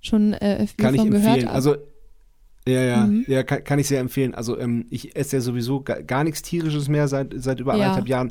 Schon 0.00 0.32
äh, 0.32 0.66
viel 0.66 0.84
Kann 0.84 0.96
ich 0.96 1.02
empfehlen. 1.02 1.22
gehört. 1.22 1.46
Also, 1.54 1.76
ja, 2.66 2.80
ja, 2.82 3.06
Mhm. 3.06 3.24
ja 3.26 3.42
kann, 3.42 3.64
kann 3.64 3.78
ich 3.78 3.88
sehr 3.88 4.00
empfehlen. 4.00 4.34
Also, 4.34 4.58
ähm, 4.58 4.86
ich 4.90 5.16
esse 5.16 5.36
ja 5.36 5.40
sowieso 5.40 5.80
gar, 5.82 6.02
gar 6.02 6.22
nichts 6.24 6.42
Tierisches 6.42 6.88
mehr 6.88 7.08
seit, 7.08 7.34
seit 7.36 7.60
über 7.60 7.72
Ja. 7.76 7.82
anderthalb 7.84 8.08
Jahren. 8.08 8.30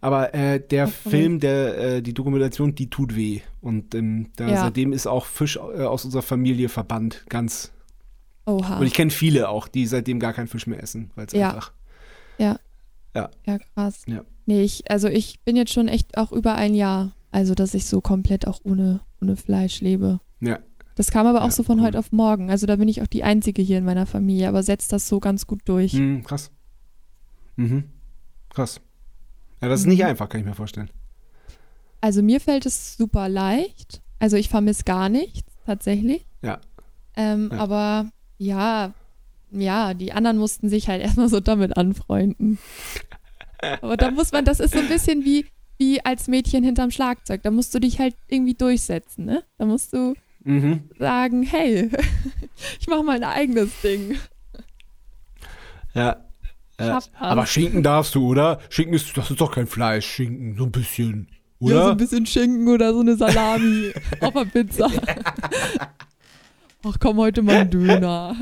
Aber 0.00 0.34
äh, 0.34 0.60
der 0.60 0.86
verrückt. 0.88 1.10
Film, 1.16 1.40
der, 1.40 1.78
äh, 1.96 2.02
die 2.02 2.14
Dokumentation, 2.14 2.74
die 2.74 2.88
tut 2.90 3.16
weh. 3.16 3.40
Und 3.60 3.94
ähm, 3.94 4.28
da, 4.36 4.48
Ja. 4.48 4.60
seitdem 4.62 4.92
ist 4.92 5.06
auch 5.06 5.26
Fisch 5.26 5.56
äh, 5.56 5.82
aus 5.82 6.04
unserer 6.04 6.22
Familie 6.22 6.68
verbannt. 6.68 7.24
Ganz. 7.28 7.72
Oha. 8.46 8.78
Und 8.78 8.86
ich 8.86 8.94
kenne 8.94 9.10
viele 9.10 9.48
auch, 9.48 9.68
die 9.68 9.86
seitdem 9.86 10.18
gar 10.20 10.32
keinen 10.32 10.48
Fisch 10.48 10.66
mehr 10.66 10.82
essen, 10.82 11.10
weil 11.14 11.26
es 11.26 11.32
Ja. 11.32 11.50
einfach. 11.50 11.72
ja, 12.38 13.58
krass. 13.74 14.02
Ja. 14.06 14.22
Nee, 14.46 14.62
ich, 14.62 14.90
also 14.90 15.08
ich 15.08 15.40
bin 15.44 15.54
jetzt 15.56 15.72
schon 15.72 15.86
echt 15.88 16.16
auch 16.16 16.32
über 16.32 16.54
ein 16.54 16.74
Jahr, 16.74 17.12
also 17.30 17.54
dass 17.54 17.74
ich 17.74 17.84
so 17.86 18.00
komplett 18.00 18.46
auch 18.48 18.60
ohne, 18.64 19.00
ohne 19.20 19.36
Fleisch 19.36 19.80
lebe. 19.80 20.18
Ja. 20.40 20.58
Das 20.94 21.10
kam 21.10 21.26
aber 21.26 21.40
auch 21.42 21.46
Ja, 21.46 21.50
so 21.52 21.62
von 21.62 21.78
cool. 21.78 21.86
heute 21.86 21.98
auf 21.98 22.12
morgen. 22.12 22.50
Also 22.50 22.66
da 22.66 22.76
bin 22.76 22.88
ich 22.88 23.02
auch 23.02 23.06
die 23.06 23.24
Einzige 23.24 23.62
hier 23.62 23.78
in 23.78 23.84
meiner 23.84 24.06
Familie, 24.06 24.48
aber 24.48 24.62
setzt 24.62 24.92
das 24.92 25.08
so 25.08 25.20
ganz 25.20 25.46
gut 25.46 25.60
durch. 25.64 25.94
Mhm, 25.94 26.22
krass. 26.24 26.50
Mhm. 27.56 27.84
Krass. 28.50 28.80
Ja, 29.60 29.68
das 29.68 29.80
ist 29.80 29.86
nicht 29.86 30.00
Mhm. 30.00 30.06
einfach, 30.06 30.28
kann 30.28 30.40
ich 30.40 30.46
mir 30.46 30.54
vorstellen. 30.54 30.90
Also 32.00 32.22
mir 32.22 32.40
fällt 32.40 32.66
es 32.66 32.96
super 32.96 33.28
leicht. 33.28 34.02
Also 34.18 34.36
ich 34.36 34.48
vermisse 34.48 34.84
gar 34.84 35.08
nichts, 35.08 35.52
tatsächlich. 35.66 36.26
Ja. 36.42 36.60
Ähm, 37.16 37.50
Ja. 37.52 37.58
Aber 37.58 38.10
ja, 38.38 38.92
ja, 39.50 39.94
die 39.94 40.12
anderen 40.12 40.38
mussten 40.38 40.68
sich 40.68 40.88
halt 40.88 41.02
erstmal 41.02 41.28
so 41.28 41.40
damit 41.40 41.76
anfreunden. 41.76 42.58
Aber 43.80 43.96
da 43.96 44.10
muss 44.10 44.32
man, 44.32 44.44
das 44.44 44.58
ist 44.60 44.72
so 44.74 44.80
ein 44.80 44.88
bisschen 44.88 45.24
wie, 45.24 45.46
wie 45.78 46.04
als 46.04 46.26
Mädchen 46.26 46.64
hinterm 46.64 46.90
Schlagzeug. 46.90 47.42
Da 47.42 47.50
musst 47.50 47.72
du 47.74 47.78
dich 47.78 48.00
halt 48.00 48.16
irgendwie 48.28 48.54
durchsetzen, 48.54 49.24
ne? 49.24 49.44
Da 49.58 49.64
musst 49.66 49.92
du 49.92 50.14
Mhm. 50.44 50.90
sagen, 50.98 51.42
hey, 51.42 51.90
ich 52.80 52.86
mache 52.88 53.02
mein 53.04 53.24
eigenes 53.24 53.80
Ding. 53.82 54.18
Ja. 55.94 56.24
Das. 56.78 57.10
aber 57.18 57.46
Schinken 57.46 57.82
darfst 57.82 58.14
du, 58.14 58.26
oder? 58.26 58.58
Schinken 58.68 58.94
ist, 58.94 59.16
das 59.16 59.30
ist 59.30 59.40
doch 59.40 59.52
kein 59.52 59.66
Fleisch. 59.68 60.06
Schinken, 60.06 60.56
so 60.56 60.64
ein 60.64 60.72
bisschen. 60.72 61.28
Ja, 61.60 61.68
so 61.68 61.74
Oder? 61.74 61.90
ein 61.92 61.96
bisschen 61.96 62.26
Schinken 62.26 62.66
oder 62.66 62.92
so 62.92 63.00
eine 63.00 63.16
Salami 63.16 63.92
auf 64.20 64.32
der 64.32 64.44
Pizza. 64.46 64.90
Ach 66.82 66.96
komm, 66.98 67.18
heute 67.18 67.42
mal 67.42 67.58
ein 67.58 67.70
Döner. 67.70 68.34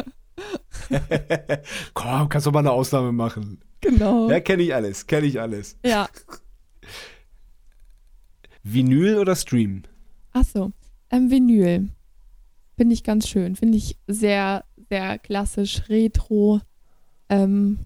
Komm, 1.92 2.30
kannst 2.30 2.46
du 2.46 2.50
mal 2.50 2.60
eine 2.60 2.70
Ausnahme 2.70 3.12
machen. 3.12 3.60
Genau. 3.82 4.30
Ja, 4.30 4.40
kenne 4.40 4.62
ich 4.62 4.74
alles, 4.74 5.06
kenne 5.06 5.26
ich 5.26 5.38
alles. 5.38 5.76
Ja. 5.84 6.08
Vinyl 8.62 9.18
oder 9.18 9.36
Stream? 9.36 9.82
Ach 10.32 10.44
so. 10.44 10.72
Ähm, 11.10 11.30
Vinyl. 11.30 11.88
Finde 12.76 12.94
ich 12.94 13.04
ganz 13.04 13.28
schön. 13.28 13.56
Finde 13.56 13.76
ich 13.78 13.98
sehr, 14.06 14.64
sehr 14.88 15.18
klassisch, 15.18 15.88
retro. 15.88 16.60
Ähm, 17.28 17.80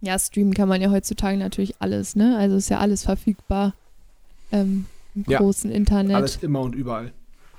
ja, 0.00 0.18
streamen 0.18 0.52
kann 0.54 0.68
man 0.68 0.80
ja 0.80 0.90
heutzutage 0.90 1.36
natürlich 1.38 1.80
alles, 1.80 2.16
ne? 2.16 2.36
Also 2.36 2.56
ist 2.56 2.68
ja 2.68 2.78
alles 2.78 3.04
verfügbar. 3.04 3.74
Ähm, 4.50 4.86
Im 5.14 5.24
Ja. 5.28 5.38
großen 5.38 5.70
Internet. 5.70 6.16
Alles 6.16 6.36
immer 6.36 6.60
und 6.60 6.74
überall. 6.74 7.12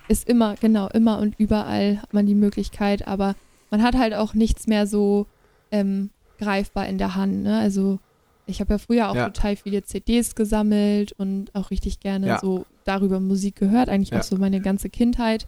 ist 0.09 0.27
immer, 0.27 0.55
genau, 0.55 0.87
immer 0.89 1.19
und 1.19 1.35
überall 1.39 2.01
hat 2.01 2.13
man 2.13 2.25
die 2.25 2.35
Möglichkeit, 2.35 3.07
aber 3.07 3.35
man 3.71 3.81
hat 3.81 3.95
halt 3.95 4.13
auch 4.13 4.33
nichts 4.33 4.67
mehr 4.67 4.85
so 4.85 5.27
ähm, 5.71 6.11
greifbar 6.37 6.87
in 6.87 6.97
der 6.97 7.15
Hand. 7.15 7.43
Ne? 7.43 7.57
Also 7.57 7.99
ich 8.45 8.59
habe 8.59 8.73
ja 8.73 8.77
früher 8.77 9.09
auch 9.09 9.15
Ja. 9.15 9.29
total 9.29 9.55
viele 9.55 9.83
CDs 9.83 10.35
gesammelt 10.35 11.13
und 11.13 11.53
auch 11.55 11.71
richtig 11.71 11.99
gerne 11.99 12.27
Ja. 12.27 12.39
so 12.39 12.65
darüber 12.83 13.19
Musik 13.19 13.55
gehört, 13.55 13.89
eigentlich 13.89 14.09
Ja. 14.11 14.19
auch 14.19 14.23
so 14.23 14.37
meine 14.37 14.61
ganze 14.61 14.89
Kindheit. 14.89 15.47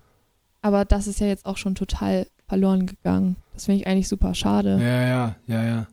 Aber 0.61 0.85
das 0.85 1.07
ist 1.07 1.19
ja 1.19 1.27
jetzt 1.27 1.45
auch 1.45 1.57
schon 1.57 1.75
total 1.75 2.27
verloren 2.47 2.85
gegangen. 2.87 3.35
Das 3.53 3.65
finde 3.65 3.81
ich 3.81 3.87
eigentlich 3.87 4.07
super 4.07 4.33
schade. 4.33 4.79
Ja, 4.81 5.07
ja, 5.07 5.35
ja, 5.47 5.63
ja. 5.63 5.87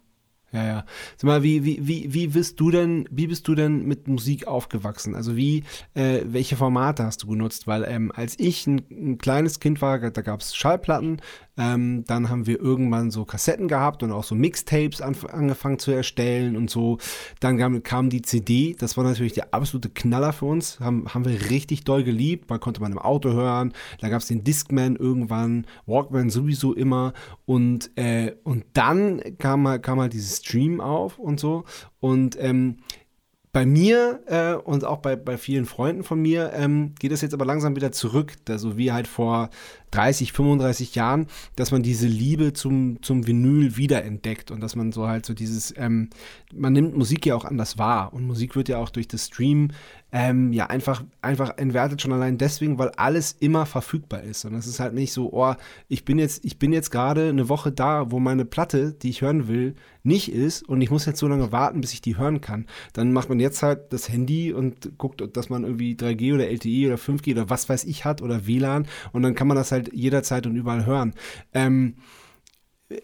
ja, 0.53 0.67
ja. 0.67 0.85
Sag 1.17 1.25
mal, 1.25 1.43
wie, 1.43 1.65
wie, 1.65 1.87
wie, 1.87 2.13
wie 2.15 2.27
bist 2.29 2.59
du 2.61 2.71
denn, 2.71 3.09
wie 3.11 3.27
bist 3.27 3.49
du 3.49 3.55
denn 3.55 3.87
mit 3.87 4.07
Musik 4.09 4.47
aufgewachsen? 4.47 5.15
Also 5.15 5.37
wie, 5.37 5.65
äh, 5.95 6.21
welche 6.27 6.57
Formate 6.57 7.05
hast 7.05 7.23
du 7.23 7.27
genutzt? 7.27 7.67
Weil 7.67 7.85
ähm, 7.85 8.13
als 8.15 8.39
ich 8.39 8.67
ein, 8.67 8.83
ein, 8.91 9.19
kleines 9.19 9.61
Kind 9.61 9.81
war, 9.83 9.99
da 9.99 10.23
gab 10.23 10.41
es 10.41 10.55
Schallplatten, 10.55 11.21
ähm, 11.57 12.05
dann 12.07 12.31
haben 12.31 12.47
wir 12.47 12.61
irgendwann 12.61 13.11
so 13.11 13.25
Kassetten 13.25 13.69
gehabt 13.69 14.03
und 14.03 14.11
auch 14.11 14.25
so 14.25 14.35
Mixtapes 14.35 15.03
an, 15.03 15.15
angefangen 15.31 15.79
zu 15.79 15.91
erstellen 15.91 16.57
und 16.57 16.71
so. 16.71 16.99
Dann 17.41 17.59
kam, 17.59 17.83
kam, 17.83 18.11
die 18.11 18.23
CD, 18.23 18.75
das 18.79 18.97
war 18.97 19.05
natürlich 19.05 19.35
der 19.35 19.53
absolute 19.53 19.91
Knaller 19.91 20.33
für 20.33 20.47
uns. 20.47 20.81
Haben, 20.81 21.07
haben 21.13 21.25
wir 21.25 21.51
richtig 21.51 21.85
doll 21.85 22.05
geliebt, 22.05 22.49
weil 22.49 22.59
konnte 22.59 22.81
man 22.81 22.93
im 22.93 22.99
Auto 22.99 23.33
hören. 23.33 23.73
Da 24.01 24.09
gab 24.09 24.23
es 24.23 24.29
den 24.29 24.45
Discman 24.45 24.97
irgendwann, 24.97 25.67
Walkman 25.87 26.31
sowieso 26.31 26.75
immer. 26.75 27.13
Und, 27.45 27.91
äh, 27.97 28.33
und 28.45 28.65
dann 28.73 29.21
kam, 29.39 29.83
kam 29.83 30.01
halt 30.01 30.15
dieses 30.15 30.39
Stream 30.39 30.81
auf 30.81 31.19
und 31.19 31.39
so. 31.39 31.65
Und 32.01 32.37
ähm, 32.41 32.79
bei 33.53 33.67
mir 33.67 34.23
äh, 34.27 34.55
und 34.55 34.85
auch 34.87 34.99
bei, 34.99 35.15
bei 35.15 35.37
vielen 35.37 35.67
Freunden 35.67 36.05
von 36.05 36.21
mir 36.21 36.53
ähm, 36.55 36.95
geht 36.99 37.13
es 37.13 37.21
jetzt 37.21 37.35
aber 37.35 37.45
langsam 37.45 37.77
wieder 37.77 37.93
zurück. 37.93 38.33
Also 38.49 38.79
wie 38.79 38.93
halt 38.93 39.07
vor 39.07 39.51
30, 39.93 40.33
35 40.33 40.95
Jahren, 40.95 41.27
dass 41.57 41.71
man 41.71 41.83
diese 41.83 42.07
Liebe 42.07 42.53
zum, 42.53 43.03
zum 43.03 43.27
Vinyl 43.27 43.77
wiederentdeckt 43.77 44.51
und 44.51 44.61
dass 44.61 44.77
man 44.77 44.93
so 44.93 45.07
halt 45.07 45.25
so 45.25 45.35
dieses, 45.35 45.73
ähm, 45.77 46.11
man 46.53 46.73
nimmt 46.73 46.97
Musik 46.97 47.25
ja 47.25 47.37
auch 47.37 47.45
anders 47.45 47.79
wahr 47.79 48.13
und 48.13 48.27
Musik 48.27 48.57
wird 48.57 48.69
ja 48.69 48.79
auch 48.79 48.91
durch 48.91 49.09
das 49.09 49.27
Stream 49.27 49.71
ähm, 50.15 50.53
ja 50.53 50.67
einfach, 50.67 51.03
einfach 51.23 51.57
entwertet 51.57 52.03
schon 52.03 52.13
allein 52.13 52.37
deswegen, 52.37 52.79
weil 52.79 52.91
alles 52.97 53.33
immer 53.41 53.65
verfügbar 53.65 54.23
ist. 54.23 54.45
Und 54.45 54.55
es 54.55 54.67
ist 54.67 54.79
halt 54.79 54.93
nicht 54.93 55.13
so, 55.13 55.33
oh, 55.33 55.55
ich 55.89 56.05
bin 56.05 56.19
jetzt, 56.19 56.45
ich 56.45 56.59
bin 56.59 56.73
jetzt 56.73 56.91
gerade 56.91 57.31
eine 57.31 57.49
Woche 57.49 57.73
da, 57.73 58.11
wo 58.11 58.21
meine 58.21 58.45
Platte, 58.45 58.93
die 58.93 59.09
ich 59.09 59.23
hören 59.23 59.49
will, 59.49 59.75
nicht 60.03 60.31
ist 60.31 60.69
und 60.69 60.81
ich 60.83 60.91
muss 60.91 61.07
jetzt 61.07 61.19
so 61.19 61.29
lange 61.29 61.51
warten, 61.51 61.81
bis 61.81 61.95
ich 61.95 62.03
die 62.03 62.19
hören 62.19 62.43
kann. 62.43 62.67
Dann 62.93 63.13
macht 63.13 63.31
man 63.31 63.41
jetzt 63.41 63.63
halt 63.63 63.93
das 63.93 64.11
Handy 64.11 64.53
und 64.53 64.99
guckt, 64.99 65.25
dass 65.35 65.49
man 65.49 65.65
irgendwie 65.65 65.95
3G 65.95 66.35
oder 66.35 66.49
LTE 66.49 66.89
oder 66.89 66.97
5G 66.97 67.33
oder 67.33 67.49
was 67.49 67.69
weiß 67.69 67.85
ich 67.85 68.05
hat 68.05 68.21
oder 68.21 68.47
WLAN 68.47 68.87
und 69.13 69.23
dann 69.23 69.35
kann 69.35 69.47
man 69.47 69.57
das 69.57 69.73
halt 69.73 69.82
jederzeit 69.93 70.47
und 70.47 70.57
überall 70.57 70.87
hören. 70.87 71.15
Ähm, 71.53 71.97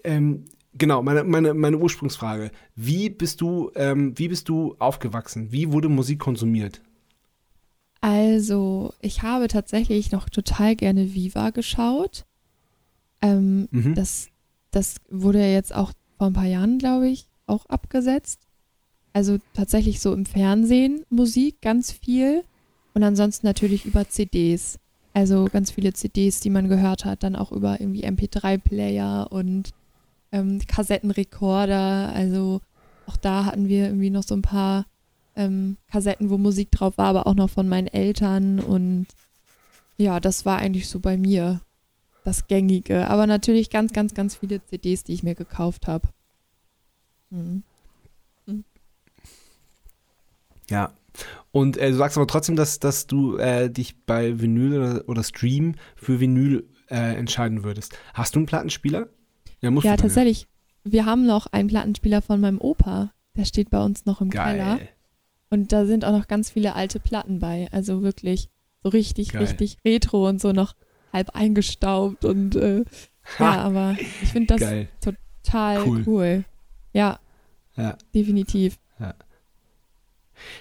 ähm, 0.05 0.45
genau, 0.75 1.03
meine, 1.03 1.25
meine, 1.25 1.55
meine 1.55 1.79
Ursprungsfrage. 1.79 2.51
Wie 2.75 3.11
bist 3.11 3.41
du, 3.41 3.71
ähm, 3.75 4.19
wie 4.19 4.29
bist 4.29 4.49
du 4.49 4.77
aufgewachsen? 4.79 5.53
Wie 5.53 5.73
wurde 5.73 5.89
Musik 5.89 6.19
konsumiert? 6.19 6.83
Also, 8.01 8.95
ich 9.01 9.23
habe 9.23 9.49
tatsächlich 9.49 10.13
noch 10.13 10.29
total 10.29 10.77
gerne 10.77 11.15
Viva 11.15 11.51
geschaut. 11.51 12.25
Ähm, 13.21 13.69
mhm. 13.73 13.95
das, 13.95 14.29
das 14.71 14.97
wurde 15.11 15.41
ja 15.41 15.49
jetzt 15.49 15.75
auch 15.75 15.93
vor 16.17 16.29
ein 16.29 16.33
paar 16.33 16.45
Jahren, 16.45 16.79
glaube 16.79 17.09
ich, 17.09 17.27
auch 17.47 17.67
abgesetzt. 17.67 18.41
Also 19.13 19.39
tatsächlich 19.55 20.01
so 20.01 20.13
im 20.13 20.27
Fernsehen 20.27 21.05
Musik 21.09 21.61
ganz 21.61 21.91
viel 21.91 22.45
und 22.95 23.03
ansonsten 23.03 23.47
natürlich 23.47 23.85
über 23.85 24.09
CDs. 24.09 24.79
Also 25.19 25.47
ganz 25.47 25.73
viele 25.73 25.93
CDs, 25.93 26.39
die 26.39 26.49
man 26.49 26.69
gehört 26.69 27.05
hat, 27.05 27.25
dann 27.25 27.35
auch 27.35 27.51
über 27.51 27.81
irgendwie 27.81 28.07
MP3-Player 28.07 29.27
und 29.33 29.71
ähm, 30.31 30.61
Kassettenrekorder. 30.65 32.13
Also 32.15 32.61
auch 33.09 33.17
da 33.17 33.45
hatten 33.45 33.67
wir 33.67 33.87
irgendwie 33.87 34.11
noch 34.11 34.23
so 34.23 34.37
ein 34.37 34.43
paar 34.43 34.87
ähm, 35.35 35.77
Kassetten, 35.91 36.31
wo 36.31 36.39
Musik 36.39 36.71
drauf 36.71 36.99
war, 36.99 37.07
aber 37.07 37.27
auch 37.27 37.35
noch 37.35 37.51
von 37.51 37.69
meinen 37.69 37.89
Eltern. 37.89 38.61
Und 38.61 39.09
ja, 39.97 40.21
das 40.21 40.47
war 40.47 40.59
eigentlich 40.59 40.87
so 40.87 41.01
bei 41.01 41.17
mir 41.17 41.63
das 42.23 42.47
Gängige. 42.47 43.09
Aber 43.09 43.27
natürlich 43.27 43.71
ganz, 43.71 43.93
ganz, 43.93 44.15
ganz 44.15 44.37
viele 44.37 44.65
CDs, 44.67 45.03
die 45.03 45.15
ich 45.15 45.25
mir 45.25 45.35
gekauft 45.35 45.89
habe. 45.89 46.07
Mhm. 47.31 47.65
Ja. 50.71 50.93
Und 51.51 51.77
äh, 51.77 51.91
du 51.91 51.97
sagst 51.97 52.17
aber 52.17 52.27
trotzdem, 52.27 52.57
dass, 52.57 52.79
dass 52.79 53.07
du 53.07 53.37
äh, 53.37 53.71
dich 53.71 54.05
bei 54.05 54.41
Vinyl 54.41 54.79
oder, 54.79 55.09
oder 55.09 55.23
Stream 55.23 55.75
für 55.97 56.21
Vinyl 56.21 56.69
äh, 56.89 57.17
entscheiden 57.17 57.65
würdest. 57.65 57.99
Hast 58.15 58.35
du 58.35 58.41
einen 58.41 58.47
Plattenspieler? 58.47 59.09
Ja, 59.61 59.71
ja 59.71 59.97
tatsächlich. 59.97 60.43
Ja. 60.43 60.93
Wir 60.93 61.07
haben 61.07 61.27
noch 61.27 61.47
einen 61.47 61.69
Plattenspieler 61.69 62.23
von 62.23 62.41
meinem 62.41 62.61
Opa. 62.61 63.13
Der 63.37 63.45
steht 63.45 63.71
bei 63.71 63.83
uns 63.83 64.07
noch 64.07 64.21
im 64.21 64.31
Geil. 64.31 64.59
Keller. 64.59 64.81
Und 65.51 65.73
da 65.73 65.87
sind 65.87 66.05
auch 66.05 66.13
noch 66.13 66.29
ganz 66.29 66.51
viele 66.51 66.75
alte 66.75 67.01
Platten 67.01 67.39
bei. 67.39 67.69
Also 67.73 68.03
wirklich 68.03 68.51
so 68.83 68.91
richtig, 68.91 69.33
Geil. 69.33 69.43
richtig 69.43 69.79
retro 69.85 70.29
und 70.29 70.41
so 70.41 70.53
noch 70.53 70.75
halb 71.13 71.31
eingestaubt. 71.35 72.25
Und 72.25 72.57
äh, 72.57 72.85
ja, 73.39 73.63
aber 73.63 73.97
ich 73.99 74.29
finde 74.29 74.55
das 74.55 74.61
Geil. 74.61 74.89
total 75.01 75.87
cool. 75.87 76.03
cool. 76.07 76.45
Ja, 76.93 77.19
ja. 77.77 77.97
definitiv. 78.15 78.79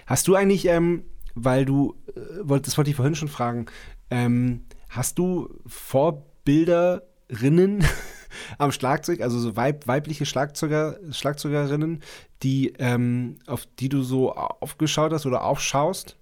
Hast 0.05 0.27
du 0.27 0.35
eigentlich, 0.35 0.65
ähm, 0.65 1.03
weil 1.35 1.65
du, 1.65 1.95
äh, 2.15 2.59
das 2.59 2.77
wollte 2.77 2.89
ich 2.89 2.95
vorhin 2.95 3.15
schon 3.15 3.27
fragen, 3.27 3.65
ähm, 4.09 4.61
hast 4.89 5.19
du 5.19 5.49
Vorbilderinnen 5.65 7.85
am 8.57 8.71
Schlagzeug, 8.71 9.21
also 9.21 9.39
so 9.39 9.55
weib, 9.55 9.87
weibliche 9.87 10.25
Schlagzeuger, 10.25 10.97
Schlagzeugerinnen, 11.11 12.01
die, 12.43 12.73
ähm, 12.79 13.37
auf 13.45 13.67
die 13.79 13.89
du 13.89 14.03
so 14.03 14.33
aufgeschaut 14.33 15.13
hast 15.13 15.25
oder 15.25 15.43
aufschaust? 15.43 16.17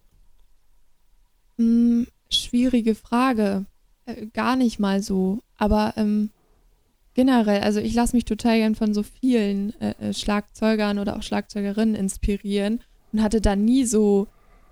Hm, 1.57 2.07
schwierige 2.31 2.95
Frage. 2.95 3.65
Äh, 4.05 4.27
gar 4.27 4.55
nicht 4.55 4.79
mal 4.79 5.01
so. 5.01 5.39
Aber 5.57 5.93
ähm, 5.97 6.29
generell, 7.13 7.61
also 7.61 7.79
ich 7.79 7.93
lasse 7.93 8.15
mich 8.15 8.25
total 8.25 8.57
gern 8.57 8.75
von 8.75 8.93
so 8.93 9.03
vielen 9.03 9.79
äh, 9.81 9.95
äh, 9.99 10.13
Schlagzeugern 10.13 10.99
oder 10.99 11.17
auch 11.17 11.23
Schlagzeugerinnen 11.23 11.95
inspirieren 11.95 12.81
und 13.15 13.23
hatte 13.23 13.39
da 13.39 13.55
nie 13.55 13.85
so 13.85 14.27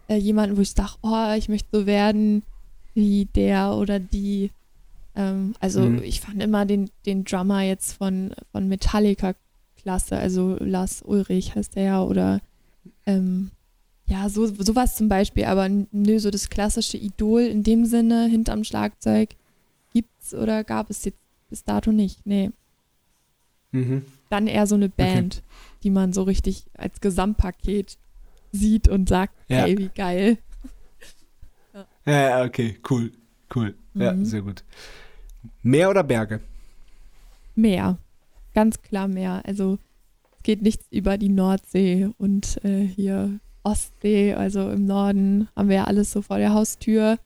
äh, 0.09 0.17
jemanden, 0.17 0.57
wo 0.57 0.61
ich 0.61 0.73
dachte, 0.73 0.99
oh, 1.01 1.33
ich 1.37 1.47
möchte 1.47 1.69
so 1.71 1.85
werden 1.85 2.43
wie 2.93 3.25
der 3.35 3.73
oder 3.75 3.99
die. 3.99 4.51
Ähm, 5.15 5.55
also 5.61 5.81
mhm. 5.81 6.03
ich 6.03 6.19
fand 6.19 6.43
immer 6.43 6.65
den, 6.65 6.89
den 7.05 7.23
Drummer 7.23 7.61
jetzt 7.61 7.93
von, 7.93 8.33
von 8.51 8.67
Metallica 8.67 9.33
klasse, 9.81 10.17
also 10.17 10.57
Lars 10.59 11.01
Ulrich 11.05 11.55
heißt 11.55 11.75
der 11.75 11.83
ja 11.83 12.03
oder 12.03 12.41
ähm, 13.05 13.51
ja, 14.07 14.27
so, 14.27 14.45
sowas 14.45 14.97
zum 14.97 15.07
Beispiel, 15.07 15.45
aber 15.45 15.69
nö, 15.69 16.19
so 16.19 16.29
das 16.29 16.49
klassische 16.49 16.97
Idol 16.97 17.41
in 17.43 17.63
dem 17.63 17.85
Sinne 17.85 18.25
hinterm 18.25 18.65
Schlagzeug 18.65 19.29
gibt's 19.93 20.33
oder 20.33 20.65
gab 20.65 20.89
es 20.89 21.05
jetzt 21.05 21.19
bis 21.49 21.63
dato 21.63 21.93
nicht, 21.93 22.25
nee. 22.25 22.51
Mhm. 23.71 24.03
Dann 24.29 24.47
eher 24.47 24.67
so 24.67 24.75
eine 24.75 24.89
Band, 24.89 25.37
okay. 25.37 25.77
die 25.83 25.89
man 25.89 26.11
so 26.11 26.23
richtig 26.23 26.65
als 26.73 26.99
Gesamtpaket 26.99 27.97
sieht 28.53 28.87
und 28.87 29.09
sagt, 29.09 29.33
ja. 29.49 29.63
hey, 29.63 29.77
wie 29.77 29.89
geil. 29.89 30.37
ja. 32.05 32.45
okay, 32.45 32.79
cool, 32.89 33.11
cool. 33.53 33.75
Mhm. 33.93 34.01
Ja, 34.01 34.15
sehr 34.23 34.41
gut. 34.41 34.63
Meer 35.61 35.89
oder 35.89 36.03
Berge? 36.03 36.39
Meer. 37.55 37.97
Ganz 38.53 38.81
klar 38.81 39.07
Meer. 39.07 39.41
Also 39.45 39.79
es 40.37 40.43
geht 40.43 40.61
nichts 40.61 40.85
über 40.91 41.17
die 41.17 41.29
Nordsee 41.29 42.09
und 42.17 42.63
äh, 42.63 42.81
hier 42.81 43.39
Ostsee, 43.63 44.33
also 44.33 44.69
im 44.69 44.85
Norden 44.85 45.47
haben 45.55 45.69
wir 45.69 45.77
ja 45.77 45.83
alles 45.85 46.11
so 46.11 46.21
vor 46.21 46.37
der 46.37 46.53
Haustür. 46.53 47.17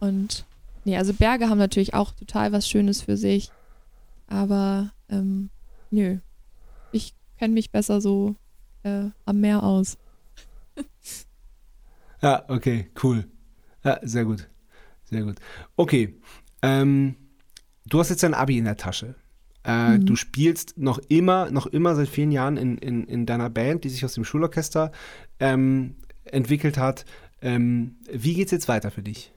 Und 0.00 0.44
nee, 0.84 0.96
also 0.96 1.12
Berge 1.12 1.48
haben 1.48 1.58
natürlich 1.58 1.94
auch 1.94 2.12
total 2.12 2.52
was 2.52 2.68
Schönes 2.68 3.02
für 3.02 3.16
sich. 3.16 3.50
Aber 4.26 4.90
ähm, 5.10 5.50
nö, 5.90 6.18
ich 6.92 7.14
kenne 7.38 7.54
mich 7.54 7.70
besser 7.70 8.00
so 8.00 8.36
äh, 8.82 9.04
am 9.24 9.40
Meer 9.40 9.62
aus. 9.62 9.98
ja, 12.22 12.44
okay, 12.48 12.90
cool. 13.02 13.24
Ja, 13.84 13.98
sehr 14.02 14.24
gut. 14.24 14.48
Sehr 15.04 15.22
gut. 15.22 15.36
Okay. 15.76 16.20
Ähm, 16.62 17.16
du 17.86 18.00
hast 18.00 18.10
jetzt 18.10 18.22
dein 18.22 18.34
Abi 18.34 18.58
in 18.58 18.64
der 18.64 18.76
Tasche. 18.76 19.14
Äh, 19.64 19.98
mhm. 19.98 20.06
Du 20.06 20.16
spielst 20.16 20.78
noch 20.78 20.98
immer, 21.08 21.50
noch 21.50 21.66
immer 21.66 21.94
seit 21.94 22.08
vielen 22.08 22.32
Jahren 22.32 22.56
in, 22.56 22.78
in, 22.78 23.04
in 23.04 23.26
deiner 23.26 23.50
Band, 23.50 23.84
die 23.84 23.88
sich 23.88 24.04
aus 24.04 24.14
dem 24.14 24.24
Schulorchester 24.24 24.92
ähm, 25.40 25.96
entwickelt 26.24 26.78
hat. 26.78 27.04
Ähm, 27.40 27.96
wie 28.10 28.34
geht's 28.34 28.50
jetzt 28.50 28.68
weiter 28.68 28.90
für 28.90 29.02
dich? 29.02 29.32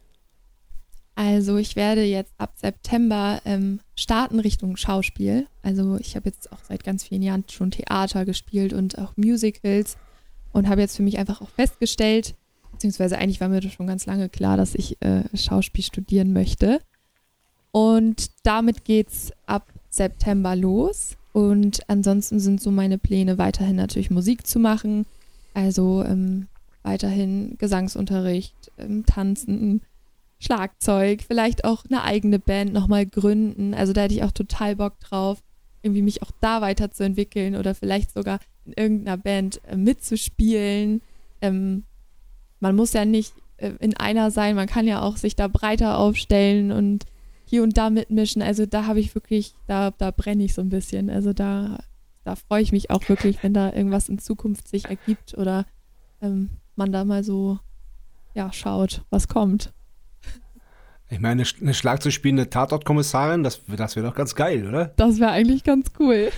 Also 1.15 1.57
ich 1.57 1.75
werde 1.75 2.03
jetzt 2.03 2.33
ab 2.37 2.53
September 2.55 3.41
ähm, 3.45 3.79
starten 3.95 4.39
Richtung 4.39 4.77
Schauspiel. 4.77 5.47
Also 5.61 5.97
ich 5.99 6.15
habe 6.15 6.29
jetzt 6.29 6.51
auch 6.51 6.63
seit 6.67 6.83
ganz 6.83 7.03
vielen 7.03 7.21
Jahren 7.21 7.43
schon 7.49 7.71
Theater 7.71 8.25
gespielt 8.25 8.73
und 8.73 8.97
auch 8.97 9.17
Musicals 9.17 9.97
und 10.51 10.67
habe 10.67 10.81
jetzt 10.81 10.97
für 10.97 11.03
mich 11.03 11.17
einfach 11.17 11.41
auch 11.41 11.49
festgestellt, 11.49 12.35
beziehungsweise 12.71 13.17
eigentlich 13.17 13.41
war 13.41 13.49
mir 13.49 13.61
das 13.61 13.73
schon 13.73 13.87
ganz 13.87 14.05
lange 14.05 14.29
klar, 14.29 14.57
dass 14.57 14.75
ich 14.75 15.01
äh, 15.01 15.23
Schauspiel 15.35 15.83
studieren 15.83 16.33
möchte. 16.33 16.79
Und 17.71 18.31
damit 18.43 18.83
geht's 18.83 19.31
ab 19.45 19.71
September 19.89 20.55
los. 20.55 21.17
Und 21.33 21.87
ansonsten 21.87 22.39
sind 22.39 22.61
so 22.61 22.71
meine 22.71 22.97
Pläne, 22.97 23.37
weiterhin 23.37 23.77
natürlich 23.77 24.11
Musik 24.11 24.45
zu 24.45 24.59
machen. 24.59 25.05
Also 25.53 26.03
ähm, 26.03 26.47
weiterhin 26.83 27.55
Gesangsunterricht, 27.57 28.71
ähm, 28.77 29.05
Tanzen, 29.05 29.81
Schlagzeug, 30.39 31.23
vielleicht 31.25 31.63
auch 31.63 31.85
eine 31.85 32.03
eigene 32.03 32.39
Band 32.39 32.73
nochmal 32.73 33.05
gründen. 33.05 33.73
Also 33.73 33.93
da 33.93 34.01
hätte 34.01 34.15
ich 34.15 34.23
auch 34.23 34.31
total 34.31 34.75
Bock 34.75 34.99
drauf. 34.99 35.41
irgendwie 35.83 36.01
mich 36.03 36.21
auch 36.21 36.31
da 36.41 36.61
weiterzuentwickeln 36.61 37.55
oder 37.55 37.73
vielleicht 37.73 38.13
sogar 38.13 38.39
in 38.65 38.73
irgendeiner 38.73 39.17
Band 39.17 39.61
äh, 39.65 39.75
mitzuspielen. 39.75 41.01
Ähm, 41.41 41.83
man 42.59 42.75
muss 42.75 42.93
ja 42.93 43.05
nicht 43.05 43.33
äh, 43.57 43.71
in 43.79 43.97
einer 43.97 44.31
sein, 44.31 44.55
man 44.55 44.67
kann 44.67 44.87
ja 44.87 45.01
auch 45.01 45.17
sich 45.17 45.35
da 45.35 45.47
breiter 45.47 45.97
aufstellen 45.97 46.71
und 46.71 47.05
hier 47.45 47.63
und 47.63 47.77
da 47.77 47.89
mitmischen. 47.89 48.41
Also 48.41 48.65
da 48.65 48.85
habe 48.85 48.99
ich 48.99 49.13
wirklich, 49.13 49.53
da, 49.67 49.91
da 49.91 50.11
brenne 50.11 50.43
ich 50.43 50.53
so 50.53 50.61
ein 50.61 50.69
bisschen. 50.69 51.09
Also 51.09 51.33
da, 51.33 51.79
da 52.23 52.35
freue 52.35 52.61
ich 52.61 52.71
mich 52.71 52.89
auch 52.89 53.07
wirklich, 53.09 53.43
wenn 53.43 53.53
da 53.53 53.73
irgendwas 53.73 54.09
in 54.09 54.19
Zukunft 54.19 54.67
sich 54.67 54.85
ergibt 54.85 55.37
oder 55.37 55.65
ähm, 56.21 56.49
man 56.75 56.91
da 56.91 57.03
mal 57.03 57.23
so 57.23 57.59
ja, 58.33 58.53
schaut, 58.53 59.03
was 59.09 59.27
kommt. 59.27 59.73
Ich 61.09 61.19
meine, 61.19 61.43
eine 61.59 61.73
Schlagzeug 61.73 62.13
spielende 62.13 62.49
Tatortkommissarin, 62.49 63.43
das, 63.43 63.61
das 63.67 63.97
wäre 63.97 64.07
doch 64.07 64.15
ganz 64.15 64.33
geil, 64.33 64.65
oder? 64.65 64.93
Das 64.95 65.19
wäre 65.19 65.31
eigentlich 65.31 65.65
ganz 65.65 65.91
cool. 65.99 66.31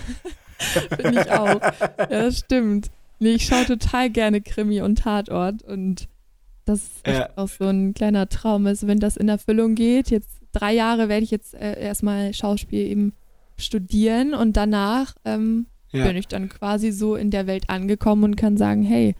Finde 1.00 1.20
ich 1.22 1.30
auch. 1.30 1.60
Ja, 1.60 2.06
das 2.06 2.38
stimmt. 2.38 2.90
Nee, 3.18 3.34
ich 3.34 3.46
schaue 3.46 3.64
total 3.64 4.10
gerne 4.10 4.40
Krimi 4.40 4.80
und 4.82 4.98
Tatort 4.98 5.62
und 5.62 6.08
das 6.64 6.80
ist 7.04 7.06
ja. 7.06 7.28
auch 7.36 7.48
so 7.48 7.64
ein 7.64 7.94
kleiner 7.94 8.28
Traum 8.28 8.66
ist, 8.66 8.86
wenn 8.86 8.98
das 8.98 9.16
in 9.16 9.28
Erfüllung 9.28 9.74
geht. 9.74 10.10
Jetzt 10.10 10.40
drei 10.52 10.72
Jahre 10.72 11.08
werde 11.08 11.24
ich 11.24 11.30
jetzt 11.30 11.54
äh, 11.54 11.80
erstmal 11.80 12.32
Schauspiel 12.32 12.86
eben 12.86 13.12
studieren 13.56 14.34
und 14.34 14.56
danach 14.56 15.14
ähm, 15.24 15.66
ja. 15.92 16.06
bin 16.06 16.16
ich 16.16 16.26
dann 16.26 16.48
quasi 16.48 16.90
so 16.90 17.16
in 17.16 17.30
der 17.30 17.46
Welt 17.46 17.68
angekommen 17.68 18.24
und 18.24 18.36
kann 18.36 18.56
sagen, 18.56 18.82
hey, 18.82 19.14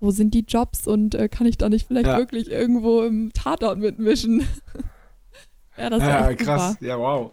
wo 0.00 0.10
sind 0.10 0.34
die 0.34 0.44
Jobs 0.46 0.86
und 0.86 1.14
äh, 1.14 1.28
kann 1.28 1.46
ich 1.46 1.58
da 1.58 1.68
nicht 1.68 1.86
vielleicht 1.86 2.06
ja. 2.06 2.18
wirklich 2.18 2.50
irgendwo 2.50 3.02
im 3.02 3.32
Tatort 3.32 3.78
mitmischen? 3.78 4.46
Ja, 5.76 5.90
das 5.90 6.02
ja, 6.04 6.30
echt 6.30 6.38
krass. 6.38 6.72
Super. 6.74 6.86
Ja, 6.86 6.98
wow. 7.00 7.32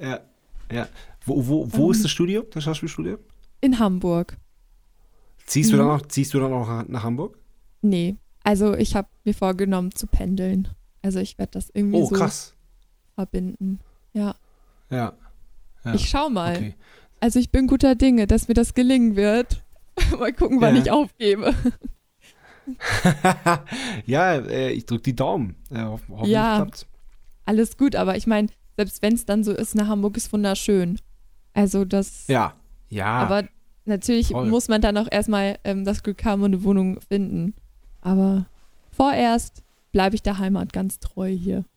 Ja, 0.00 0.20
ja. 0.70 0.86
Wo, 1.28 1.46
wo, 1.46 1.66
wo 1.70 1.84
um, 1.86 1.90
ist 1.90 1.98
ähm. 1.98 2.02
das 2.04 2.10
Studio, 2.10 2.42
das 2.50 2.64
Schauspielstudio? 2.64 3.18
In 3.60 3.78
Hamburg. 3.78 4.36
Ziehst, 5.46 5.70
mhm. 5.70 5.76
du 5.76 5.82
dann 5.82 5.90
auch, 5.90 6.06
ziehst 6.06 6.34
du 6.34 6.40
dann 6.40 6.52
auch 6.52 6.84
nach 6.88 7.04
Hamburg? 7.04 7.38
Nee. 7.82 8.16
Also 8.44 8.74
ich 8.74 8.96
habe 8.96 9.08
mir 9.24 9.34
vorgenommen 9.34 9.94
zu 9.94 10.06
pendeln. 10.06 10.68
Also 11.02 11.20
ich 11.20 11.38
werde 11.38 11.52
das 11.52 11.70
irgendwie 11.72 11.98
oh, 11.98 12.06
so 12.06 12.14
krass. 12.14 12.54
verbinden. 13.14 13.80
Ja. 14.12 14.34
Ja. 14.90 15.12
ja. 15.84 15.94
Ich 15.94 16.08
schau 16.08 16.28
mal. 16.30 16.56
Okay. 16.56 16.74
Also 17.20 17.38
ich 17.38 17.50
bin 17.50 17.66
guter 17.66 17.94
Dinge, 17.94 18.26
dass 18.26 18.48
mir 18.48 18.54
das 18.54 18.74
gelingen 18.74 19.16
wird. 19.16 19.62
mal 20.18 20.32
gucken, 20.32 20.60
wann 20.60 20.76
ja. 20.76 20.82
ich 20.82 20.90
aufgebe. 20.90 21.54
ja, 24.06 24.34
äh, 24.34 24.72
ich 24.72 24.86
drücke 24.86 25.02
die 25.02 25.16
Daumen. 25.16 25.56
Äh, 25.70 25.84
hoff, 25.84 26.02
hoffentlich 26.08 26.32
ja. 26.32 26.56
klappt's 26.56 26.86
alles 27.48 27.78
gut, 27.78 27.96
aber 27.96 28.16
ich 28.16 28.26
meine, 28.26 28.48
selbst 28.76 29.00
wenn 29.00 29.14
es 29.14 29.24
dann 29.24 29.42
so 29.42 29.52
ist, 29.52 29.74
nach 29.74 29.88
Hamburg 29.88 30.18
ist 30.18 30.32
wunderschön. 30.32 31.00
Also 31.54 31.84
das. 31.84 32.26
Ja, 32.28 32.54
ja. 32.88 33.06
Aber 33.06 33.44
natürlich 33.84 34.28
voll. 34.28 34.48
muss 34.48 34.68
man 34.68 34.80
dann 34.80 34.96
auch 34.96 35.08
erstmal 35.10 35.58
ähm, 35.64 35.84
das 35.84 36.02
Glück 36.02 36.24
haben 36.24 36.42
und 36.42 36.54
eine 36.54 36.62
Wohnung 36.62 37.00
finden. 37.00 37.54
Aber 38.00 38.46
vorerst 38.90 39.62
bleibe 39.92 40.14
ich 40.14 40.22
der 40.22 40.38
Heimat 40.38 40.72
ganz 40.72 40.98
treu 41.00 41.28
hier. 41.28 41.64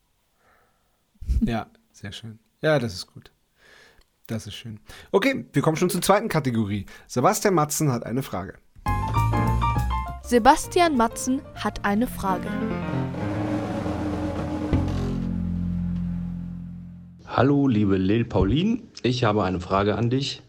Ja, 1.46 1.68
sehr 1.92 2.12
schön. 2.12 2.40
Ja, 2.62 2.78
das 2.78 2.94
ist 2.94 3.08
gut. 3.08 3.32
Das 4.28 4.48
ist 4.48 4.56
schön. 4.56 4.80
Okay, 5.12 5.46
wir 5.54 5.62
kommen 5.62 5.78
schon 5.78 5.90
zur 5.90 6.02
zweiten 6.02 6.30
Kategorie. 6.30 6.86
Sebastian 7.08 7.54
Matzen 7.54 7.92
hat 7.92 8.06
eine 8.06 8.24
Frage. 8.24 8.56
Sebastian 10.24 10.96
Matzen 10.96 11.42
hat 11.56 11.84
eine 11.84 12.08
Frage. 12.08 12.48
Hallo, 17.34 17.66
liebe 17.66 17.96
Lil 17.96 18.26
Pauline. 18.26 18.82
Ich 19.04 19.24
habe 19.24 19.46
eine 19.46 19.62
Frage 19.62 19.96
an 19.96 20.10
dich. 20.10 20.42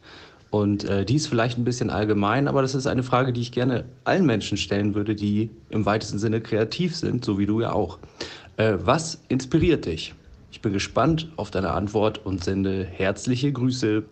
Und 0.50 0.82
äh, 0.82 1.04
die 1.04 1.14
ist 1.14 1.28
vielleicht 1.28 1.56
ein 1.56 1.62
bisschen 1.62 1.90
allgemein, 1.90 2.48
aber 2.48 2.60
das 2.60 2.74
ist 2.74 2.88
eine 2.88 3.04
Frage, 3.04 3.32
die 3.32 3.40
ich 3.40 3.52
gerne 3.52 3.84
allen 4.02 4.26
Menschen 4.26 4.58
stellen 4.58 4.96
würde, 4.96 5.14
die 5.14 5.50
im 5.70 5.86
weitesten 5.86 6.18
Sinne 6.18 6.40
kreativ 6.40 6.96
sind, 6.96 7.24
so 7.24 7.38
wie 7.38 7.46
du 7.46 7.60
ja 7.60 7.72
auch. 7.72 8.00
Äh, 8.56 8.78
was 8.80 9.22
inspiriert 9.28 9.86
dich? 9.86 10.12
Ich 10.50 10.60
bin 10.60 10.72
gespannt 10.72 11.30
auf 11.36 11.52
deine 11.52 11.70
Antwort 11.70 12.26
und 12.26 12.42
sende 12.42 12.84
herzliche 12.84 13.52
Grüße. 13.52 14.02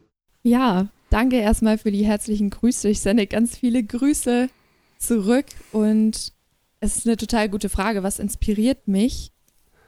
Ja, 0.44 0.86
danke 1.10 1.38
erstmal 1.38 1.76
für 1.76 1.90
die 1.90 2.06
herzlichen 2.06 2.50
Grüße. 2.50 2.88
Ich 2.88 3.00
sende 3.00 3.26
ganz 3.26 3.58
viele 3.58 3.82
Grüße 3.82 4.48
zurück 4.96 5.46
und 5.72 6.32
es 6.78 6.96
ist 6.98 7.06
eine 7.06 7.16
total 7.16 7.48
gute 7.48 7.68
Frage. 7.68 8.04
Was 8.04 8.20
inspiriert 8.20 8.86
mich? 8.86 9.32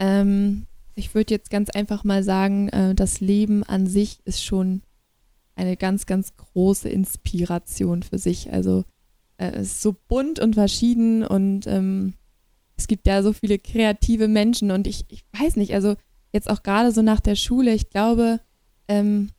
Ähm, 0.00 0.66
ich 0.94 1.14
würde 1.14 1.34
jetzt 1.34 1.50
ganz 1.50 1.70
einfach 1.70 2.04
mal 2.04 2.22
sagen, 2.22 2.68
äh, 2.68 2.94
das 2.94 3.20
Leben 3.20 3.62
an 3.64 3.86
sich 3.86 4.18
ist 4.24 4.44
schon 4.44 4.82
eine 5.54 5.76
ganz, 5.76 6.06
ganz 6.06 6.36
große 6.36 6.88
Inspiration 6.88 8.02
für 8.02 8.18
sich. 8.18 8.52
Also 8.52 8.84
äh, 9.36 9.50
es 9.52 9.72
ist 9.72 9.82
so 9.82 9.94
bunt 10.08 10.38
und 10.38 10.54
verschieden 10.54 11.24
und 11.24 11.66
ähm, 11.66 12.14
es 12.76 12.86
gibt 12.86 13.06
ja 13.06 13.22
so 13.22 13.32
viele 13.32 13.58
kreative 13.58 14.28
Menschen 14.28 14.70
und 14.70 14.86
ich, 14.86 15.04
ich 15.08 15.24
weiß 15.38 15.56
nicht, 15.56 15.74
also 15.74 15.94
jetzt 16.32 16.50
auch 16.50 16.62
gerade 16.62 16.92
so 16.92 17.02
nach 17.02 17.20
der 17.20 17.36
Schule, 17.36 17.74
ich 17.74 17.90
glaube, 17.90 18.40
ähm, 18.88 19.30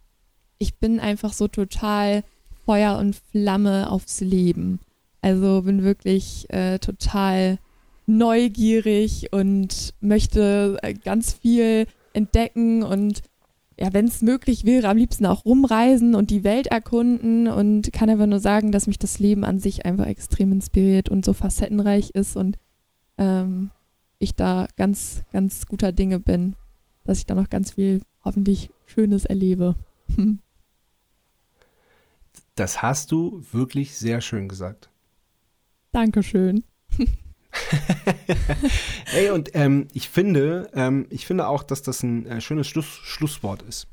ich 0.59 0.77
bin 0.77 0.99
einfach 0.99 1.33
so 1.33 1.47
total 1.47 2.23
Feuer 2.65 2.97
und 2.97 3.15
Flamme 3.15 3.91
aufs 3.91 4.21
Leben. 4.21 4.79
Also 5.21 5.61
bin 5.63 5.83
wirklich 5.83 6.49
äh, 6.49 6.79
total 6.79 7.57
neugierig 8.05 9.29
und 9.31 9.93
möchte 10.01 10.77
äh, 10.81 10.93
ganz 10.93 11.33
viel 11.33 11.87
entdecken 12.13 12.83
und 12.83 13.21
ja, 13.79 13.91
wenn 13.91 14.05
es 14.05 14.21
möglich 14.21 14.65
wäre, 14.65 14.87
am 14.87 14.97
liebsten 14.97 15.25
auch 15.25 15.45
rumreisen 15.45 16.13
und 16.13 16.29
die 16.29 16.43
Welt 16.43 16.67
erkunden 16.67 17.47
und 17.47 17.91
kann 17.91 18.09
einfach 18.09 18.27
nur 18.27 18.39
sagen, 18.39 18.71
dass 18.71 18.87
mich 18.87 18.99
das 18.99 19.19
Leben 19.19 19.43
an 19.43 19.59
sich 19.59 19.85
einfach 19.85 20.05
extrem 20.05 20.51
inspiriert 20.51 21.09
und 21.09 21.25
so 21.25 21.33
facettenreich 21.33 22.11
ist 22.11 22.37
und 22.37 22.59
ähm, 23.17 23.71
ich 24.19 24.35
da 24.35 24.67
ganz, 24.77 25.23
ganz 25.31 25.65
guter 25.65 25.91
Dinge 25.91 26.19
bin, 26.19 26.55
dass 27.03 27.17
ich 27.17 27.25
da 27.25 27.35
noch 27.35 27.49
ganz 27.49 27.71
viel 27.71 28.01
hoffentlich 28.23 28.69
Schönes 28.85 29.25
erlebe. 29.25 29.75
das 32.55 32.81
hast 32.81 33.11
du 33.11 33.43
wirklich 33.51 33.97
sehr 33.97 34.21
schön 34.21 34.47
gesagt. 34.47 34.89
Dankeschön. 35.91 36.63
Ey, 39.15 39.29
und 39.29 39.51
ähm, 39.53 39.87
ich 39.93 40.09
finde, 40.09 40.69
ähm, 40.73 41.05
ich 41.09 41.25
finde 41.25 41.47
auch, 41.47 41.63
dass 41.63 41.81
das 41.81 42.03
ein 42.03 42.25
äh, 42.25 42.41
schönes 42.41 42.67
Schluss, 42.67 42.85
Schlusswort 42.85 43.61
ist. 43.63 43.87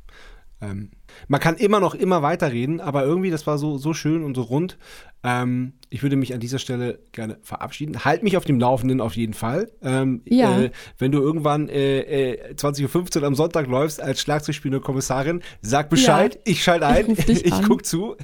Ähm, 0.62 0.90
man 1.28 1.40
kann 1.40 1.56
immer 1.56 1.80
noch 1.80 1.94
immer 1.94 2.22
weiterreden, 2.22 2.80
aber 2.80 3.04
irgendwie, 3.04 3.30
das 3.30 3.46
war 3.46 3.56
so, 3.56 3.78
so 3.78 3.94
schön 3.94 4.22
und 4.22 4.34
so 4.34 4.42
rund. 4.42 4.78
Ähm, 5.22 5.74
ich 5.88 6.02
würde 6.02 6.16
mich 6.16 6.34
an 6.34 6.40
dieser 6.40 6.58
Stelle 6.58 7.00
gerne 7.12 7.38
verabschieden. 7.42 8.04
Halt 8.04 8.22
mich 8.22 8.36
auf 8.36 8.44
dem 8.44 8.60
Laufenden 8.60 9.00
auf 9.00 9.16
jeden 9.16 9.34
Fall. 9.34 9.70
Ähm, 9.82 10.22
ja. 10.26 10.60
Äh, 10.60 10.70
wenn 10.98 11.12
du 11.12 11.20
irgendwann 11.20 11.68
äh, 11.68 12.00
äh, 12.32 12.54
20.15 12.54 13.18
Uhr 13.20 13.26
am 13.26 13.34
Sonntag 13.34 13.68
läufst 13.68 14.00
als 14.00 14.20
Schlagzeugspielende 14.20 14.84
Kommissarin, 14.84 15.42
sag 15.62 15.88
Bescheid, 15.88 16.34
ja. 16.34 16.40
ich 16.44 16.62
schalte 16.62 16.86
ein, 16.86 17.10
ich, 17.26 17.44
ich 17.46 17.62
guck 17.62 17.86
zu. 17.86 18.16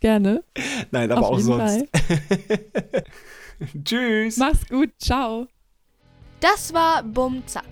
Gerne. 0.00 0.42
Nein, 0.90 1.12
aber 1.12 1.26
auf 1.26 1.34
auch 1.34 1.40
sonst. 1.40 1.84
Tschüss. 3.84 4.36
Mach's 4.36 4.66
gut. 4.68 4.90
Ciao. 4.98 5.46
Das 6.40 6.72
war 6.74 7.02
Bum 7.02 7.42
Zack. 7.46 7.64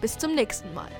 Bis 0.00 0.16
zum 0.16 0.34
nächsten 0.34 0.72
Mal. 0.74 0.90